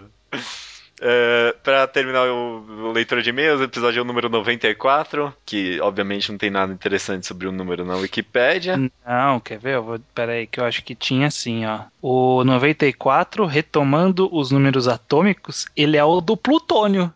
[1.01, 6.51] É, pra terminar o, o leitor de e-mails, episódio número 94, que obviamente não tem
[6.51, 8.77] nada interessante sobre o número na Wikipédia.
[9.07, 9.77] Não, quer ver?
[9.77, 11.83] Eu vou, peraí, que eu acho que tinha assim, ó.
[12.03, 17.13] O 94, retomando os números atômicos, ele é o do plutônio.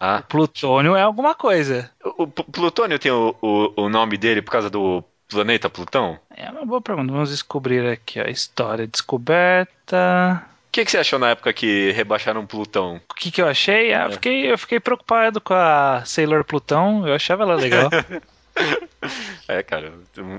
[0.00, 1.90] Ah, Plutônio é alguma coisa.
[2.04, 6.18] o, o Plutônio tem o, o, o nome dele por causa do planeta Plutão?
[6.34, 7.12] É uma boa pergunta.
[7.12, 8.24] Vamos descobrir aqui, ó.
[8.24, 10.42] História descoberta.
[10.68, 13.00] O que, que você achou na época que rebaixaram Plutão?
[13.10, 13.92] O que, que eu achei?
[13.92, 17.06] Ah, eu, fiquei, eu fiquei preocupado com a Sailor Plutão.
[17.06, 17.90] Eu achava ela legal.
[19.48, 19.94] É, cara,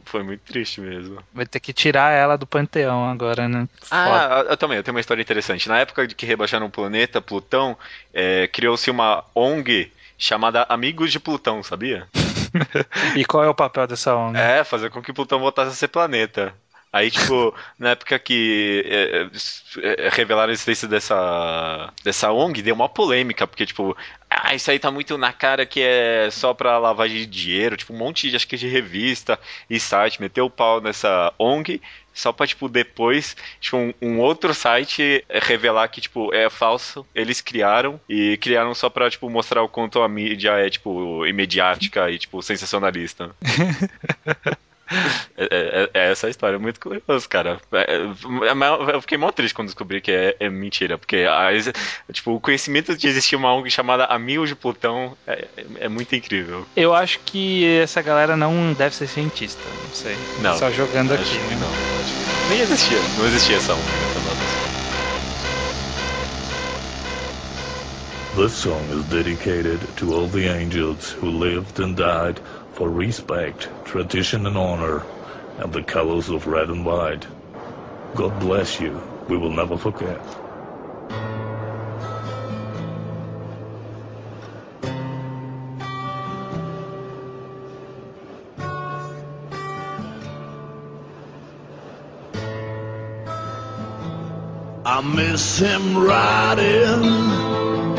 [0.05, 1.23] foi muito triste mesmo.
[1.33, 3.67] Vai ter que tirar ela do panteão agora, né?
[3.81, 3.89] Foda.
[3.89, 5.67] Ah, eu também, eu tenho uma história interessante.
[5.67, 7.75] Na época de que rebaixaram o planeta Plutão,
[8.13, 12.07] é, criou-se uma ONG chamada Amigos de Plutão, sabia?
[13.15, 14.37] E qual é o papel dessa ONG?
[14.37, 16.53] É, fazer com que Plutão voltasse a ser planeta.
[16.91, 22.89] Aí, tipo, na época que é, é, revelaram a existência dessa, dessa ONG, deu uma
[22.89, 23.95] polêmica, porque, tipo,
[24.27, 27.93] ah, isso aí tá muito na cara que é só pra lavagem de dinheiro, tipo,
[27.93, 29.39] um monte de, acho que de revista
[29.69, 31.79] e site meteu o pau nessa ONG,
[32.11, 37.39] só pra, tipo, depois, tipo, um, um outro site revelar que, tipo, é falso, eles
[37.39, 42.17] criaram, e criaram só pra, tipo, mostrar o quanto a mídia é, tipo, imediática e,
[42.17, 43.29] tipo, sensacionalista.
[45.37, 47.59] É, é- é essa a história, é muito curioso, cara.
[47.71, 51.49] É- é- eu fiquei mó triste quando descobri que é, é mentira, porque a-
[52.11, 55.47] tipo, o conhecimento de existir uma ONG chamada Amigos de Plutão é,
[55.81, 56.65] é muito incrível.
[56.75, 60.17] Eu acho que essa galera não deve ser cientista, não sei.
[60.37, 61.39] Não, Só jogando Acho aqui.
[61.47, 61.55] que né?
[61.55, 61.71] não.
[62.49, 63.89] Nem existia, não existia essa ONG.
[68.35, 72.39] This song is dedicated to all the angels who lived and died
[72.79, 75.03] for respect, tradition, and honor,
[75.57, 77.27] and the colors of red and white.
[78.15, 79.03] God bless you.
[79.27, 80.21] We will never forget.
[94.85, 97.48] I miss him riding.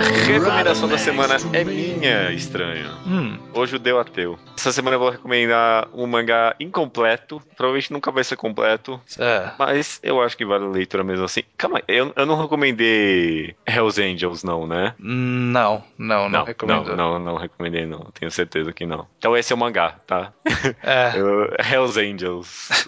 [0.00, 2.88] Recomendação da semana é minha, estranho.
[3.06, 4.38] Hum, O Judeu Ateu.
[4.56, 7.40] Essa semana eu vou recomendar um mangá incompleto.
[7.56, 9.00] Provavelmente nunca vai ser completo.
[9.18, 9.50] é.
[9.58, 11.42] Mas eu acho que vale a leitura mesmo assim.
[11.58, 14.94] Calma aí, eu, eu não recomendei Hells Angels, não, né?
[14.98, 16.96] Não, não, não, recomendo.
[16.96, 18.00] Não, não, não recomendei, não.
[18.18, 19.06] Tenho certeza que não.
[19.18, 20.32] Então esse é o mangá, tá?
[20.82, 21.12] É.
[21.20, 22.86] Eu- Hells Angels.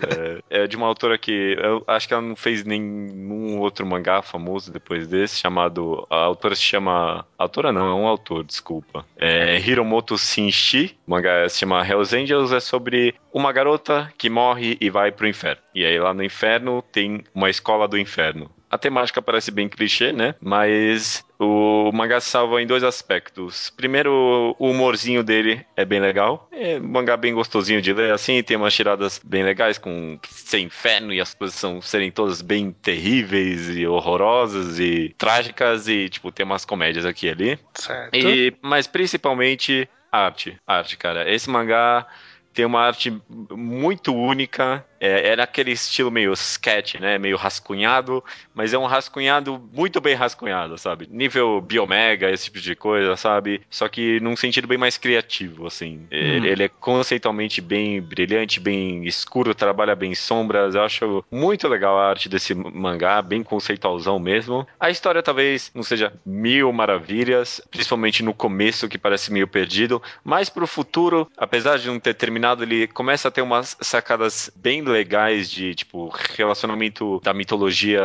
[0.50, 4.22] é, é de uma autora que eu acho que ela não fez nenhum outro mangá
[4.22, 6.06] famoso depois desse, chamado.
[6.08, 7.01] A autora se chama.
[7.38, 9.04] Autora não, é um autor, desculpa.
[9.16, 10.96] É Hiromoto Shinshi.
[11.06, 15.28] O mangá se chama Hells Angels, é sobre uma garota que morre e vai pro
[15.28, 15.62] inferno.
[15.74, 18.50] E aí lá no inferno tem uma escola do inferno.
[18.70, 20.34] A temática parece bem clichê, né?
[20.40, 23.70] Mas o mangá se salva em dois aspectos.
[23.70, 26.48] Primeiro, o humorzinho dele é bem legal.
[26.52, 28.42] É um mangá bem gostosinho de ler, assim.
[28.42, 32.72] Tem umas tiradas bem legais com ser inferno e as coisas são, serem todas bem
[32.72, 35.88] terríveis e horrorosas e trágicas.
[35.88, 37.58] E, tipo, tem umas comédias aqui e ali.
[37.74, 38.14] Certo.
[38.16, 40.58] E, mas principalmente arte.
[40.66, 41.30] Arte, cara.
[41.32, 42.06] Esse mangá
[42.52, 43.16] tem uma arte
[43.50, 44.84] muito única.
[45.02, 47.18] É, era aquele estilo meio sketch, né?
[47.18, 48.22] Meio rascunhado,
[48.54, 51.08] mas é um rascunhado muito bem rascunhado, sabe?
[51.10, 53.62] Nível biomega, esse tipo de coisa, sabe?
[53.68, 56.06] Só que num sentido bem mais criativo, assim.
[56.08, 60.76] Ele, ele é conceitualmente bem brilhante, bem escuro, trabalha bem sombras.
[60.76, 64.64] Eu acho muito legal a arte desse mangá, bem conceitualzão mesmo.
[64.78, 70.48] A história talvez não seja mil maravilhas, principalmente no começo, que parece meio perdido, mas
[70.48, 75.50] pro futuro, apesar de não ter terminado, ele começa a ter umas sacadas bem legais
[75.50, 78.02] de, tipo, relacionamento da mitologia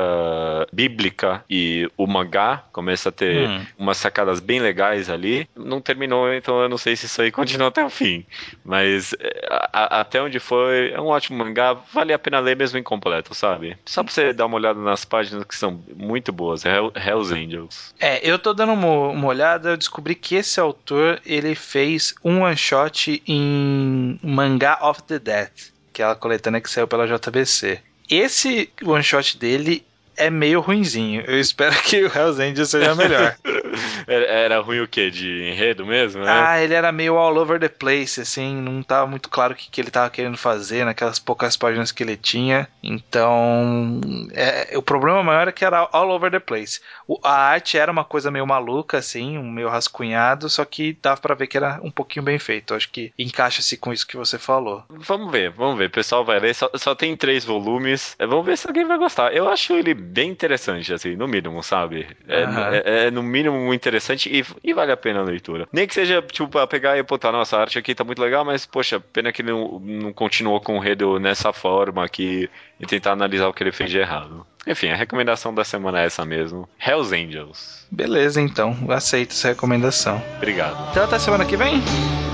[0.72, 2.64] bíblica e o mangá.
[2.72, 3.65] Começa a ter Hum.
[3.77, 5.47] umas sacadas bem legais ali.
[5.55, 8.26] Não terminou, então eu não sei se isso aí continua até o fim.
[8.64, 11.73] Mas é, a- a- até onde foi, é um ótimo mangá.
[11.93, 13.77] Vale a pena ler mesmo incompleto, sabe?
[13.85, 16.64] Só pra você dar uma olhada nas páginas que são muito boas.
[16.65, 17.93] Hell, Hells Angels.
[17.99, 22.41] É, eu tô dando uma, uma olhada, eu descobri que esse autor, ele fez um
[22.41, 25.49] one shot em Mangá of the Dead,
[25.98, 27.80] que é a coletânea que saiu pela JBC.
[28.07, 29.84] Esse one shot dele
[30.18, 31.23] é meio ruinzinho.
[31.27, 33.35] Eu espero que o Hells Angels seja melhor.
[34.07, 35.10] Era, ruim o quê?
[35.11, 36.31] De enredo mesmo, né?
[36.31, 39.69] ah, ele era meio all over the place, assim, não tava muito claro o que,
[39.69, 42.68] que ele tava querendo fazer naquelas poucas páginas que ele tinha.
[42.81, 43.99] Então,
[44.34, 46.80] é, o problema maior é que era all over the place.
[47.07, 51.19] O- a arte era uma coisa meio maluca, assim, um meio rascunhado, só que dava
[51.19, 52.73] pra ver que era um pouquinho bem feito.
[52.73, 54.84] Acho que encaixa-se com isso que você falou.
[54.89, 55.88] Vamos ver, vamos ver.
[55.88, 56.53] O pessoal vai ler.
[56.56, 58.15] Só, só tem três volumes.
[58.19, 59.34] É, vamos ver se alguém vai gostar.
[59.34, 62.07] Eu acho ele bem interessante, assim, no mínimo, sabe?
[62.27, 62.69] É, Aham.
[62.73, 65.67] é- é, no mínimo interessante e, e vale a pena a leitura.
[65.71, 68.43] Nem que seja, tipo, pra pegar e, tá, nossa, a arte aqui tá muito legal,
[68.45, 73.11] mas, poxa, pena que não, não continuou com o Redo nessa forma aqui e tentar
[73.11, 74.45] analisar o que ele fez de errado.
[74.65, 76.67] Enfim, a recomendação da semana é essa mesmo.
[76.85, 77.88] Hells Angels.
[77.89, 78.75] Beleza, então.
[78.89, 80.21] Aceito essa recomendação.
[80.35, 80.77] Obrigado.
[80.91, 81.81] Então até semana que vem?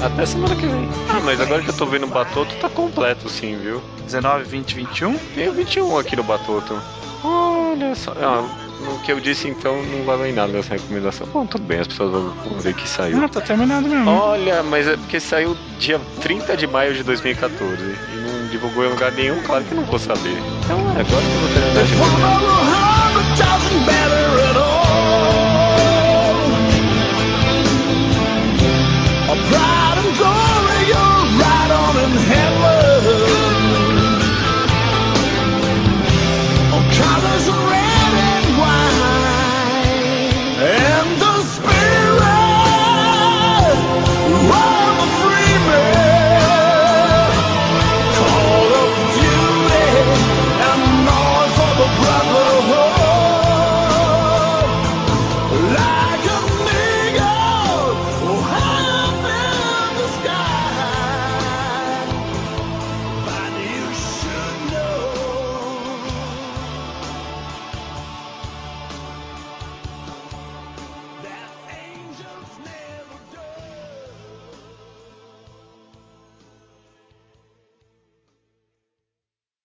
[0.03, 0.89] Até semana que vem.
[1.09, 3.79] Ah, mas agora que eu tô vendo o Batoto, tá completo sim, viu?
[4.05, 5.15] 19, 20, 21?
[5.35, 6.73] Tem o 21 aqui no Batoto.
[7.23, 8.13] Olha só.
[8.21, 8.43] Ah,
[8.85, 11.27] no que eu disse então não valeu em nada nessa recomendação.
[11.27, 13.23] Bom, tudo bem, as pessoas vão ver que saiu.
[13.23, 14.09] Ah, tá terminado mesmo.
[14.09, 18.89] Olha, mas é porque saiu dia 30 de maio de 2014 e não divulgou em
[18.89, 20.37] lugar nenhum, claro que não vou saber.
[20.63, 21.83] Então é agora que eu vou terminar
[23.35, 23.53] de a
[24.59, 25.43] all